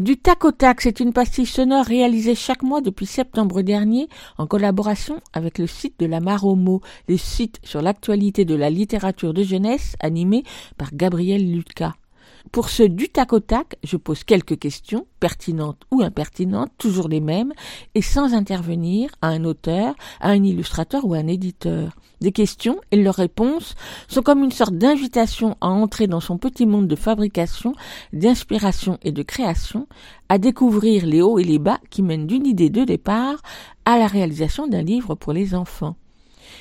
Du 0.00 0.16
tac 0.16 0.46
au 0.46 0.50
tac, 0.50 0.80
c'est 0.80 1.00
une 1.00 1.12
pastille 1.12 1.44
sonore 1.44 1.84
réalisée 1.84 2.34
chaque 2.34 2.62
mois 2.62 2.80
depuis 2.80 3.04
septembre 3.04 3.60
dernier 3.60 4.08
en 4.38 4.46
collaboration 4.46 5.20
avec 5.34 5.58
le 5.58 5.66
site 5.66 6.00
de 6.00 6.06
la 6.06 6.20
Maromo, 6.20 6.80
le 7.06 7.18
site 7.18 7.58
sur 7.62 7.82
l'actualité 7.82 8.46
de 8.46 8.54
la 8.54 8.70
littérature 8.70 9.34
de 9.34 9.42
jeunesse 9.42 9.96
animé 10.00 10.42
par 10.78 10.94
Gabriel 10.94 11.52
Lucas. 11.52 11.92
Pour 12.52 12.68
ce 12.68 12.82
du 12.82 13.08
tac 13.08 13.32
au 13.32 13.40
tac, 13.40 13.76
je 13.84 13.96
pose 13.96 14.24
quelques 14.24 14.58
questions, 14.58 15.06
pertinentes 15.20 15.82
ou 15.90 16.02
impertinentes, 16.02 16.72
toujours 16.78 17.08
les 17.08 17.20
mêmes, 17.20 17.52
et 17.94 18.02
sans 18.02 18.34
intervenir 18.34 19.10
à 19.22 19.28
un 19.28 19.44
auteur, 19.44 19.94
à 20.20 20.30
un 20.30 20.42
illustrateur 20.42 21.04
ou 21.04 21.14
à 21.14 21.18
un 21.18 21.26
éditeur. 21.26 21.96
Des 22.20 22.32
questions 22.32 22.80
et 22.90 22.96
leurs 22.96 23.14
réponses 23.14 23.74
sont 24.08 24.22
comme 24.22 24.44
une 24.44 24.52
sorte 24.52 24.74
d'invitation 24.74 25.56
à 25.60 25.68
entrer 25.68 26.06
dans 26.06 26.20
son 26.20 26.38
petit 26.38 26.66
monde 26.66 26.88
de 26.88 26.96
fabrication, 26.96 27.74
d'inspiration 28.12 28.98
et 29.02 29.12
de 29.12 29.22
création, 29.22 29.86
à 30.28 30.38
découvrir 30.38 31.06
les 31.06 31.22
hauts 31.22 31.38
et 31.38 31.44
les 31.44 31.58
bas 31.58 31.80
qui 31.90 32.02
mènent 32.02 32.26
d'une 32.26 32.46
idée 32.46 32.70
de 32.70 32.84
départ 32.84 33.40
à 33.84 33.98
la 33.98 34.06
réalisation 34.06 34.66
d'un 34.66 34.82
livre 34.82 35.14
pour 35.14 35.32
les 35.32 35.54
enfants 35.54 35.96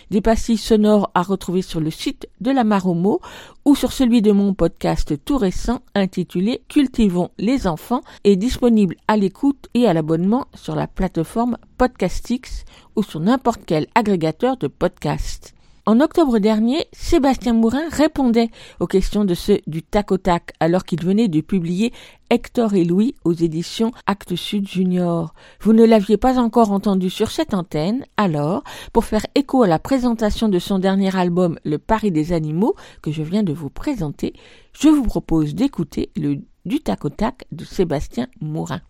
des 0.10 0.22
pastilles 0.22 0.58
sonores 0.58 1.12
à 1.14 1.22
retrouver 1.22 1.62
sur 1.62 1.80
le 1.80 1.92
site 1.92 2.28
de 2.42 2.52
la 2.52 2.64
Maromo 2.64 3.22
ou 3.66 3.76
sur 3.76 3.92
celui 3.92 4.22
de 4.22 4.32
mon 4.32 4.54
podcast 4.54 5.14
tout 5.26 5.38
récent 5.38 5.82
intitulé 5.96 6.62
Cultivons 6.68 7.32
les 7.38 7.68
enfants 7.68 8.02
est 8.24 8.36
disponible 8.36 8.96
à 9.08 9.18
l'écoute 9.18 9.68
et 9.74 9.88
à 9.88 9.94
l'abonnement 9.94 10.48
sur 10.54 10.76
la 10.76 10.88
plateforme 10.88 11.58
Podcastix 11.78 12.66
ou 12.96 13.04
sur 13.04 13.20
n'importe 13.20 13.62
quel 13.66 13.88
agrégateur 13.96 14.58
de 14.58 14.68
podcasts. 14.68 15.54
En 15.90 16.02
octobre 16.02 16.38
dernier, 16.38 16.86
Sébastien 16.94 17.54
Mourin 17.54 17.90
répondait 17.90 18.52
aux 18.80 18.86
questions 18.86 19.26
de 19.26 19.34
ceux 19.34 19.58
du 19.66 19.82
tac 19.82 20.10
tac 20.22 20.54
alors 20.60 20.84
qu'il 20.86 21.04
venait 21.04 21.30
de 21.30 21.42
publier 21.42 21.92
Hector 22.30 22.76
et 22.76 22.86
Louis 22.86 23.16
aux 23.24 23.34
éditions 23.34 23.92
Actes 24.06 24.36
Sud 24.36 24.68
Junior. 24.68 25.34
Vous 25.62 25.74
ne 25.74 25.84
l'aviez 25.84 26.18
pas 26.18 26.38
encore 26.38 26.72
entendu 26.74 27.10
sur 27.10 27.32
cette 27.32 27.56
antenne, 27.56 28.06
alors, 28.18 28.64
pour 28.94 29.04
faire 29.04 29.26
écho 29.34 29.64
à 29.64 29.68
la 29.68 29.80
présentation 29.80 30.48
de 30.48 30.60
son 30.60 30.78
dernier 30.78 31.18
album 31.18 31.58
Le 31.66 31.80
Paris 31.80 32.12
des 32.12 32.34
animaux 32.34 32.76
que 33.02 33.12
je 33.12 33.24
viens 33.24 33.42
de 33.42 33.52
vous 33.52 33.72
présenter, 33.72 34.34
je 34.74 34.90
vous 34.90 35.02
propose 35.02 35.56
d'écouter 35.56 36.12
le 36.16 36.36
du 36.66 36.82
tac 36.82 37.00
tac 37.18 37.46
de 37.52 37.66
Sébastien 37.66 38.28
Mourin. 38.42 38.82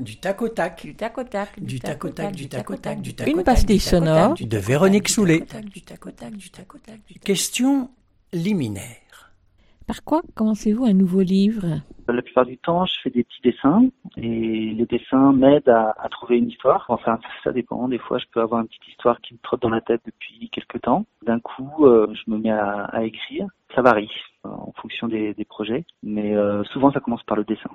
Du 0.00 0.16
tac 0.18 0.42
au 0.42 0.48
tac. 0.48 0.82
Du 0.84 0.94
tac 0.96 1.16
au 1.18 1.24
tac. 1.24 1.60
Du 1.60 1.78
tac 1.78 2.04
au 2.04 2.08
tac, 2.08 2.32
du 2.34 2.48
tac 2.48 2.68
au 2.70 2.76
tac, 2.76 3.00
du 3.00 3.14
tac 3.14 3.26
Une 3.28 3.34
au 3.34 3.36
tac, 3.38 3.44
pastille 3.46 3.78
du 3.78 3.84
tac 3.84 3.92
au 3.94 4.04
tac, 4.04 4.14
sonore. 4.14 4.34
de 4.40 4.58
Véronique 4.58 5.08
Soulet. 5.08 5.44
Du 5.72 5.82
tac 5.82 6.04
au 6.06 6.10
tac, 6.10 6.32
du 6.36 6.50
tac 6.50 6.74
au 6.74 6.78
tac. 6.78 7.00
Question 7.22 7.90
liminaire. 8.32 8.96
Par 9.86 10.02
quoi 10.02 10.22
commencez-vous 10.34 10.84
un 10.86 10.94
nouveau 10.94 11.20
livre 11.20 11.80
La 12.08 12.22
plupart 12.22 12.46
du 12.46 12.56
temps, 12.58 12.86
je 12.86 12.94
fais 13.02 13.10
des 13.10 13.22
petits 13.22 13.42
dessins 13.44 13.84
et 14.16 14.72
les 14.74 14.86
dessins 14.86 15.32
m'aident 15.32 15.68
à, 15.68 15.94
à 16.02 16.08
trouver 16.08 16.38
une 16.38 16.48
histoire. 16.48 16.86
Enfin, 16.88 17.20
ça 17.44 17.52
dépend. 17.52 17.86
Des 17.88 17.98
fois, 17.98 18.18
je 18.18 18.24
peux 18.32 18.40
avoir 18.40 18.62
une 18.62 18.66
petite 18.68 18.88
histoire 18.88 19.20
qui 19.20 19.34
me 19.34 19.38
trotte 19.42 19.60
dans 19.62 19.68
la 19.68 19.82
tête 19.82 20.00
depuis 20.06 20.48
quelques 20.50 20.80
temps. 20.80 21.04
D'un 21.26 21.38
coup, 21.38 21.70
euh, 21.84 22.12
je 22.14 22.30
me 22.32 22.38
mets 22.38 22.50
à, 22.50 22.84
à 22.86 23.04
écrire. 23.04 23.46
Ça 23.74 23.82
varie 23.82 24.10
euh, 24.46 24.48
en 24.48 24.72
fonction 24.80 25.06
des, 25.06 25.34
des 25.34 25.44
projets, 25.44 25.84
mais 26.02 26.34
euh, 26.34 26.64
souvent, 26.72 26.90
ça 26.90 27.00
commence 27.00 27.22
par 27.22 27.36
le 27.36 27.44
dessin. 27.44 27.70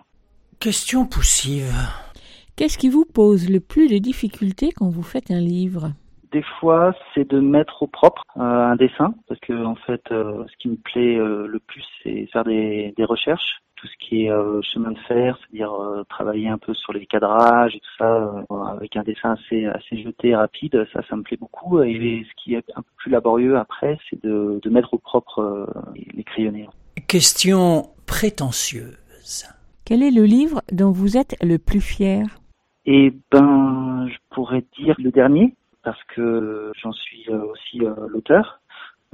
Question 0.59 1.05
poussive. 1.05 1.71
Qu'est-ce 2.59 2.77
qui 2.77 2.89
vous 2.89 3.05
pose 3.05 3.49
le 3.49 3.61
plus 3.61 3.87
de 3.87 3.99
difficultés 3.99 4.73
quand 4.75 4.89
vous 4.89 5.01
faites 5.01 5.31
un 5.31 5.39
livre 5.39 5.93
Des 6.33 6.43
fois, 6.59 6.93
c'est 7.13 7.25
de 7.25 7.39
mettre 7.39 7.83
au 7.83 7.87
propre 7.87 8.21
euh, 8.35 8.41
un 8.41 8.75
dessin, 8.75 9.13
parce 9.29 9.39
que 9.39 9.53
en 9.63 9.75
fait, 9.75 10.01
euh, 10.11 10.43
ce 10.45 10.57
qui 10.57 10.67
me 10.67 10.75
plaît 10.75 11.15
euh, 11.15 11.47
le 11.47 11.59
plus, 11.59 11.85
c'est 12.03 12.27
faire 12.33 12.43
des, 12.43 12.93
des 12.97 13.05
recherches. 13.05 13.61
Tout 13.77 13.87
ce 13.87 13.93
qui 14.05 14.25
est 14.25 14.29
euh, 14.29 14.61
chemin 14.61 14.91
de 14.91 14.99
fer, 15.07 15.39
c'est-à-dire 15.39 15.71
euh, 15.71 16.03
travailler 16.09 16.49
un 16.49 16.57
peu 16.57 16.73
sur 16.73 16.91
les 16.91 17.05
cadrages 17.05 17.77
et 17.77 17.79
tout 17.79 17.95
ça, 17.97 18.45
euh, 18.51 18.55
avec 18.75 18.97
un 18.97 19.03
dessin 19.03 19.37
assez 19.37 19.65
assez 19.65 20.03
jeté, 20.03 20.35
rapide, 20.35 20.85
ça, 20.91 20.99
ça 21.09 21.15
me 21.15 21.23
plaît 21.23 21.37
beaucoup. 21.37 21.81
Et 21.81 22.25
ce 22.29 22.43
qui 22.43 22.55
est 22.55 22.65
un 22.75 22.81
peu 22.81 22.91
plus 22.97 23.09
laborieux 23.09 23.57
après, 23.57 23.97
c'est 24.09 24.21
de, 24.21 24.59
de 24.61 24.69
mettre 24.69 24.93
au 24.93 24.97
propre 24.97 25.39
euh, 25.39 25.65
les 26.13 26.25
crayonnés. 26.25 26.67
Question 27.07 27.83
prétentieuse. 28.05 29.47
Quel 29.85 30.03
est 30.03 30.11
le 30.11 30.25
livre 30.25 30.61
dont 30.73 30.91
vous 30.91 31.15
êtes 31.15 31.37
le 31.41 31.57
plus 31.57 31.79
fier? 31.81 32.38
Et 32.91 33.13
ben, 33.29 34.07
je 34.11 34.17
pourrais 34.31 34.65
dire 34.79 34.95
le 34.97 35.11
dernier 35.11 35.55
parce 35.83 36.03
que 36.05 36.71
j'en 36.81 36.91
suis 36.91 37.23
euh, 37.29 37.45
aussi 37.45 37.85
euh, 37.85 37.93
l'auteur. 38.07 38.61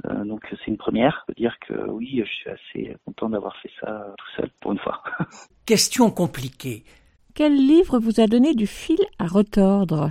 Euh, 0.06 0.24
donc 0.24 0.46
c'est 0.48 0.68
une 0.68 0.78
première. 0.78 1.26
Je 1.28 1.34
peux 1.34 1.38
dire 1.38 1.58
que 1.58 1.74
oui, 1.90 2.22
je 2.24 2.32
suis 2.32 2.48
assez 2.48 2.96
content 3.04 3.28
d'avoir 3.28 3.54
fait 3.58 3.70
ça 3.78 4.14
tout 4.16 4.26
seul 4.34 4.50
pour 4.62 4.72
une 4.72 4.78
fois. 4.78 5.02
Question 5.66 6.10
compliquée. 6.10 6.84
Quel 7.34 7.54
livre 7.54 7.98
vous 7.98 8.18
a 8.18 8.26
donné 8.26 8.54
du 8.54 8.66
fil 8.66 8.96
à 9.18 9.26
retordre? 9.26 10.10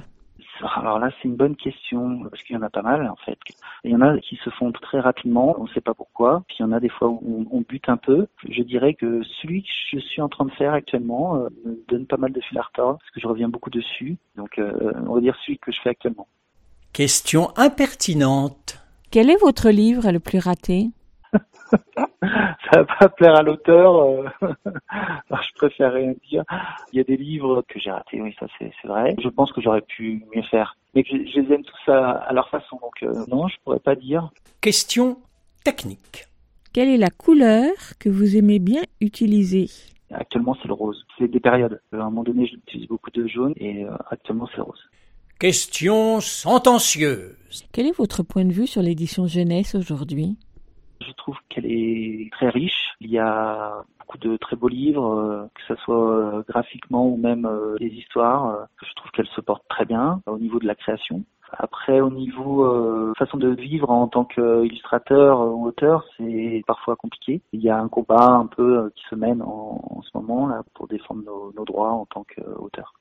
Alors 0.61 0.99
là, 0.99 1.09
c'est 1.17 1.27
une 1.27 1.35
bonne 1.35 1.55
question 1.55 2.23
parce 2.29 2.41
qu'il 2.43 2.55
y 2.55 2.59
en 2.59 2.61
a 2.61 2.69
pas 2.69 2.81
mal 2.81 3.07
en 3.09 3.15
fait. 3.17 3.37
Il 3.83 3.91
y 3.91 3.95
en 3.95 4.01
a 4.01 4.17
qui 4.19 4.37
se 4.37 4.49
font 4.51 4.71
très 4.71 4.99
rapidement, 4.99 5.55
on 5.59 5.63
ne 5.65 5.69
sait 5.69 5.81
pas 5.81 5.93
pourquoi. 5.93 6.43
Puis 6.47 6.57
il 6.59 6.63
y 6.63 6.65
en 6.65 6.71
a 6.71 6.79
des 6.79 6.89
fois 6.89 7.09
où 7.09 7.45
on, 7.51 7.57
on 7.57 7.61
bute 7.61 7.89
un 7.89 7.97
peu. 7.97 8.27
Je 8.47 8.63
dirais 8.63 8.93
que 8.93 9.21
celui 9.41 9.63
que 9.63 9.69
je 9.91 9.99
suis 9.99 10.21
en 10.21 10.29
train 10.29 10.45
de 10.45 10.51
faire 10.51 10.73
actuellement 10.73 11.35
euh, 11.35 11.49
me 11.65 11.77
donne 11.87 12.05
pas 12.05 12.17
mal 12.17 12.31
de 12.31 12.41
fil 12.41 12.57
à 12.57 12.61
retordre 12.61 12.99
parce 12.99 13.11
que 13.11 13.19
je 13.19 13.27
reviens 13.27 13.49
beaucoup 13.49 13.69
dessus. 13.69 14.17
Donc 14.35 14.57
euh, 14.57 14.93
on 15.07 15.15
va 15.15 15.21
dire 15.21 15.35
celui 15.45 15.57
que 15.59 15.71
je 15.71 15.81
fais 15.81 15.89
actuellement. 15.89 16.27
Question 16.93 17.49
impertinente. 17.57 18.79
Quel 19.11 19.29
est 19.29 19.41
votre 19.41 19.69
livre 19.69 20.11
le 20.11 20.19
plus 20.19 20.39
raté? 20.39 20.89
Ça 21.93 22.07
va 22.71 22.85
pas 22.85 23.09
plaire 23.09 23.35
à 23.35 23.43
l'auteur. 23.43 23.95
euh, 23.95 24.25
alors 24.89 25.43
je 25.43 25.53
préfère 25.55 25.93
rien 25.93 26.13
dire. 26.29 26.43
Il 26.91 26.97
y 26.97 26.99
a 26.99 27.03
des 27.03 27.17
livres 27.17 27.63
que 27.67 27.79
j'ai 27.79 27.91
ratés, 27.91 28.21
oui, 28.21 28.35
ça 28.39 28.47
c'est 28.57 28.71
c'est 28.81 28.87
vrai. 28.87 29.15
Je 29.21 29.29
pense 29.29 29.51
que 29.51 29.61
j'aurais 29.61 29.81
pu 29.81 30.25
mieux 30.35 30.43
faire. 30.43 30.77
Mais 30.93 31.03
que 31.03 31.09
je, 31.11 31.29
je 31.29 31.39
les 31.41 31.53
aime 31.53 31.63
tous 31.63 31.91
à, 31.91 32.11
à 32.11 32.33
leur 32.33 32.49
façon, 32.49 32.77
donc 32.81 33.03
euh, 33.03 33.25
non, 33.27 33.47
je 33.47 33.55
pourrais 33.63 33.79
pas 33.79 33.95
dire. 33.95 34.29
Question 34.61 35.17
technique. 35.63 36.25
Quelle 36.73 36.89
est 36.89 36.97
la 36.97 37.09
couleur 37.09 37.71
que 37.99 38.09
vous 38.09 38.35
aimez 38.35 38.59
bien 38.59 38.81
utiliser? 39.01 39.69
Actuellement, 40.11 40.55
c'est 40.61 40.67
le 40.67 40.73
rose. 40.73 41.05
C'est 41.17 41.27
des 41.27 41.39
périodes. 41.39 41.81
À 41.91 41.97
un 41.97 42.05
moment 42.05 42.23
donné, 42.23 42.45
j'utilise 42.47 42.87
beaucoup 42.87 43.11
de 43.11 43.27
jaune 43.27 43.53
et 43.57 43.85
euh, 43.85 43.91
actuellement, 44.09 44.47
c'est 44.51 44.57
le 44.57 44.63
rose. 44.63 44.79
Question 45.39 46.21
sentencieuse. 46.21 47.65
Quel 47.73 47.87
est 47.87 47.97
votre 47.97 48.23
point 48.23 48.45
de 48.45 48.53
vue 48.53 48.67
sur 48.67 48.81
l'édition 48.81 49.27
jeunesse 49.27 49.75
aujourd'hui? 49.75 50.37
Je 51.01 51.11
trouve 51.13 51.37
qu'elle 51.49 51.65
est 51.65 52.29
très 52.31 52.49
riche. 52.49 52.95
Il 53.01 53.09
y 53.09 53.19
a 53.19 53.83
beaucoup 53.99 54.17
de 54.17 54.37
très 54.37 54.55
beaux 54.55 54.67
livres, 54.67 55.05
euh, 55.05 55.45
que 55.53 55.61
ce 55.67 55.75
soit 55.83 56.09
euh, 56.09 56.43
graphiquement 56.47 57.07
ou 57.07 57.17
même 57.17 57.49
les 57.79 57.87
histoires. 57.87 58.47
euh, 58.47 58.63
Je 58.83 58.93
trouve 58.95 59.11
qu'elle 59.11 59.27
se 59.27 59.41
porte 59.41 59.63
très 59.67 59.85
bien 59.85 60.21
au 60.25 60.37
niveau 60.37 60.59
de 60.59 60.67
la 60.67 60.75
création. 60.75 61.23
Après, 61.57 62.01
au 62.01 62.09
niveau 62.09 62.65
euh, 62.65 63.13
façon 63.17 63.37
de 63.37 63.49
vivre 63.49 63.89
en 63.89 64.07
tant 64.07 64.25
qu'illustrateur 64.25 65.39
ou 65.39 65.67
auteur, 65.67 66.03
c'est 66.17 66.63
parfois 66.67 66.95
compliqué. 66.95 67.41
Il 67.53 67.61
y 67.61 67.69
a 67.69 67.77
un 67.79 67.87
combat 67.87 68.29
un 68.31 68.47
peu 68.47 68.77
euh, 68.79 68.89
qui 68.95 69.03
se 69.09 69.15
mène 69.15 69.41
en, 69.41 69.79
en 69.89 70.01
ce 70.01 70.09
moment 70.15 70.47
là 70.47 70.63
pour 70.73 70.87
défendre 70.87 71.23
nos, 71.23 71.53
nos 71.55 71.63
droits 71.65 71.91
en 71.91 72.05
tant 72.07 72.25
qu'auteur. 72.25 72.93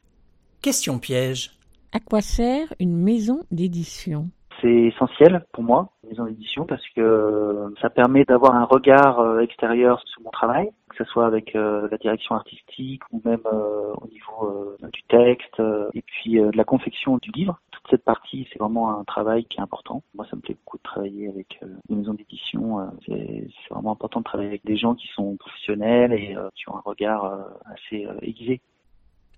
Question 0.62 0.98
piège. 0.98 1.52
À 1.92 2.00
quoi 2.00 2.20
sert 2.20 2.72
une 2.80 2.96
maison 2.96 3.40
d'édition? 3.50 4.28
C'est 4.60 4.68
essentiel 4.68 5.44
pour 5.52 5.64
moi, 5.64 5.90
une 6.02 6.10
maison 6.10 6.24
d'édition, 6.26 6.64
parce 6.64 6.86
que 6.94 7.00
euh, 7.00 7.70
ça 7.80 7.90
permet 7.90 8.24
d'avoir 8.24 8.54
un 8.54 8.64
regard 8.64 9.20
euh, 9.20 9.40
extérieur 9.40 10.00
sur 10.06 10.22
mon 10.22 10.30
travail, 10.30 10.70
que 10.90 10.96
ce 10.96 11.04
soit 11.04 11.26
avec 11.26 11.54
euh, 11.54 11.88
la 11.90 11.98
direction 11.98 12.34
artistique 12.34 13.02
ou 13.12 13.20
même 13.24 13.42
au 13.44 14.06
niveau 14.08 14.76
du 14.92 15.02
texte, 15.04 15.60
et 15.94 16.02
puis 16.02 16.34
de 16.34 16.56
la 16.56 16.64
confection 16.64 17.18
du 17.18 17.30
livre. 17.32 17.60
Toute 17.70 17.84
cette 17.90 18.04
partie, 18.04 18.46
c'est 18.52 18.58
vraiment 18.58 18.98
un 18.98 19.04
travail 19.04 19.44
qui 19.46 19.58
est 19.58 19.62
important. 19.62 20.02
Moi, 20.14 20.26
ça 20.30 20.36
me 20.36 20.40
plaît 20.40 20.56
beaucoup 20.64 20.78
de 20.78 20.82
travailler 20.82 21.28
avec 21.28 21.60
une 21.88 21.98
maison 21.98 22.14
d'édition. 22.14 22.90
c'est 23.06 23.48
vraiment 23.70 23.92
important 23.92 24.20
de 24.20 24.24
travailler 24.24 24.48
avec 24.48 24.64
des 24.64 24.76
gens 24.76 24.94
qui 24.94 25.08
sont 25.14 25.36
professionnels 25.36 26.12
et 26.12 26.36
qui 26.54 26.68
ont 26.68 26.76
un 26.76 26.82
regard 26.84 27.32
assez 27.66 28.06
aiguisé. 28.22 28.60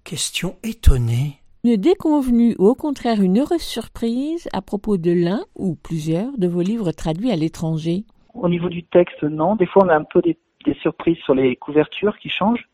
Question 0.04 0.56
étonnée. 0.62 1.40
Une 1.66 1.74
déconvenue 1.74 2.54
ou 2.60 2.68
au 2.68 2.76
contraire 2.76 3.20
une 3.20 3.40
heureuse 3.40 3.60
surprise 3.60 4.48
à 4.52 4.62
propos 4.62 4.98
de 4.98 5.10
l'un 5.10 5.40
ou 5.56 5.74
plusieurs 5.74 6.38
de 6.38 6.46
vos 6.46 6.62
livres 6.62 6.92
traduits 6.92 7.32
à 7.32 7.34
l'étranger 7.34 8.04
Au 8.34 8.48
niveau 8.48 8.68
du 8.68 8.84
texte, 8.84 9.20
non. 9.24 9.56
Des 9.56 9.66
fois, 9.66 9.84
on 9.84 9.88
a 9.88 9.96
un 9.96 10.04
peu 10.04 10.22
des, 10.22 10.38
des 10.64 10.74
surprises 10.74 11.18
sur 11.24 11.34
les 11.34 11.56
couvertures 11.56 12.16
qui 12.18 12.28
changent. 12.28 12.68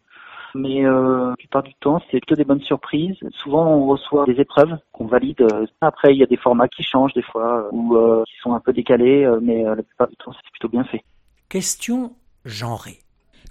mais 0.55 0.85
euh, 0.85 1.31
la 1.31 1.37
plupart 1.37 1.63
du 1.63 1.73
temps, 1.81 2.03
c'est 2.11 2.21
plutôt 2.21 2.35
des 2.35 2.45
bonnes 2.45 2.61
surprises. 2.61 3.17
Souvent, 3.43 3.67
on 3.67 3.87
reçoit 3.87 4.27
des 4.27 4.39
épreuves 4.39 4.77
qu'on 4.93 5.07
valide. 5.07 5.43
Après, 5.81 6.13
il 6.13 6.19
y 6.19 6.23
a 6.23 6.27
des 6.27 6.37
formats 6.37 6.69
qui 6.69 6.83
changent 6.83 7.15
des 7.15 7.23
fois, 7.23 7.63
euh, 7.63 7.69
ou 7.73 7.97
euh, 7.97 8.25
qui 8.27 8.35
sont 8.43 8.53
un 8.53 8.61
peu 8.61 8.75
décalés, 8.75 9.27
mais 9.41 9.65
euh, 9.65 9.75
la 9.75 9.83
plupart 9.83 10.09
du 10.09 10.17
temps, 10.17 10.33
c'est 10.35 10.51
plutôt 10.51 10.69
bien 10.69 10.85
fait. 10.85 11.03
Question 11.49 12.13
genrée. 12.45 12.99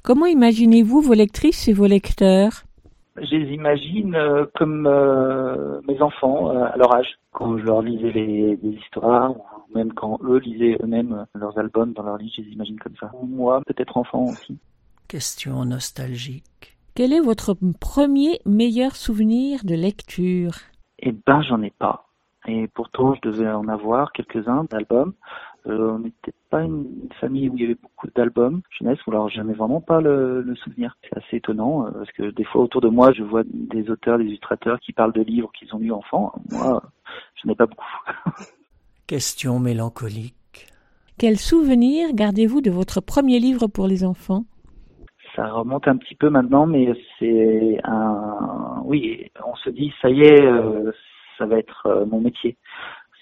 Comment 0.04 0.28
imaginez-vous 0.28 1.02
vos 1.02 1.16
lectrices 1.16 1.68
et 1.68 1.74
vos 1.74 1.88
lecteurs? 1.88 2.62
Je 3.18 3.36
les 3.36 3.54
imagine 3.54 4.16
euh, 4.16 4.46
comme 4.56 4.88
euh, 4.88 5.82
mes 5.88 6.02
enfants 6.02 6.50
euh, 6.50 6.64
à 6.64 6.78
leur 6.78 6.96
âge, 6.96 7.18
quand 7.32 7.58
je 7.58 7.64
leur 7.64 7.82
lisais 7.82 8.12
les, 8.12 8.56
les 8.56 8.70
histoires, 8.70 9.32
ou 9.32 9.78
même 9.78 9.92
quand 9.94 10.18
eux 10.24 10.40
lisaient 10.40 10.78
eux-mêmes 10.82 11.26
leurs 11.36 11.58
albums 11.58 11.92
dans 11.94 12.04
leur 12.04 12.18
lit, 12.18 12.34
je 12.36 12.42
les 12.42 12.52
imagine 12.52 12.80
comme 12.80 12.96
ça. 13.00 13.12
Ou 13.14 13.26
moi, 13.26 13.62
peut-être 13.68 13.98
enfant 13.98 14.24
aussi. 14.24 14.58
Question 15.10 15.66
nostalgique. 15.66 16.78
Quel 16.96 17.12
est 17.12 17.20
votre 17.20 17.56
premier 17.80 18.40
meilleur 18.46 18.96
souvenir 18.96 19.62
de 19.66 19.76
lecture? 19.76 20.54
Eh 21.00 21.12
ben, 21.12 21.42
j'en 21.42 21.62
ai 21.62 21.72
pas. 21.72 22.06
Et 22.48 22.68
pourtant, 22.70 23.14
je 23.16 23.30
devais 23.30 23.50
en 23.50 23.68
avoir 23.68 24.12
quelques-uns 24.14 24.66
d'albums. 24.70 25.14
Euh, 25.68 25.92
on 25.92 26.00
n'était 26.00 26.34
pas 26.50 26.64
une, 26.64 27.10
famille 27.20 27.50
où 27.50 27.56
il 27.56 27.62
y 27.62 27.66
avait 27.66 27.78
beaucoup 27.82 28.08
d'albums 28.16 28.62
jeunesse, 28.80 28.98
ou 29.06 29.12
alors 29.12 29.30
j'en 29.30 29.48
ai 29.48 29.54
vraiment 29.54 29.82
pas 29.82 30.02
le, 30.02 30.42
le 30.42 30.56
souvenir. 30.56 30.98
C'est 31.04 31.18
assez 31.18 31.38
étonnant, 31.38 31.86
euh, 31.86 31.92
parce 31.92 32.12
que 32.12 32.32
des 32.32 32.44
fois 32.44 32.64
autour 32.64 32.82
de 32.82 32.88
moi, 32.88 33.12
je 33.12 33.24
vois 33.24 33.44
des 33.46 33.90
auteurs, 33.90 34.18
des 34.18 34.26
illustrateurs 34.26 34.80
qui 34.80 34.92
parlent 34.92 35.14
de 35.14 35.22
livres 35.22 35.52
qu'ils 35.58 35.74
ont 35.76 35.80
lus 35.80 35.92
enfant. 35.92 36.34
Moi, 36.52 36.82
je 37.36 37.48
n'ai 37.48 37.56
pas 37.56 37.68
beaucoup. 37.68 37.86
Question 39.08 39.60
mélancolique. 39.60 40.36
Quel 41.20 41.38
souvenir 41.38 42.14
gardez-vous 42.14 42.62
de 42.62 42.72
votre 42.72 43.02
premier 43.02 43.40
livre 43.40 43.68
pour 43.68 43.88
les 43.88 44.04
enfants? 44.04 44.46
Ça 45.36 45.48
remonte 45.48 45.88
un 45.88 45.98
petit 45.98 46.16
peu 46.16 46.30
maintenant, 46.30 46.66
mais 46.66 46.92
c'est 47.20 47.80
un... 47.84 48.82
Oui, 48.84 49.30
on 49.46 49.56
se 49.56 49.70
dit, 49.70 49.94
ça 50.02 50.10
y 50.10 50.22
est, 50.22 50.42
euh, 50.42 50.92
ça 51.38 51.46
va 51.46 51.58
être 51.58 51.86
euh, 51.86 52.06
mon 52.06 52.22
métier. 52.22 52.58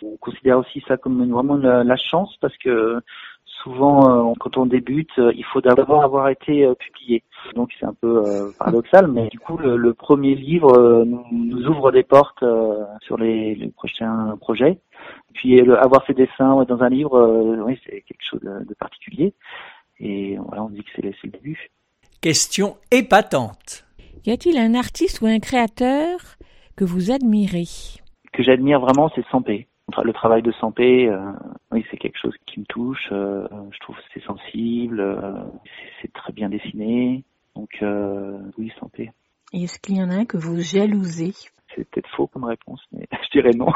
On 0.03 0.17
considère 0.17 0.57
aussi 0.59 0.83
ça 0.87 0.97
comme 0.97 1.21
une- 1.23 1.31
vraiment 1.31 1.55
la, 1.55 1.83
la 1.83 1.95
chance, 1.97 2.35
parce 2.41 2.55
que 2.57 2.99
souvent, 3.45 4.29
euh, 4.31 4.33
quand 4.39 4.57
on 4.57 4.65
débute, 4.65 5.09
euh, 5.17 5.31
il 5.35 5.43
faut 5.45 5.61
d'abord 5.61 6.03
avoir 6.03 6.29
été 6.29 6.65
euh, 6.65 6.73
publié. 6.75 7.23
Donc 7.55 7.69
c'est 7.79 7.85
un 7.85 7.93
peu 7.93 8.23
euh, 8.25 8.51
paradoxal, 8.57 9.07
mais 9.07 9.27
du 9.27 9.39
coup, 9.39 9.57
le, 9.57 9.75
le 9.77 9.93
premier 9.93 10.35
livre 10.35 10.77
euh, 10.77 11.03
nous, 11.05 11.23
nous 11.31 11.67
ouvre 11.67 11.91
des 11.91 12.03
portes 12.03 12.43
euh, 12.43 12.83
sur 13.01 13.17
les, 13.17 13.55
les 13.55 13.69
prochains 13.69 14.37
projets. 14.39 14.79
Puis 15.33 15.59
le- 15.61 15.77
avoir 15.77 16.05
ses 16.05 16.13
dessins 16.13 16.53
ouais, 16.55 16.65
dans 16.65 16.81
un 16.81 16.89
livre, 16.89 17.15
euh, 17.17 17.63
oui, 17.65 17.79
c'est 17.85 18.01
quelque 18.01 18.23
chose 18.29 18.41
de, 18.41 18.65
de 18.65 18.73
particulier. 18.75 19.33
Et 19.99 20.37
voilà, 20.37 20.63
on 20.63 20.69
dit 20.69 20.83
que 20.83 20.89
c'est 20.95 21.01
le 21.03 21.11
c'est 21.19 21.27
le 21.27 21.31
début. 21.33 21.69
Question 22.21 22.75
épatante. 22.91 23.85
Y 24.25 24.31
a-t-il 24.31 24.57
un 24.57 24.75
artiste 24.75 25.21
ou 25.21 25.25
un 25.25 25.39
créateur 25.39 26.19
que 26.75 26.83
vous 26.83 27.11
admirez? 27.11 27.67
Que 28.33 28.43
j'admire 28.43 28.79
vraiment, 28.81 29.09
c'est 29.15 29.25
Sampé. 29.31 29.67
Le 30.03 30.13
travail 30.13 30.41
de 30.41 30.51
Sampé, 30.53 31.07
euh, 31.09 31.19
oui, 31.71 31.85
c'est 31.91 31.97
quelque 31.97 32.17
chose 32.21 32.35
qui 32.47 32.59
me 32.61 32.65
touche. 32.65 33.07
euh, 33.11 33.47
je 33.71 33.79
trouve 33.79 33.95
que 33.97 34.01
c'est 34.13 34.23
sensible, 34.23 34.99
euh, 34.99 35.33
c'est- 36.01 36.11
très 36.13 36.31
bien 36.33 36.49
dessiné. 36.49 37.23
Donc 37.55 37.69
euh, 37.81 38.37
oui, 38.57 38.71
Sampé. 38.79 39.11
Et 39.53 39.63
Est-ce 39.63 39.79
qu'il 39.79 39.97
y 39.97 40.03
en 40.03 40.09
a 40.11 40.15
un 40.15 40.25
que 40.25 40.37
vous 40.37 40.59
jalousez? 40.61 41.33
C'est 41.75 41.87
peut-être 41.89 42.09
faux 42.15 42.27
comme 42.27 42.45
réponse, 42.45 42.81
mais 42.91 43.07
je 43.23 43.29
dirais 43.39 43.51
non. 43.55 43.67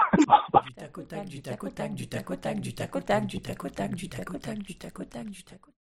Du 0.65 0.73
tac 0.73 0.97
au 0.97 1.01
tac, 1.03 1.25
du 1.27 1.41
tac 1.41 1.63
au 1.63 1.69
tac, 1.69 1.93
du 1.93 2.07
tac 2.07 2.29
au 2.31 2.35
tac, 2.35 2.59
du 2.59 2.73
tac 2.73 2.95
au 2.95 2.99
tac, 2.99 3.25
du 3.25 3.39
tac 3.39 3.63
au 3.63 3.69
tac, 3.69 3.93
du 3.95 4.09
tac 4.09 4.33
au 4.33 4.37
tac, 4.37 4.59
du 4.59 4.75
tac 4.77 4.99
au 4.99 5.03
tac, 5.05 5.25
du 5.29 5.43
tac 5.43 5.59
au 5.67 5.71
tac. 5.71 5.75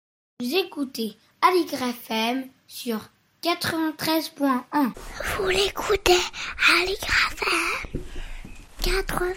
Vous 0.41 0.55
écoutez 0.55 1.13
Aligre 1.41 1.83
FM 1.89 2.43
sur 2.67 2.99
93.1. 3.41 4.93
Vous 5.37 5.49
l'écoutez 5.49 6.19
Aligre 6.81 7.15
FM 7.31 8.01
80 8.89 9.27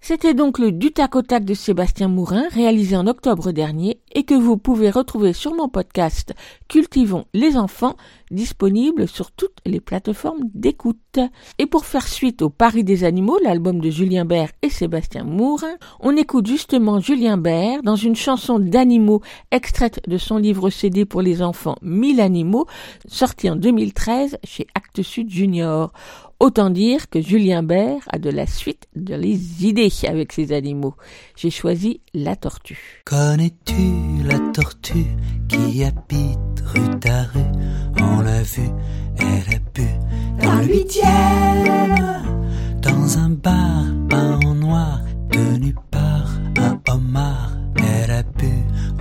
C'était 0.00 0.32
donc 0.32 0.60
le 0.60 0.70
Du 0.70 0.92
tac 0.92 1.16
au 1.16 1.22
tac 1.22 1.44
de 1.44 1.54
Sébastien 1.54 2.06
Mourin, 2.06 2.44
réalisé 2.52 2.96
en 2.96 3.08
octobre 3.08 3.50
dernier 3.50 3.98
et 4.14 4.22
que 4.22 4.34
vous 4.34 4.56
pouvez 4.56 4.90
retrouver 4.90 5.32
sur 5.32 5.56
mon 5.56 5.68
podcast 5.68 6.32
Cultivons 6.68 7.24
les 7.34 7.56
enfants, 7.56 7.96
disponible 8.30 9.08
sur 9.08 9.32
toutes 9.32 9.58
les 9.66 9.80
plateformes 9.80 10.42
d'écoute. 10.54 11.18
Et 11.58 11.66
pour 11.66 11.84
faire 11.84 12.06
suite 12.06 12.42
au 12.42 12.48
Paris 12.48 12.84
des 12.84 13.02
animaux, 13.02 13.38
l'album 13.42 13.80
de 13.80 13.90
Julien 13.90 14.24
Bert 14.24 14.52
et 14.62 14.70
Sébastien 14.70 15.24
Mourin, 15.24 15.74
on 15.98 16.16
écoute 16.16 16.46
justement 16.46 17.00
Julien 17.00 17.38
Bert 17.38 17.82
dans 17.82 17.96
une 17.96 18.14
chanson 18.14 18.60
d'animaux 18.60 19.20
extraite 19.50 20.00
de 20.06 20.16
son 20.16 20.36
livre 20.36 20.70
CD 20.70 21.04
pour 21.06 21.22
les 21.22 21.42
enfants 21.42 21.76
1000 21.82 22.20
animaux, 22.20 22.66
sorti 23.08 23.50
en 23.50 23.56
2013 23.56 24.38
chez 24.44 24.68
Actes 24.76 25.02
Sud 25.02 25.28
Junior. 25.28 25.92
Autant 26.40 26.70
dire 26.70 27.10
que 27.10 27.20
Julien 27.20 27.62
Bert 27.62 28.00
a 28.10 28.18
de 28.18 28.30
la 28.30 28.46
suite 28.46 28.88
de 28.96 29.14
les 29.14 29.66
idées 29.66 29.92
avec 30.08 30.32
ses 30.32 30.52
animaux. 30.52 30.94
J'ai 31.36 31.50
choisi 31.50 32.00
la 32.14 32.34
tortue. 32.34 33.02
Connais-tu 33.04 34.24
la 34.24 34.38
tortue 34.54 35.04
qui 35.48 35.84
habite 35.84 36.64
rue 36.64 36.98
ta 36.98 37.24
rue 37.24 38.00
On 38.00 38.20
l'a 38.22 38.42
vue, 38.42 38.70
elle 39.18 39.54
a 39.54 39.58
bu 39.74 39.86
dans 40.42 40.54
le 40.54 40.66
huitième 40.66 42.22
Dans 42.80 43.18
un 43.18 43.28
bar 43.28 43.84
peint 44.08 44.40
en 44.46 44.54
noir 44.54 45.00
tenu 45.30 45.74
par 45.90 46.26
un 46.56 46.80
homard 46.90 47.52
Elle 47.76 48.10
a 48.10 48.22
bu, 48.22 48.50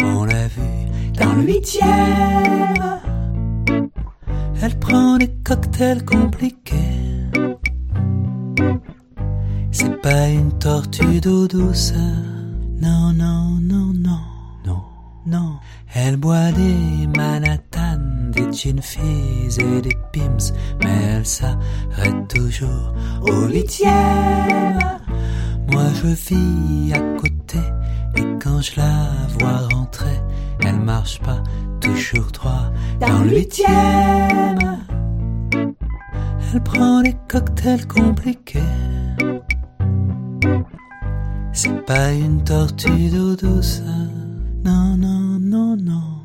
on 0.04 0.26
l'a 0.26 0.48
vue 0.48 1.18
dans 1.18 1.34
le 1.36 1.44
huitième 1.44 3.00
Elle 4.62 4.78
prend 4.80 5.18
des 5.18 5.32
cocktails 5.44 6.04
compliqués 6.06 6.76
C'est 9.72 10.02
pas 10.02 10.28
une 10.28 10.52
tortue 10.60 11.22
d'eau 11.22 11.48
douce 11.48 11.94
non, 12.82 13.12
non, 13.12 13.60
non, 13.60 13.92
non, 13.94 14.22
non, 14.66 14.82
non. 15.26 15.60
Elle 15.94 16.16
boit 16.16 16.52
des 16.54 17.08
Manhattan, 17.08 18.00
des 18.32 18.50
gin 18.54 18.82
fizz 18.82 19.60
et 19.60 19.82
des 19.82 19.98
Pims, 20.14 20.54
mais 20.82 21.04
elle 21.10 21.26
s'arrête 21.26 22.28
toujours 22.30 22.94
au 23.22 23.48
huitième. 23.48 24.80
Moi 25.72 25.88
je 25.96 26.08
vis 26.08 26.94
à 26.94 27.00
côté, 27.20 27.60
et 28.16 28.24
quand 28.42 28.62
je 28.62 28.78
la 28.78 29.10
vois 29.38 29.68
rentrer, 29.74 30.22
elle 30.62 30.80
marche 30.80 31.20
pas 31.22 31.42
toujours 31.82 32.32
droit 32.32 32.72
dans 33.00 33.24
le 33.24 33.38
huitième. 33.38 34.58
Elle 36.54 36.64
prend 36.64 37.02
des 37.02 37.16
cocktails 37.28 37.88
compliqués. 37.88 38.60
C'est 41.54 41.86
pas 41.86 42.12
une 42.12 42.44
tortue 42.44 43.10
d'eau 43.10 43.36
douce. 43.36 43.82
Non, 44.64 44.96
non, 44.98 45.40
non, 45.40 45.76
non, 45.76 46.22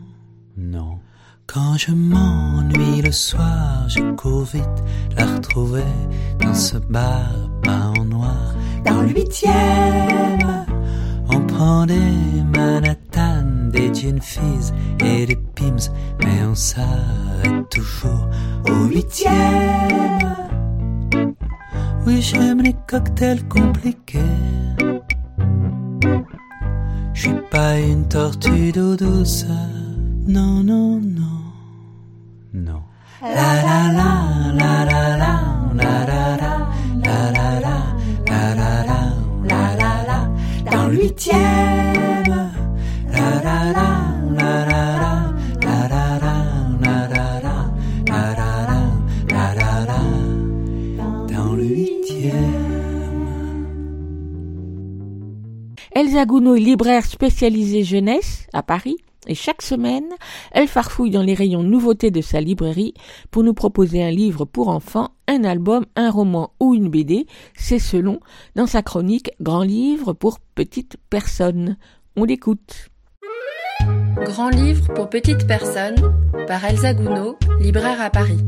non. 0.56 0.98
Quand 1.46 1.76
je 1.76 1.92
m'ennuie 1.92 3.02
le 3.02 3.12
soir, 3.12 3.88
je 3.88 4.00
cours 4.14 4.44
vite 4.44 4.82
la 5.16 5.26
retrouver 5.26 5.84
dans 6.40 6.54
ce 6.54 6.76
bar 6.78 7.28
peint 7.62 7.92
en 7.98 8.04
noir. 8.04 8.54
Dans 8.84 9.02
le 9.02 9.08
huitième, 9.08 10.66
on 11.28 11.40
prend 11.40 11.86
des 11.86 12.42
Manhattan, 12.56 13.33
gin 13.94 14.20
fizz 14.20 14.72
et 15.00 15.26
des 15.26 15.36
Pims, 15.36 15.90
mais 16.20 16.42
on 16.44 16.54
s'arrête 16.54 17.68
toujours 17.70 18.28
au 18.68 18.86
huitième. 18.86 19.32
Oui, 22.06 22.20
j'aime 22.20 22.60
les 22.62 22.76
cocktails 22.86 23.44
compliqués. 23.48 24.18
Je 27.14 27.20
suis 27.20 27.40
pas 27.50 27.78
une 27.78 28.06
tortue 28.08 28.72
d'eau 28.72 28.96
douce. 28.96 29.46
Non, 30.26 30.62
non, 30.62 31.00
non. 31.00 31.13
Elsa 56.44 56.50
Gounod 56.50 56.58
est 56.58 56.64
libraire 56.64 57.06
spécialisée 57.06 57.84
jeunesse 57.84 58.46
à 58.52 58.62
Paris 58.62 58.98
et 59.26 59.34
chaque 59.34 59.62
semaine, 59.62 60.10
elle 60.52 60.68
farfouille 60.68 61.10
dans 61.10 61.22
les 61.22 61.32
rayons 61.32 61.62
nouveautés 61.62 62.10
de 62.10 62.20
sa 62.20 62.42
librairie 62.42 62.92
pour 63.30 63.42
nous 63.42 63.54
proposer 63.54 64.04
un 64.04 64.10
livre 64.10 64.44
pour 64.44 64.68
enfants, 64.68 65.08
un 65.26 65.42
album, 65.44 65.86
un 65.96 66.10
roman 66.10 66.52
ou 66.60 66.74
une 66.74 66.90
BD, 66.90 67.26
c'est 67.54 67.78
selon, 67.78 68.20
dans 68.56 68.66
sa 68.66 68.82
chronique 68.82 69.30
Grand 69.40 69.62
livre 69.62 70.12
pour 70.12 70.38
petites 70.54 70.98
personnes. 71.08 71.78
On 72.14 72.24
l'écoute. 72.24 72.90
Grand 74.16 74.50
livre 74.50 74.92
pour 74.92 75.08
petites 75.08 75.46
personnes 75.46 76.12
par 76.46 76.62
Elsa 76.62 76.92
Gounod, 76.92 77.36
libraire 77.58 78.02
à 78.02 78.10
Paris. 78.10 78.44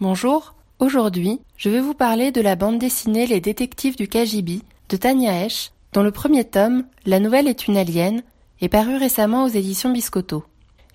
Bonjour, 0.00 0.54
aujourd'hui 0.78 1.40
je 1.56 1.68
vais 1.68 1.80
vous 1.80 1.94
parler 1.94 2.30
de 2.30 2.40
la 2.40 2.54
bande 2.54 2.78
dessinée 2.78 3.26
Les 3.26 3.40
détectives 3.40 3.96
du 3.96 4.06
KGB 4.06 4.60
de 4.88 4.96
Tania 4.96 5.44
Esch, 5.46 5.72
dont 5.92 6.02
le 6.02 6.12
premier 6.12 6.44
tome, 6.44 6.84
La 7.04 7.18
nouvelle 7.18 7.48
est 7.48 7.66
une 7.66 7.76
alien, 7.76 8.22
est 8.60 8.68
paru 8.68 8.96
récemment 8.96 9.44
aux 9.44 9.48
éditions 9.48 9.90
Biscotto. 9.90 10.44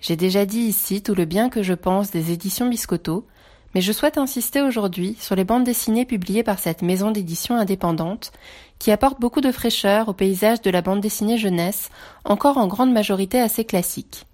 J'ai 0.00 0.16
déjà 0.16 0.46
dit 0.46 0.60
ici 0.60 1.02
tout 1.02 1.14
le 1.14 1.24
bien 1.24 1.48
que 1.48 1.62
je 1.62 1.74
pense 1.74 2.10
des 2.10 2.32
éditions 2.32 2.68
Biscotto, 2.68 3.26
mais 3.74 3.80
je 3.82 3.92
souhaite 3.92 4.16
insister 4.16 4.62
aujourd'hui 4.62 5.16
sur 5.20 5.34
les 5.34 5.44
bandes 5.44 5.64
dessinées 5.64 6.06
publiées 6.06 6.42
par 6.42 6.58
cette 6.58 6.80
maison 6.80 7.10
d'édition 7.10 7.56
indépendante, 7.56 8.32
qui 8.78 8.90
apporte 8.90 9.20
beaucoup 9.20 9.42
de 9.42 9.52
fraîcheur 9.52 10.08
au 10.08 10.14
paysage 10.14 10.62
de 10.62 10.70
la 10.70 10.80
bande 10.80 11.00
dessinée 11.00 11.36
jeunesse, 11.36 11.90
encore 12.24 12.56
en 12.56 12.66
grande 12.66 12.92
majorité 12.92 13.38
assez 13.38 13.64
classique. 13.64 14.26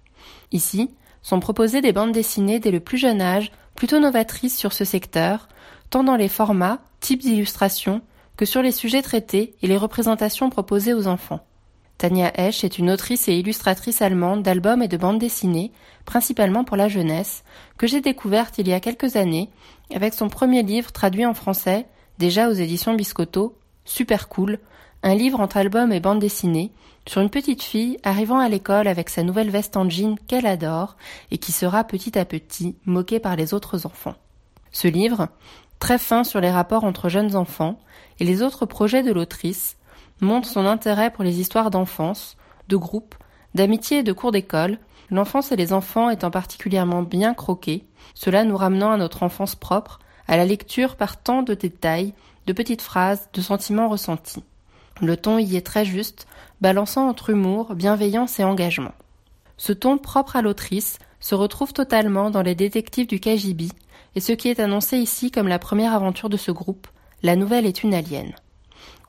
Ici, 0.51 0.91
sont 1.21 1.39
proposées 1.39 1.81
des 1.81 1.91
bandes 1.91 2.11
dessinées 2.11 2.59
dès 2.59 2.71
le 2.71 2.79
plus 2.79 2.97
jeune 2.97 3.21
âge, 3.21 3.51
plutôt 3.75 3.99
novatrices 3.99 4.57
sur 4.57 4.71
ce 4.71 4.85
secteur, 4.85 5.49
tant 5.89 6.03
dans 6.03 6.15
les 6.15 6.29
formats, 6.29 6.79
types 6.99 7.21
d'illustrations, 7.21 8.01
que 8.37 8.45
sur 8.45 8.61
les 8.61 8.71
sujets 8.71 9.01
traités 9.01 9.55
et 9.61 9.67
les 9.67 9.77
représentations 9.77 10.49
proposées 10.49 10.93
aux 10.93 11.07
enfants. 11.07 11.45
Tania 11.97 12.31
Esch 12.35 12.63
est 12.63 12.79
une 12.79 12.91
autrice 12.91 13.27
et 13.27 13.37
illustratrice 13.37 14.01
allemande 14.01 14.43
d'albums 14.43 14.81
et 14.81 14.87
de 14.87 14.97
bandes 14.97 15.19
dessinées, 15.19 15.71
principalement 16.05 16.63
pour 16.63 16.75
la 16.75 16.89
jeunesse, 16.89 17.43
que 17.77 17.87
j'ai 17.87 18.01
découverte 18.01 18.57
il 18.57 18.67
y 18.67 18.73
a 18.73 18.79
quelques 18.79 19.15
années 19.15 19.49
avec 19.93 20.13
son 20.13 20.27
premier 20.27 20.63
livre 20.63 20.91
traduit 20.91 21.25
en 21.25 21.33
français, 21.33 21.85
déjà 22.17 22.49
aux 22.49 22.53
éditions 22.53 22.95
Biscotto, 22.95 23.57
Super 23.85 24.27
Cool, 24.27 24.59
un 25.03 25.15
livre 25.15 25.39
entre 25.39 25.57
albums 25.57 25.91
et 25.91 25.99
bandes 25.99 26.19
dessinées 26.19 26.71
sur 27.07 27.21
une 27.21 27.29
petite 27.29 27.61
fille 27.61 27.97
arrivant 28.03 28.39
à 28.39 28.49
l'école 28.49 28.87
avec 28.87 29.09
sa 29.09 29.23
nouvelle 29.23 29.49
veste 29.49 29.75
en 29.75 29.89
jean 29.89 30.15
qu'elle 30.27 30.45
adore 30.45 30.95
et 31.31 31.37
qui 31.37 31.51
sera 31.51 31.83
petit 31.83 32.17
à 32.17 32.25
petit 32.25 32.75
moquée 32.85 33.19
par 33.19 33.35
les 33.35 33.53
autres 33.53 33.85
enfants. 33.85 34.15
Ce 34.71 34.87
livre, 34.87 35.27
très 35.83 35.97
fin 35.97 36.23
sur 36.23 36.39
les 36.39 36.49
rapports 36.49 36.85
entre 36.85 37.09
jeunes 37.09 37.35
enfants 37.35 37.77
et 38.21 38.23
les 38.23 38.41
autres 38.41 38.65
projets 38.65 39.03
de 39.03 39.11
l'autrice, 39.11 39.75
montre 40.21 40.47
son 40.47 40.65
intérêt 40.65 41.11
pour 41.11 41.25
les 41.25 41.41
histoires 41.41 41.71
d'enfance, 41.71 42.37
de 42.69 42.77
groupe, 42.77 43.15
d'amitié 43.53 43.97
et 43.97 44.03
de 44.03 44.13
cours 44.13 44.31
d'école, 44.31 44.77
l'enfance 45.11 45.51
et 45.51 45.57
les 45.57 45.73
enfants 45.73 46.09
étant 46.09 46.31
particulièrement 46.31 47.01
bien 47.01 47.33
croqués, 47.33 47.83
cela 48.13 48.45
nous 48.45 48.55
ramenant 48.55 48.93
à 48.93 48.97
notre 48.97 49.23
enfance 49.23 49.55
propre, 49.55 49.99
à 50.25 50.37
la 50.37 50.45
lecture 50.45 50.95
par 50.95 51.21
tant 51.21 51.43
de 51.43 51.53
détails, 51.53 52.13
de 52.47 52.53
petites 52.53 52.81
phrases, 52.81 53.27
de 53.33 53.41
sentiments 53.41 53.89
ressentis. 53.89 54.45
Le 55.01 55.17
ton 55.17 55.37
y 55.37 55.57
est 55.57 55.65
très 55.65 55.83
juste, 55.83 56.27
balançant 56.61 57.09
entre 57.09 57.29
humour, 57.29 57.75
bienveillance 57.75 58.39
et 58.39 58.45
engagement. 58.45 58.93
Ce 59.57 59.73
ton 59.73 59.97
propre 59.97 60.37
à 60.37 60.41
l'autrice 60.41 60.97
se 61.19 61.35
retrouve 61.35 61.73
totalement 61.73 62.29
dans 62.29 62.41
les 62.41 62.55
détectives 62.55 63.07
du 63.07 63.19
KGB, 63.19 63.67
et 64.15 64.19
ce 64.19 64.31
qui 64.31 64.49
est 64.49 64.59
annoncé 64.59 64.97
ici 64.97 65.31
comme 65.31 65.47
la 65.47 65.59
première 65.59 65.93
aventure 65.93 66.29
de 66.29 66.37
ce 66.37 66.51
groupe, 66.51 66.87
la 67.21 67.35
nouvelle 67.35 67.65
est 67.65 67.83
une 67.83 67.93
alien. 67.93 68.33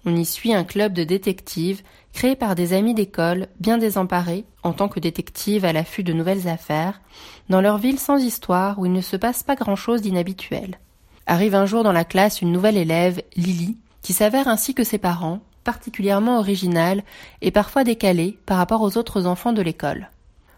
On 0.06 0.14
y 0.14 0.24
suit 0.24 0.52
un 0.52 0.64
club 0.64 0.92
de 0.92 1.04
détectives 1.04 1.82
créé 2.12 2.36
par 2.36 2.54
des 2.54 2.72
amis 2.72 2.94
d'école 2.94 3.48
bien 3.58 3.78
désemparés, 3.78 4.44
en 4.62 4.72
tant 4.72 4.88
que 4.88 5.00
détectives 5.00 5.64
à 5.64 5.72
l'affût 5.72 6.04
de 6.04 6.12
nouvelles 6.12 6.48
affaires, 6.48 7.00
dans 7.48 7.60
leur 7.60 7.78
ville 7.78 7.98
sans 7.98 8.22
histoire 8.22 8.78
où 8.78 8.86
il 8.86 8.92
ne 8.92 9.00
se 9.00 9.16
passe 9.16 9.42
pas 9.42 9.56
grand-chose 9.56 10.02
d'inhabituel. 10.02 10.78
Arrive 11.26 11.54
un 11.54 11.66
jour 11.66 11.82
dans 11.82 11.92
la 11.92 12.04
classe 12.04 12.42
une 12.42 12.52
nouvelle 12.52 12.76
élève, 12.76 13.22
Lily, 13.34 13.76
qui 14.02 14.12
s'avère 14.12 14.46
ainsi 14.46 14.74
que 14.74 14.84
ses 14.84 14.98
parents, 14.98 15.40
particulièrement 15.64 16.38
originale 16.38 17.02
et 17.40 17.50
parfois 17.50 17.82
décalée 17.84 18.38
par 18.46 18.58
rapport 18.58 18.82
aux 18.82 18.96
autres 18.98 19.26
enfants 19.26 19.52
de 19.52 19.62
l'école. 19.62 20.10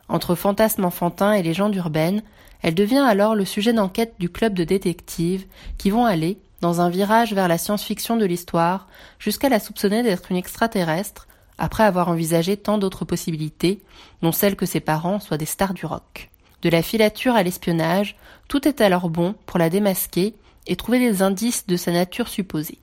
Entre 0.09 0.35
fantasmes 0.35 0.85
enfantins 0.85 1.33
et 1.33 1.43
légendes 1.43 1.75
urbaines, 1.75 2.23
elle 2.63 2.75
devient 2.75 3.05
alors 3.07 3.35
le 3.35 3.45
sujet 3.45 3.73
d'enquête 3.73 4.15
du 4.19 4.29
club 4.29 4.55
de 4.55 4.65
détectives 4.65 5.47
qui 5.79 5.91
vont 5.91 6.05
aller, 6.05 6.39
dans 6.61 6.81
un 6.81 6.89
virage 6.89 7.35
vers 7.35 7.49
la 7.49 7.59
science-fiction 7.59 8.17
de 8.17 8.25
l'histoire, 8.25 8.89
jusqu'à 9.19 9.49
la 9.49 9.61
soupçonner 9.61 10.03
d'être 10.03 10.31
une 10.31 10.37
extraterrestre, 10.37 11.27
après 11.59 11.85
avoir 11.85 12.09
envisagé 12.09 12.57
tant 12.57 12.79
d'autres 12.79 13.05
possibilités, 13.05 13.83
dont 14.23 14.33
celle 14.33 14.57
que 14.57 14.67
ses 14.67 14.81
parents 14.81 15.21
soient 15.21 15.39
des 15.39 15.47
stars 15.47 15.75
du 15.75 15.87
rock. 15.87 16.31
De 16.63 16.71
la 16.71 16.83
filature 16.83 17.35
à 17.35 17.43
l'espionnage, 17.43 18.17
tout 18.49 18.67
est 18.67 18.81
alors 18.81 19.11
bon 19.11 19.35
pour 19.47 19.59
la 19.59 19.71
démasquer 19.71 20.35
et 20.67 20.77
trouver 20.77 20.99
des 20.99 21.23
indices 21.23 21.67
de 21.67 21.77
sa 21.77 21.93
nature 21.93 22.29
supposée. 22.29 22.79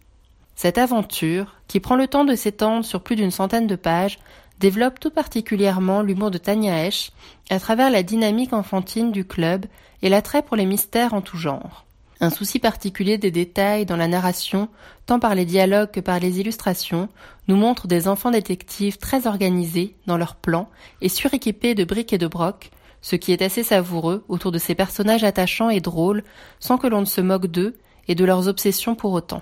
Cette 0.56 0.78
aventure, 0.78 1.56
qui 1.68 1.80
prend 1.80 1.96
le 1.96 2.08
temps 2.08 2.26
de 2.26 2.36
s'étendre 2.36 2.86
sur 2.86 3.02
plus 3.02 3.16
d'une 3.16 3.32
centaine 3.32 3.68
de 3.68 3.76
pages, 3.76 4.20
développe 4.60 5.00
tout 5.00 5.10
particulièrement 5.10 6.02
l'humour 6.02 6.32
de 6.32 6.38
Tania 6.38 6.86
Esch 6.88 7.12
à 7.50 7.60
travers 7.60 7.90
la 7.90 8.04
dynamique 8.04 8.54
enfantine 8.54 9.12
du 9.12 9.26
club 9.26 9.66
et 10.02 10.10
l'attrait 10.10 10.42
pour 10.42 10.56
les 10.56 10.66
mystères 10.66 11.14
en 11.14 11.22
tout 11.22 11.38
genre. 11.38 11.86
Un 12.22 12.30
souci 12.30 12.60
particulier 12.60 13.18
des 13.18 13.32
détails 13.32 13.86
dans 13.86 13.98
la 13.98 14.08
narration, 14.08 14.70
tant 15.06 15.20
par 15.20 15.36
les 15.36 15.46
dialogues 15.46 15.92
que 15.92 16.00
par 16.00 16.20
les 16.20 16.40
illustrations, 16.40 17.10
nous 17.48 17.58
montre 17.58 17.88
des 17.88 18.08
enfants 18.08 18.32
détectives 18.32 18.98
très 18.98 19.28
organisés 19.28 19.96
dans 20.08 20.18
leurs 20.18 20.36
plans 20.36 20.70
et 21.02 21.10
suréquipés 21.10 21.76
de 21.76 21.84
briques 21.84 22.14
et 22.14 22.18
de 22.18 22.28
brocs, 22.28 22.72
ce 23.02 23.18
qui 23.18 23.34
est 23.34 23.42
assez 23.42 23.64
savoureux 23.64 24.24
autour 24.30 24.52
de 24.52 24.58
ces 24.58 24.76
personnages 24.76 25.26
attachants 25.26 25.70
et 25.70 25.82
drôles, 25.82 26.24
sans 26.60 26.78
que 26.78 26.88
l'on 26.88 27.02
ne 27.02 27.06
se 27.06 27.20
moque 27.20 27.48
d'eux 27.48 27.76
et 28.08 28.16
de 28.16 28.24
leurs 28.24 28.48
obsessions 28.48 28.96
pour 28.96 29.12
autant. 29.12 29.42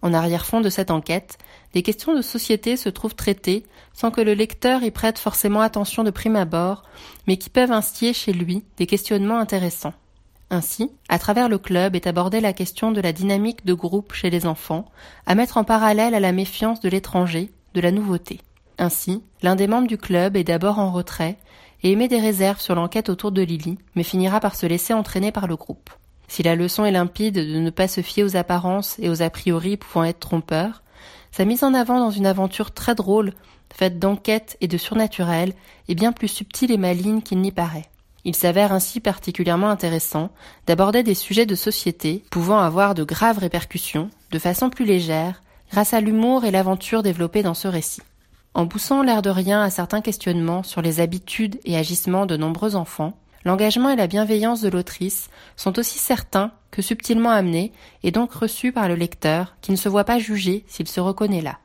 En 0.00 0.14
arrière-fond 0.14 0.60
de 0.60 0.68
cette 0.68 0.90
enquête, 0.90 1.38
des 1.72 1.82
questions 1.82 2.14
de 2.14 2.22
société 2.22 2.76
se 2.76 2.88
trouvent 2.88 3.16
traitées 3.16 3.64
sans 3.92 4.10
que 4.10 4.20
le 4.20 4.34
lecteur 4.34 4.82
y 4.82 4.90
prête 4.90 5.18
forcément 5.18 5.60
attention 5.60 6.04
de 6.04 6.10
prime 6.10 6.36
abord, 6.36 6.84
mais 7.26 7.36
qui 7.36 7.50
peuvent 7.50 7.72
instiller 7.72 8.12
chez 8.12 8.32
lui 8.32 8.64
des 8.76 8.86
questionnements 8.86 9.38
intéressants. 9.38 9.94
Ainsi, 10.50 10.90
à 11.08 11.18
travers 11.18 11.48
le 11.48 11.58
club 11.58 11.94
est 11.94 12.06
abordée 12.06 12.40
la 12.40 12.52
question 12.52 12.90
de 12.90 13.00
la 13.00 13.12
dynamique 13.12 13.66
de 13.66 13.74
groupe 13.74 14.14
chez 14.14 14.30
les 14.30 14.46
enfants, 14.46 14.86
à 15.26 15.34
mettre 15.34 15.58
en 15.58 15.64
parallèle 15.64 16.14
à 16.14 16.20
la 16.20 16.32
méfiance 16.32 16.80
de 16.80 16.88
l'étranger, 16.88 17.50
de 17.74 17.80
la 17.80 17.90
nouveauté. 17.90 18.40
Ainsi, 18.78 19.22
l'un 19.42 19.56
des 19.56 19.66
membres 19.66 19.88
du 19.88 19.98
club 19.98 20.36
est 20.36 20.44
d'abord 20.44 20.78
en 20.78 20.92
retrait 20.92 21.36
et 21.82 21.92
émet 21.92 22.08
des 22.08 22.20
réserves 22.20 22.60
sur 22.60 22.74
l'enquête 22.74 23.08
autour 23.08 23.32
de 23.32 23.42
Lily, 23.42 23.78
mais 23.94 24.04
finira 24.04 24.40
par 24.40 24.54
se 24.54 24.66
laisser 24.66 24.94
entraîner 24.94 25.32
par 25.32 25.46
le 25.46 25.56
groupe. 25.56 25.90
Si 26.28 26.42
la 26.42 26.54
leçon 26.54 26.84
est 26.84 26.92
limpide 26.92 27.34
de 27.34 27.58
ne 27.58 27.70
pas 27.70 27.88
se 27.88 28.02
fier 28.02 28.22
aux 28.22 28.36
apparences 28.36 28.96
et 28.98 29.08
aux 29.08 29.22
a 29.22 29.30
priori 29.30 29.76
pouvant 29.76 30.04
être 30.04 30.20
trompeurs, 30.20 30.82
sa 31.32 31.44
mise 31.44 31.64
en 31.64 31.74
avant 31.74 31.98
dans 31.98 32.10
une 32.10 32.26
aventure 32.26 32.70
très 32.70 32.94
drôle, 32.94 33.32
faite 33.72 33.98
d'enquête 33.98 34.56
et 34.60 34.68
de 34.68 34.78
surnaturel, 34.78 35.54
est 35.88 35.94
bien 35.94 36.12
plus 36.12 36.28
subtile 36.28 36.70
et 36.70 36.78
maligne 36.78 37.22
qu'il 37.22 37.40
n'y 37.40 37.52
paraît. 37.52 37.86
Il 38.24 38.34
s'avère 38.34 38.72
ainsi 38.72 39.00
particulièrement 39.00 39.70
intéressant 39.70 40.30
d'aborder 40.66 41.02
des 41.02 41.14
sujets 41.14 41.46
de 41.46 41.54
société 41.54 42.24
pouvant 42.30 42.58
avoir 42.58 42.94
de 42.94 43.04
graves 43.04 43.38
répercussions, 43.38 44.10
de 44.32 44.38
façon 44.38 44.70
plus 44.70 44.84
légère, 44.84 45.42
grâce 45.70 45.94
à 45.94 46.00
l'humour 46.00 46.44
et 46.44 46.50
l'aventure 46.50 47.02
développés 47.02 47.42
dans 47.42 47.54
ce 47.54 47.68
récit. 47.68 48.02
En 48.54 48.66
poussant 48.66 49.02
l'air 49.02 49.22
de 49.22 49.30
rien 49.30 49.62
à 49.62 49.70
certains 49.70 50.00
questionnements 50.00 50.62
sur 50.62 50.82
les 50.82 51.00
habitudes 51.00 51.60
et 51.64 51.76
agissements 51.76 52.26
de 52.26 52.36
nombreux 52.36 52.74
enfants, 52.74 53.16
l'engagement 53.48 53.88
et 53.88 53.96
la 53.96 54.06
bienveillance 54.06 54.60
de 54.60 54.68
l'autrice 54.68 55.30
sont 55.56 55.78
aussi 55.78 55.98
certains 55.98 56.52
que 56.70 56.82
subtilement 56.82 57.30
amenés 57.30 57.72
et 58.02 58.10
donc 58.10 58.30
reçus 58.30 58.72
par 58.72 58.88
le 58.88 58.94
lecteur 58.94 59.56
qui 59.62 59.72
ne 59.72 59.76
se 59.76 59.88
voit 59.88 60.04
pas 60.04 60.18
jugé 60.18 60.66
s'il 60.68 60.86
se 60.86 61.00
reconnaît 61.00 61.40
là. 61.40 61.58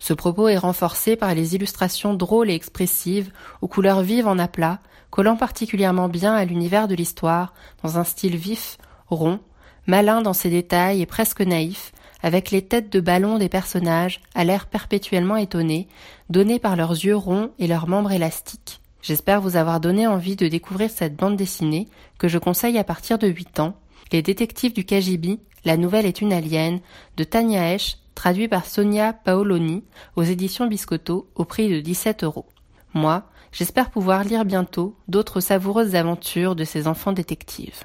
Ce 0.00 0.12
propos 0.12 0.48
est 0.48 0.58
renforcé 0.58 1.14
par 1.14 1.32
les 1.32 1.54
illustrations 1.54 2.14
drôles 2.14 2.50
et 2.50 2.54
expressives, 2.54 3.30
aux 3.60 3.68
couleurs 3.68 4.02
vives 4.02 4.26
en 4.26 4.36
aplat, 4.36 4.80
collant 5.10 5.36
particulièrement 5.36 6.08
bien 6.08 6.34
à 6.34 6.44
l'univers 6.44 6.88
de 6.88 6.96
l'histoire, 6.96 7.54
dans 7.84 7.98
un 7.98 8.04
style 8.04 8.34
vif, 8.34 8.78
rond, 9.06 9.38
malin 9.86 10.22
dans 10.22 10.32
ses 10.32 10.50
détails 10.50 11.02
et 11.02 11.06
presque 11.06 11.40
naïf, 11.40 11.92
avec 12.24 12.50
les 12.50 12.62
têtes 12.62 12.92
de 12.92 12.98
ballon 12.98 13.38
des 13.38 13.48
personnages 13.48 14.20
à 14.34 14.42
l'air 14.42 14.66
perpétuellement 14.66 15.36
étonné, 15.36 15.86
donnés 16.30 16.58
par 16.58 16.74
leurs 16.74 16.90
yeux 16.90 17.16
ronds 17.16 17.52
et 17.60 17.68
leurs 17.68 17.86
membres 17.86 18.10
élastiques. 18.10 18.81
J'espère 19.02 19.40
vous 19.40 19.56
avoir 19.56 19.80
donné 19.80 20.06
envie 20.06 20.36
de 20.36 20.46
découvrir 20.46 20.88
cette 20.88 21.16
bande 21.16 21.36
dessinée 21.36 21.88
que 22.18 22.28
je 22.28 22.38
conseille 22.38 22.78
à 22.78 22.84
partir 22.84 23.18
de 23.18 23.26
8 23.26 23.58
ans, 23.58 23.74
Les 24.12 24.22
détectives 24.22 24.72
du 24.72 24.84
KGB, 24.84 25.40
La 25.64 25.76
nouvelle 25.76 26.06
est 26.06 26.20
une 26.20 26.32
alien, 26.32 26.80
de 27.16 27.24
Tania 27.24 27.74
Esch, 27.74 27.98
traduit 28.14 28.46
par 28.46 28.66
Sonia 28.66 29.12
Paoloni 29.12 29.82
aux 30.14 30.22
éditions 30.22 30.68
Biscotto 30.68 31.28
au 31.34 31.44
prix 31.44 31.68
de 31.68 31.80
17 31.80 32.22
euros. 32.22 32.46
Moi, 32.94 33.24
j'espère 33.50 33.90
pouvoir 33.90 34.22
lire 34.22 34.44
bientôt 34.44 34.94
d'autres 35.08 35.40
savoureuses 35.40 35.96
aventures 35.96 36.54
de 36.54 36.64
ces 36.64 36.86
enfants 36.86 37.12
détectives. 37.12 37.84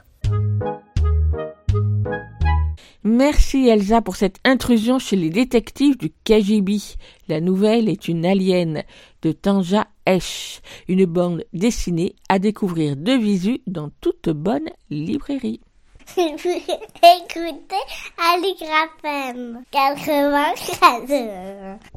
Merci 3.04 3.70
Elsa 3.70 4.02
pour 4.02 4.18
cette 4.18 4.38
intrusion 4.44 5.00
chez 5.00 5.16
les 5.16 5.30
détectives 5.30 5.98
du 5.98 6.12
KGB. 6.26 6.78
La 7.30 7.40
nouvelle 7.40 7.90
est 7.90 8.08
une 8.08 8.26
alien 8.26 8.84
de 9.22 9.32
Tanja 9.32 9.88
Esch, 10.08 10.62
une 10.88 11.06
bande 11.06 11.44
dessinée 11.52 12.16
à 12.30 12.40
découvrir 12.40 12.96
de 12.96 13.12
visu 13.12 13.60
dans 13.68 13.90
toute 14.02 14.30
bonne 14.30 14.70
librairie. 14.90 15.60
Écoutez 16.18 17.84
Aligraphem 18.18 19.64
94. 19.70 21.12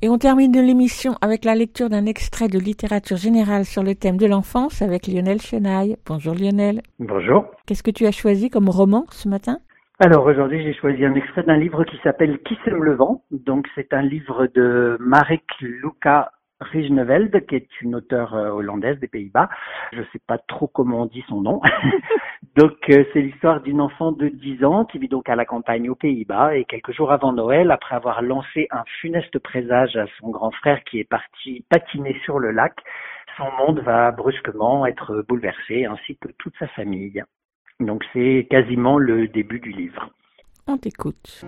Et 0.03 0.09
on 0.09 0.19
termine 0.19 0.61
l'émission 0.61 1.13
avec 1.23 1.45
la 1.45 1.55
lecture 1.55 1.89
d'un 1.89 2.07
extrait 2.07 2.49
de 2.49 2.59
littérature 2.59 3.17
générale 3.17 3.65
sur 3.65 3.85
le 3.85 3.95
thème 3.95 4.17
de 4.17 4.27
l'enfance 4.27 4.83
avec 4.83 5.07
Lionel 5.07 5.41
Chenaille. 5.41 5.97
Bonjour 6.05 6.35
Lionel. 6.35 6.83
Bonjour. 6.99 7.45
Qu'est-ce 7.67 7.85
que 7.85 7.93
tu 7.93 8.07
as 8.07 8.13
choisi 8.13 8.51
comme 8.51 8.69
roman 8.69 9.05
ce 9.11 9.29
matin? 9.29 9.59
Alors 10.01 10.27
aujourd'hui, 10.27 10.65
j'ai 10.65 10.75
choisi 10.75 11.05
un 11.05 11.15
extrait 11.15 11.45
d'un 11.45 11.59
livre 11.59 11.85
qui 11.85 11.97
s'appelle 12.03 12.41
Qui 12.41 12.57
sème 12.65 12.83
le 12.83 12.97
vent. 12.97 13.23
Donc 13.31 13.69
c'est 13.77 13.93
un 13.93 14.03
livre 14.03 14.49
de 14.53 14.97
Marek 14.99 15.45
Luca 15.61 16.33
Rijneveld, 16.61 17.47
qui 17.47 17.57
est 17.57 17.81
une 17.81 17.95
auteure 17.95 18.35
euh, 18.35 18.51
hollandaise 18.51 18.99
des 19.01 19.09
Pays-Bas. 19.09 19.49
Je 19.93 20.03
sais 20.13 20.21
pas 20.27 20.39
trop 20.39 20.67
comment 20.67 21.03
on 21.03 21.07
dit 21.07 21.25
son 21.29 21.41
nom. 21.41 21.61
donc 22.57 22.79
euh, 22.91 23.05
c'est 23.13 23.21
l'histoire 23.21 23.61
d'une 23.61 23.81
enfant 23.81 24.13
de 24.13 24.29
10 24.29 24.65
ans 24.65 24.85
qui 24.85 24.99
vit 24.99 25.09
donc 25.09 25.29
à 25.29 25.37
la 25.37 25.45
campagne 25.45 25.89
aux 25.89 25.95
Pays-Bas 25.95 26.57
et 26.57 26.65
quelques 26.65 26.93
jours 26.93 27.13
avant 27.13 27.33
Noël, 27.33 27.71
après 27.71 27.95
avoir 27.95 28.23
lancé 28.23 28.69
un 28.71 28.85
funeste 29.01 29.39
présage 29.39 29.97
à 29.97 30.07
son 30.19 30.31
grand 30.31 30.51
frère 30.51 30.83
qui 30.85 31.01
est 31.01 31.09
parti 31.09 31.65
patiner 31.69 32.17
sur 32.25 32.39
le 32.39 32.51
lac, 32.51 32.75
son 33.37 33.51
monde 33.59 33.81
va 33.81 34.11
brusquement 34.11 34.87
être 34.87 35.25
bouleversé 35.29 35.87
ainsi 35.87 36.17
que 36.17 36.29
toute 36.39 36.55
sa 36.59 36.69
famille. 36.69 37.23
Donc 37.81 38.05
c'est 38.13 38.47
quasiment 38.51 38.99
le 38.99 39.29
début 39.29 39.61
du 39.61 39.71
livre. 39.71 40.11
On 40.67 40.77
t'écoute. 40.77 41.45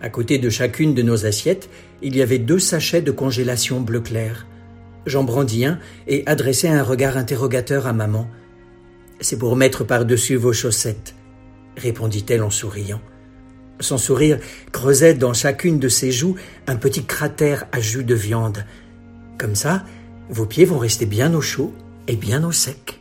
À 0.00 0.08
côté 0.08 0.38
de 0.38 0.48
chacune 0.48 0.94
de 0.94 1.02
nos 1.02 1.26
assiettes, 1.26 1.68
il 2.00 2.16
y 2.16 2.22
avait 2.22 2.38
deux 2.38 2.58
sachets 2.58 3.02
de 3.02 3.10
congélation 3.10 3.80
bleu 3.80 4.00
clair. 4.00 4.46
J'en 5.04 5.24
brandis 5.24 5.66
un 5.66 5.78
et 6.06 6.22
adressai 6.26 6.68
un 6.68 6.82
regard 6.82 7.16
interrogateur 7.16 7.86
à 7.86 7.92
maman. 7.92 8.26
C'est 9.20 9.38
pour 9.38 9.56
mettre 9.56 9.84
par-dessus 9.84 10.36
vos 10.36 10.54
chaussettes, 10.54 11.14
répondit-elle 11.76 12.42
en 12.42 12.50
souriant. 12.50 13.00
Son 13.80 13.98
sourire 13.98 14.38
creusait 14.72 15.14
dans 15.14 15.34
chacune 15.34 15.78
de 15.78 15.88
ses 15.88 16.12
joues 16.12 16.36
un 16.66 16.76
petit 16.76 17.04
cratère 17.04 17.66
à 17.72 17.80
jus 17.80 18.04
de 18.04 18.14
viande. 18.14 18.64
Comme 19.38 19.54
ça, 19.54 19.84
vos 20.30 20.46
pieds 20.46 20.64
vont 20.64 20.78
rester 20.78 21.06
bien 21.06 21.34
au 21.34 21.40
chaud 21.40 21.74
et 22.08 22.16
bien 22.16 22.44
au 22.44 22.52
sec. 22.52 23.00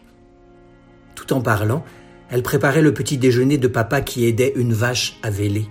Tout 1.16 1.32
en 1.34 1.42
parlant, 1.42 1.86
elle 2.30 2.44
préparait 2.44 2.82
le 2.82 2.94
petit 2.94 3.18
déjeuner 3.18 3.58
de 3.58 3.68
papa 3.68 4.02
qui 4.02 4.26
aidait 4.26 4.54
une 4.56 4.74
vache 4.74 5.18
à 5.24 5.30
véler. 5.30 5.68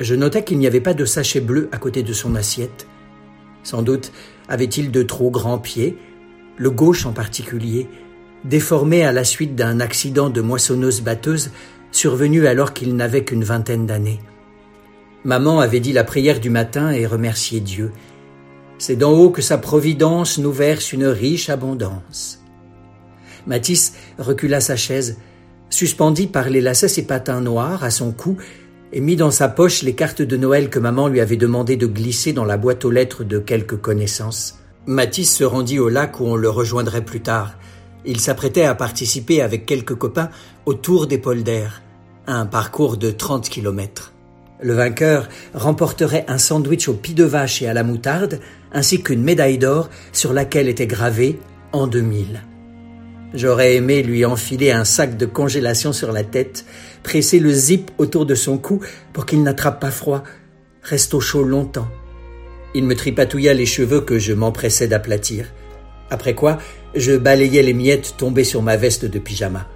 Je 0.00 0.14
notai 0.14 0.44
qu'il 0.44 0.58
n'y 0.58 0.66
avait 0.66 0.80
pas 0.80 0.94
de 0.94 1.04
sachet 1.04 1.40
bleu 1.40 1.68
à 1.72 1.78
côté 1.78 2.02
de 2.02 2.14
son 2.14 2.34
assiette. 2.34 2.86
Sans 3.62 3.82
doute 3.82 4.12
avait-il 4.48 4.90
de 4.90 5.02
trop 5.02 5.30
grands 5.30 5.58
pieds, 5.58 5.98
le 6.56 6.70
gauche 6.70 7.04
en 7.06 7.12
particulier, 7.12 7.86
déformé 8.44 9.04
à 9.04 9.12
la 9.12 9.24
suite 9.24 9.54
d'un 9.54 9.78
accident 9.78 10.30
de 10.30 10.40
moissonneuse-batteuse 10.40 11.50
survenu 11.92 12.46
alors 12.46 12.72
qu'il 12.72 12.96
n'avait 12.96 13.24
qu'une 13.24 13.44
vingtaine 13.44 13.86
d'années. 13.86 14.20
Maman 15.24 15.60
avait 15.60 15.80
dit 15.80 15.92
la 15.92 16.04
prière 16.04 16.40
du 16.40 16.48
matin 16.48 16.90
et 16.90 17.06
remercié 17.06 17.60
Dieu. 17.60 17.92
C'est 18.78 18.96
d'en 18.96 19.12
haut 19.12 19.30
que 19.30 19.42
sa 19.42 19.58
providence 19.58 20.38
nous 20.38 20.52
verse 20.52 20.94
une 20.94 21.06
riche 21.06 21.50
abondance. 21.50 22.42
Matisse 23.46 23.94
recula 24.18 24.60
sa 24.60 24.76
chaise, 24.76 25.18
suspendit 25.68 26.26
par 26.26 26.48
les 26.48 26.62
lacets 26.62 26.88
ses 26.88 27.06
patins 27.06 27.42
noirs 27.42 27.84
à 27.84 27.90
son 27.90 28.12
cou 28.12 28.38
et 28.92 29.00
mit 29.00 29.16
dans 29.16 29.30
sa 29.30 29.48
poche 29.48 29.82
les 29.82 29.94
cartes 29.94 30.22
de 30.22 30.36
Noël 30.36 30.70
que 30.70 30.78
maman 30.78 31.08
lui 31.08 31.20
avait 31.20 31.36
demandé 31.36 31.76
de 31.76 31.86
glisser 31.86 32.32
dans 32.32 32.44
la 32.44 32.56
boîte 32.56 32.84
aux 32.84 32.90
lettres 32.90 33.24
de 33.24 33.38
quelques 33.38 33.80
connaissances. 33.80 34.58
Matisse 34.86 35.36
se 35.36 35.44
rendit 35.44 35.78
au 35.78 35.88
lac 35.88 36.20
où 36.20 36.24
on 36.24 36.36
le 36.36 36.50
rejoindrait 36.50 37.04
plus 37.04 37.20
tard. 37.20 37.54
Il 38.04 38.18
s'apprêtait 38.18 38.64
à 38.64 38.74
participer 38.74 39.42
avec 39.42 39.66
quelques 39.66 39.94
copains 39.94 40.30
au 40.66 40.74
Tour 40.74 41.06
des 41.06 41.18
Polders, 41.18 41.82
un 42.26 42.46
parcours 42.46 42.96
de 42.96 43.10
30 43.10 43.48
kilomètres. 43.48 44.12
Le 44.62 44.74
vainqueur 44.74 45.28
remporterait 45.54 46.24
un 46.28 46.38
sandwich 46.38 46.88
au 46.88 46.94
pis 46.94 47.14
de 47.14 47.24
vache 47.24 47.62
et 47.62 47.68
à 47.68 47.74
la 47.74 47.82
moutarde, 47.82 48.40
ainsi 48.72 49.02
qu'une 49.02 49.22
médaille 49.22 49.58
d'or 49.58 49.88
sur 50.12 50.32
laquelle 50.32 50.68
était 50.68 50.86
gravé 50.86 51.38
en 51.72 51.86
2000. 51.86 52.42
J'aurais 53.32 53.76
aimé 53.76 54.02
lui 54.02 54.24
enfiler 54.24 54.72
un 54.72 54.84
sac 54.84 55.16
de 55.16 55.26
congélation 55.26 55.92
sur 55.92 56.10
la 56.10 56.24
tête, 56.24 56.64
presser 57.02 57.38
le 57.38 57.52
zip 57.52 57.90
autour 57.98 58.26
de 58.26 58.34
son 58.34 58.58
cou 58.58 58.80
pour 59.12 59.24
qu'il 59.24 59.42
n'attrape 59.42 59.80
pas 59.80 59.92
froid, 59.92 60.24
reste 60.82 61.14
au 61.14 61.20
chaud 61.20 61.44
longtemps. 61.44 61.88
Il 62.74 62.84
me 62.84 62.96
tripatouilla 62.96 63.54
les 63.54 63.66
cheveux 63.66 64.00
que 64.00 64.18
je 64.18 64.32
m'empressais 64.32 64.88
d'aplatir. 64.88 65.46
Après 66.10 66.34
quoi, 66.34 66.58
je 66.94 67.16
balayais 67.16 67.62
les 67.62 67.72
miettes 67.72 68.14
tombées 68.16 68.44
sur 68.44 68.62
ma 68.62 68.76
veste 68.76 69.04
de 69.04 69.18
pyjama. 69.18 69.66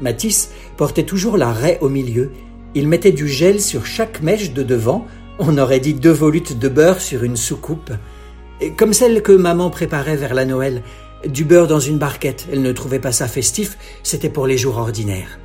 Matisse 0.00 0.50
portait 0.78 1.04
toujours 1.04 1.36
la 1.36 1.52
raie 1.52 1.78
au 1.82 1.90
milieu. 1.90 2.30
Il 2.74 2.88
mettait 2.88 3.12
du 3.12 3.28
gel 3.28 3.60
sur 3.60 3.84
chaque 3.84 4.22
mèche 4.22 4.52
de 4.52 4.62
devant. 4.62 5.06
On 5.38 5.58
aurait 5.58 5.80
dit 5.80 5.94
deux 5.94 6.10
volutes 6.10 6.58
de 6.58 6.68
beurre 6.68 7.00
sur 7.00 7.24
une 7.24 7.36
soucoupe. 7.36 7.92
Comme 8.76 8.92
celle 8.92 9.22
que 9.22 9.32
maman 9.32 9.70
préparait 9.70 10.16
vers 10.16 10.34
la 10.34 10.46
Noël. 10.46 10.82
Du 11.26 11.44
beurre 11.44 11.66
dans 11.66 11.80
une 11.80 11.98
barquette. 11.98 12.46
Elle 12.50 12.62
ne 12.62 12.72
trouvait 12.72 12.98
pas 12.98 13.12
ça 13.12 13.28
festif. 13.28 13.76
C'était 14.02 14.30
pour 14.30 14.46
les 14.46 14.56
jours 14.56 14.78
ordinaires. 14.78 15.38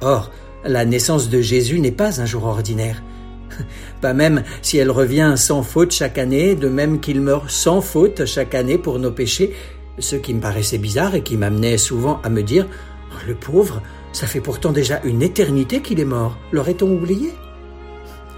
Or, 0.00 0.30
la 0.64 0.84
naissance 0.84 1.28
de 1.28 1.40
Jésus 1.40 1.78
n'est 1.78 1.92
pas 1.92 2.20
un 2.20 2.26
jour 2.26 2.44
ordinaire. 2.44 3.02
Pas 4.00 4.12
même 4.12 4.42
si 4.60 4.76
elle 4.78 4.90
revient 4.90 5.34
sans 5.36 5.62
faute 5.62 5.92
chaque 5.92 6.18
année, 6.18 6.56
de 6.56 6.68
même 6.68 6.98
qu'il 6.98 7.20
meurt 7.20 7.48
sans 7.48 7.80
faute 7.80 8.26
chaque 8.26 8.56
année 8.56 8.76
pour 8.76 8.98
nos 8.98 9.12
péchés, 9.12 9.54
ce 9.98 10.16
qui 10.16 10.34
me 10.34 10.40
paraissait 10.40 10.78
bizarre 10.78 11.14
et 11.14 11.22
qui 11.22 11.36
m'amenait 11.36 11.78
souvent 11.78 12.20
à 12.22 12.28
me 12.28 12.42
dire 12.42 12.66
oh, 13.12 13.16
Le 13.26 13.34
pauvre, 13.34 13.82
ça 14.12 14.26
fait 14.26 14.40
pourtant 14.40 14.72
déjà 14.72 15.00
une 15.04 15.22
éternité 15.22 15.80
qu'il 15.80 16.00
est 16.00 16.04
mort. 16.04 16.36
L'aurait-on 16.52 16.90
oublié? 16.90 17.32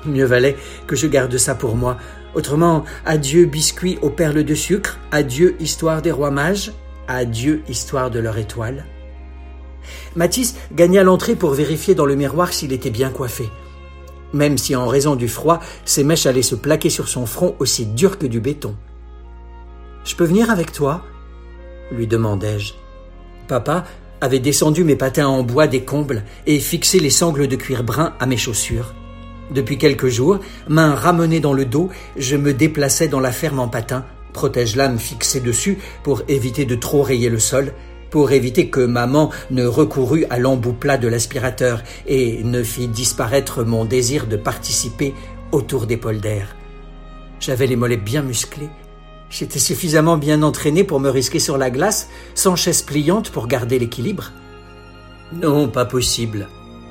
Mieux 0.05 0.27
valait 0.27 0.57
que 0.87 0.95
je 0.95 1.07
garde 1.07 1.37
ça 1.39 1.55
pour 1.55 1.75
moi. 1.75 1.97
Autrement, 2.35 2.85
adieu 3.07 3.47
biscuits 3.47 3.99
aux 4.03 4.11
perles 4.11 4.45
de 4.45 4.55
sucre, 4.55 4.99
adieu 5.11 5.57
histoire 5.61 6.03
des 6.03 6.13
rois 6.13 6.31
mages, 6.31 6.73
adieu 7.07 7.63
histoire 7.69 8.11
de 8.11 8.19
leur 8.19 8.39
étoile. 8.39 8.85
Matisse 10.15 10.57
gagna 10.73 11.03
l'entrée 11.03 11.37
pour 11.37 11.53
vérifier 11.53 11.95
dans 11.95 12.07
le 12.07 12.17
miroir 12.17 12.53
s'il 12.53 12.73
était 12.73 12.91
bien 12.91 13.11
coiffé. 13.11 13.49
Même 14.33 14.59
si 14.59 14.77
en 14.77 14.87
raison 14.87 15.17
du 15.17 15.29
froid, 15.29 15.61
ses 15.85 16.05
mèches 16.05 16.27
allaient 16.27 16.43
se 16.43 16.55
plaquer 16.55 16.91
sur 16.91 17.09
son 17.09 17.25
front 17.25 17.57
aussi 17.59 17.87
dur 17.87 18.19
que 18.19 18.27
du 18.27 18.41
béton. 18.41 18.77
Je 20.05 20.15
peux 20.15 20.25
venir 20.25 20.51
avec 20.51 20.73
toi? 20.73 21.03
lui 21.91 22.07
demandai-je. 22.07 22.75
Papa 23.47 23.85
avait 24.21 24.41
descendu 24.41 24.85
mes 24.85 24.97
patins 24.97 25.27
en 25.27 25.43
bois 25.43 25.67
des 25.67 25.85
combles 25.85 26.25
et 26.47 26.59
fixé 26.59 26.99
les 26.99 27.11
sangles 27.11 27.49
de 27.49 27.57
cuir 27.57 27.83
brun 27.83 28.15
à 28.21 28.27
mes 28.27 28.37
chaussures. 28.37 28.95
Depuis 29.51 29.79
quelques 29.79 30.09
jours, 30.09 30.41
main 30.69 30.95
ramenée 30.95 31.41
dans 31.41 31.55
le 31.55 31.65
dos, 31.65 31.89
je 32.17 32.37
me 32.37 32.53
déplaçais 32.53 33.09
dans 33.09 33.21
la 33.21 33.33
ferme 33.33 33.61
en 33.61 33.69
patins, 33.69 34.05
protège-lame 34.33 34.99
fixée 34.99 35.41
dessus 35.41 35.79
pour 36.03 36.23
éviter 36.29 36.65
de 36.65 36.75
trop 36.75 37.03
rayer 37.03 37.31
le 37.31 37.39
sol, 37.39 37.73
pour 38.11 38.33
éviter 38.33 38.69
que 38.69 38.81
maman 38.81 39.31
ne 39.51 39.67
recourût 39.67 40.27
à 40.31 40.39
l'embout 40.39 40.73
plat 40.73 40.99
de 40.99 41.09
l'aspirateur 41.09 41.83
et 42.07 42.43
ne 42.43 42.63
fît 42.63 42.89
disparaître 42.89 43.65
mon 43.65 43.85
désir 43.85 44.27
de 44.27 44.37
participer 44.37 45.15
au 45.53 45.63
tour 45.63 45.87
des 45.87 45.97
polders. 45.97 46.55
J'avais 47.41 47.67
les 47.67 47.77
mollets 47.77 47.97
bien 47.97 48.23
musclés. 48.23 48.71
J'étais 49.31 49.59
suffisamment 49.59 50.17
bien 50.17 50.43
entraîné 50.43 50.85
pour 50.85 51.01
me 51.01 51.11
risquer 51.11 51.39
sur 51.39 51.59
la 51.59 51.71
glace, 51.71 52.09
sans 52.35 52.57
chaise 52.57 52.83
pliante 52.83 53.31
pour 53.31 53.47
garder 53.47 53.79
l'équilibre. 53.79 54.33
Non, 55.33 55.69
pas 55.69 55.85
possible, 55.85 56.49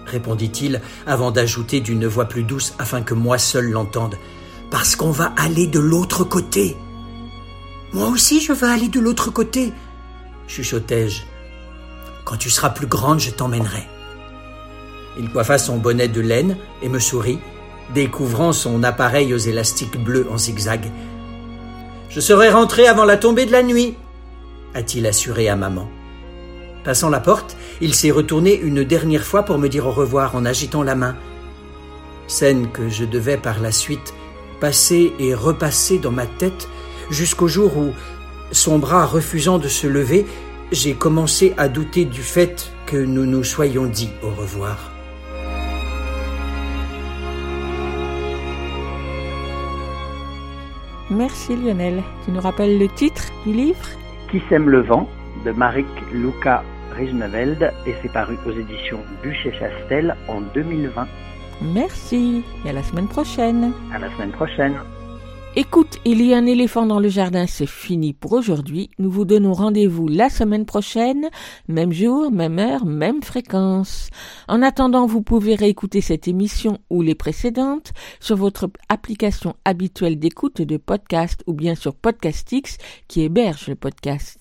répondit-il, 0.08 0.82
avant 1.06 1.32
d'ajouter 1.32 1.80
d'une 1.80 2.08
voix 2.08 2.26
plus 2.26 2.44
douce 2.44 2.74
afin 2.80 3.02
que 3.02 3.14
moi 3.14 3.38
seul 3.38 3.70
l'entende. 3.70 4.16
Parce 4.70 4.96
qu'on 4.96 5.12
va 5.12 5.34
aller 5.38 5.68
de 5.68 5.80
l'autre 5.80 6.24
côté. 6.24 6.76
Moi 7.94 8.08
aussi 8.08 8.42
je 8.42 8.54
veux 8.54 8.68
aller 8.68 8.90
de 8.90 9.00
l'autre 9.00 9.32
côté, 9.32 9.72
chuchotai-je. 10.48 11.24
Quand 12.26 12.38
tu 12.38 12.50
seras 12.50 12.70
plus 12.70 12.88
grande, 12.88 13.20
je 13.20 13.32
t'emmènerai. 13.32 13.88
Il 15.18 15.30
coiffa 15.32 15.58
son 15.58 15.78
bonnet 15.78 16.10
de 16.10 16.22
laine 16.22 16.58
et 16.82 16.90
me 16.90 17.00
sourit, 17.00 17.40
découvrant 17.94 18.52
son 18.52 18.84
appareil 18.84 19.34
aux 19.34 19.38
élastiques 19.38 20.04
bleus 20.04 20.28
en 20.30 20.38
zigzag. 20.38 20.92
Je 22.10 22.20
serai 22.20 22.50
rentré 22.50 22.88
avant 22.88 23.06
la 23.06 23.18
tombée 23.18 23.46
de 23.46 23.52
la 23.52 23.64
nuit, 23.64 23.96
a-t-il 24.74 25.06
assuré 25.08 25.50
à 25.50 25.56
maman. 25.56 25.90
Passant 26.88 27.10
la 27.10 27.20
porte, 27.20 27.58
il 27.82 27.94
s'est 27.94 28.12
retourné 28.12 28.58
une 28.58 28.86
dernière 28.86 29.26
fois 29.26 29.44
pour 29.44 29.58
me 29.58 29.68
dire 29.68 29.88
au 29.88 29.92
revoir 29.92 30.38
en 30.38 30.46
agitant 30.46 30.84
la 30.84 30.96
main. 30.96 31.18
Scène 32.28 32.72
que 32.72 32.88
je 32.88 33.04
devais 33.04 33.36
par 33.36 33.60
la 33.60 33.74
suite 33.74 34.14
passer 34.62 35.12
et 35.20 35.34
repasser 35.34 36.00
dans 36.00 36.14
ma 36.14 36.26
tête 36.26 36.70
jusqu'au 37.10 37.50
jour 37.50 37.76
où, 37.76 37.92
son 38.54 38.80
bras 38.80 39.06
refusant 39.06 39.58
de 39.58 39.68
se 39.68 39.86
lever, 39.86 40.26
j'ai 40.72 40.94
commencé 40.94 41.54
à 41.58 41.68
douter 41.68 42.06
du 42.06 42.22
fait 42.22 42.72
que 42.86 42.96
nous 42.96 43.26
nous 43.26 43.44
soyons 43.44 43.88
dit 43.88 44.12
au 44.24 44.30
revoir. 44.30 44.90
Merci 51.10 51.58
Lionel. 51.58 52.02
Tu 52.24 52.32
nous 52.32 52.40
rappelles 52.40 52.80
le 52.80 52.88
titre 52.88 53.24
du 53.46 53.52
livre? 53.52 53.90
Qui 54.32 54.42
sème 54.48 54.70
le 54.70 54.84
vent 54.84 55.10
de 55.44 55.52
Marik 55.52 55.86
Luca 56.14 56.64
Et 57.00 57.94
c'est 58.02 58.12
paru 58.12 58.38
aux 58.46 58.52
éditions 58.52 59.00
Bûcher-Chastel 59.22 60.16
en 60.28 60.42
2020. 60.42 61.08
Merci 61.62 62.44
et 62.66 62.70
à 62.70 62.74
la 62.74 62.82
semaine 62.82 63.08
prochaine. 63.08 63.72
À 63.94 64.00
la 64.00 64.10
semaine 64.16 64.32
prochaine. 64.32 64.74
Écoute, 65.56 66.00
il 66.06 66.24
y 66.24 66.34
a 66.34 66.38
un 66.38 66.46
éléphant 66.46 66.86
dans 66.86 67.00
le 67.00 67.10
jardin, 67.10 67.46
c'est 67.48 67.68
fini 67.68 68.14
pour 68.14 68.34
aujourd'hui. 68.34 68.90
Nous 69.00 69.10
vous 69.10 69.26
donnons 69.26 69.54
rendez-vous 69.54 70.08
la 70.08 70.30
semaine 70.30 70.66
prochaine, 70.66 71.30
même 71.68 71.92
jour, 71.92 72.32
même 72.32 72.60
heure, 72.60 72.86
même 72.86 73.24
fréquence. 73.24 74.10
En 74.48 74.62
attendant, 74.62 75.08
vous 75.08 75.22
pouvez 75.22 75.56
réécouter 75.56 76.02
cette 76.02 76.28
émission 76.28 76.80
ou 76.90 77.02
les 77.02 77.16
précédentes 77.16 77.94
sur 78.20 78.38
votre 78.38 78.70
application 78.90 79.56
habituelle 79.66 80.20
d'écoute 80.20 80.62
de 80.62 80.78
podcast 80.78 81.44
ou 81.48 81.54
bien 81.54 81.74
sur 81.74 81.96
Podcastix 81.96 82.78
qui 83.08 83.22
héberge 83.24 83.68
le 83.68 83.76
podcast. 83.76 84.37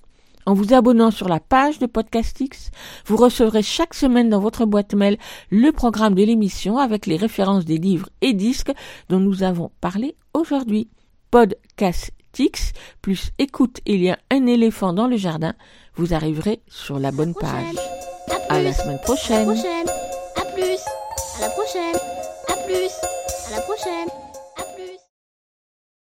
En 0.47 0.55
vous 0.55 0.73
abonnant 0.73 1.11
sur 1.11 1.29
la 1.29 1.41
page 1.41 1.81
de 1.81 1.87
Podcastix, 1.87 2.71
vous 3.05 3.17
recevrez 3.17 3.63
chaque 3.63 3.95
semaine 3.95 4.31
dans 4.31 4.39
votre 4.39 4.65
boîte 4.65 4.95
mail 4.95 5.19
le 5.51 5.73
programme 5.73 6.15
de 6.15 6.23
l'émission 6.23 6.79
avec 6.79 7.07
les 7.07 7.17
références 7.17 7.65
des 7.65 7.79
livres 7.79 8.09
et 8.21 8.33
disques 8.33 8.73
dont 9.09 9.19
nous 9.19 9.43
avons 9.43 9.73
parlé 9.81 10.15
aujourd'hui. 10.35 10.89
Podcastix 11.33 12.73
plus 13.03 13.31
écoute 13.39 13.81
il 13.87 14.03
y 14.03 14.11
a 14.11 14.19
un 14.31 14.47
éléphant 14.47 14.93
dans 14.93 15.09
le 15.09 15.17
jardin, 15.17 15.55
vous 15.97 16.15
arriverez 16.15 16.61
sur 16.69 17.01
la 17.01 17.11
bonne 17.11 17.35
page. 17.35 17.75
À 18.49 18.63
la 18.63 18.73
semaine 18.73 19.01
prochaine. 19.01 19.51
À 19.51 20.45
plus. 20.55 20.79
À 21.39 21.41
la 21.41 21.51
prochaine. 21.51 21.97
À 22.49 22.57
plus. 22.65 22.91
À 23.49 23.57
la 23.57 23.61
prochaine. 23.63 24.26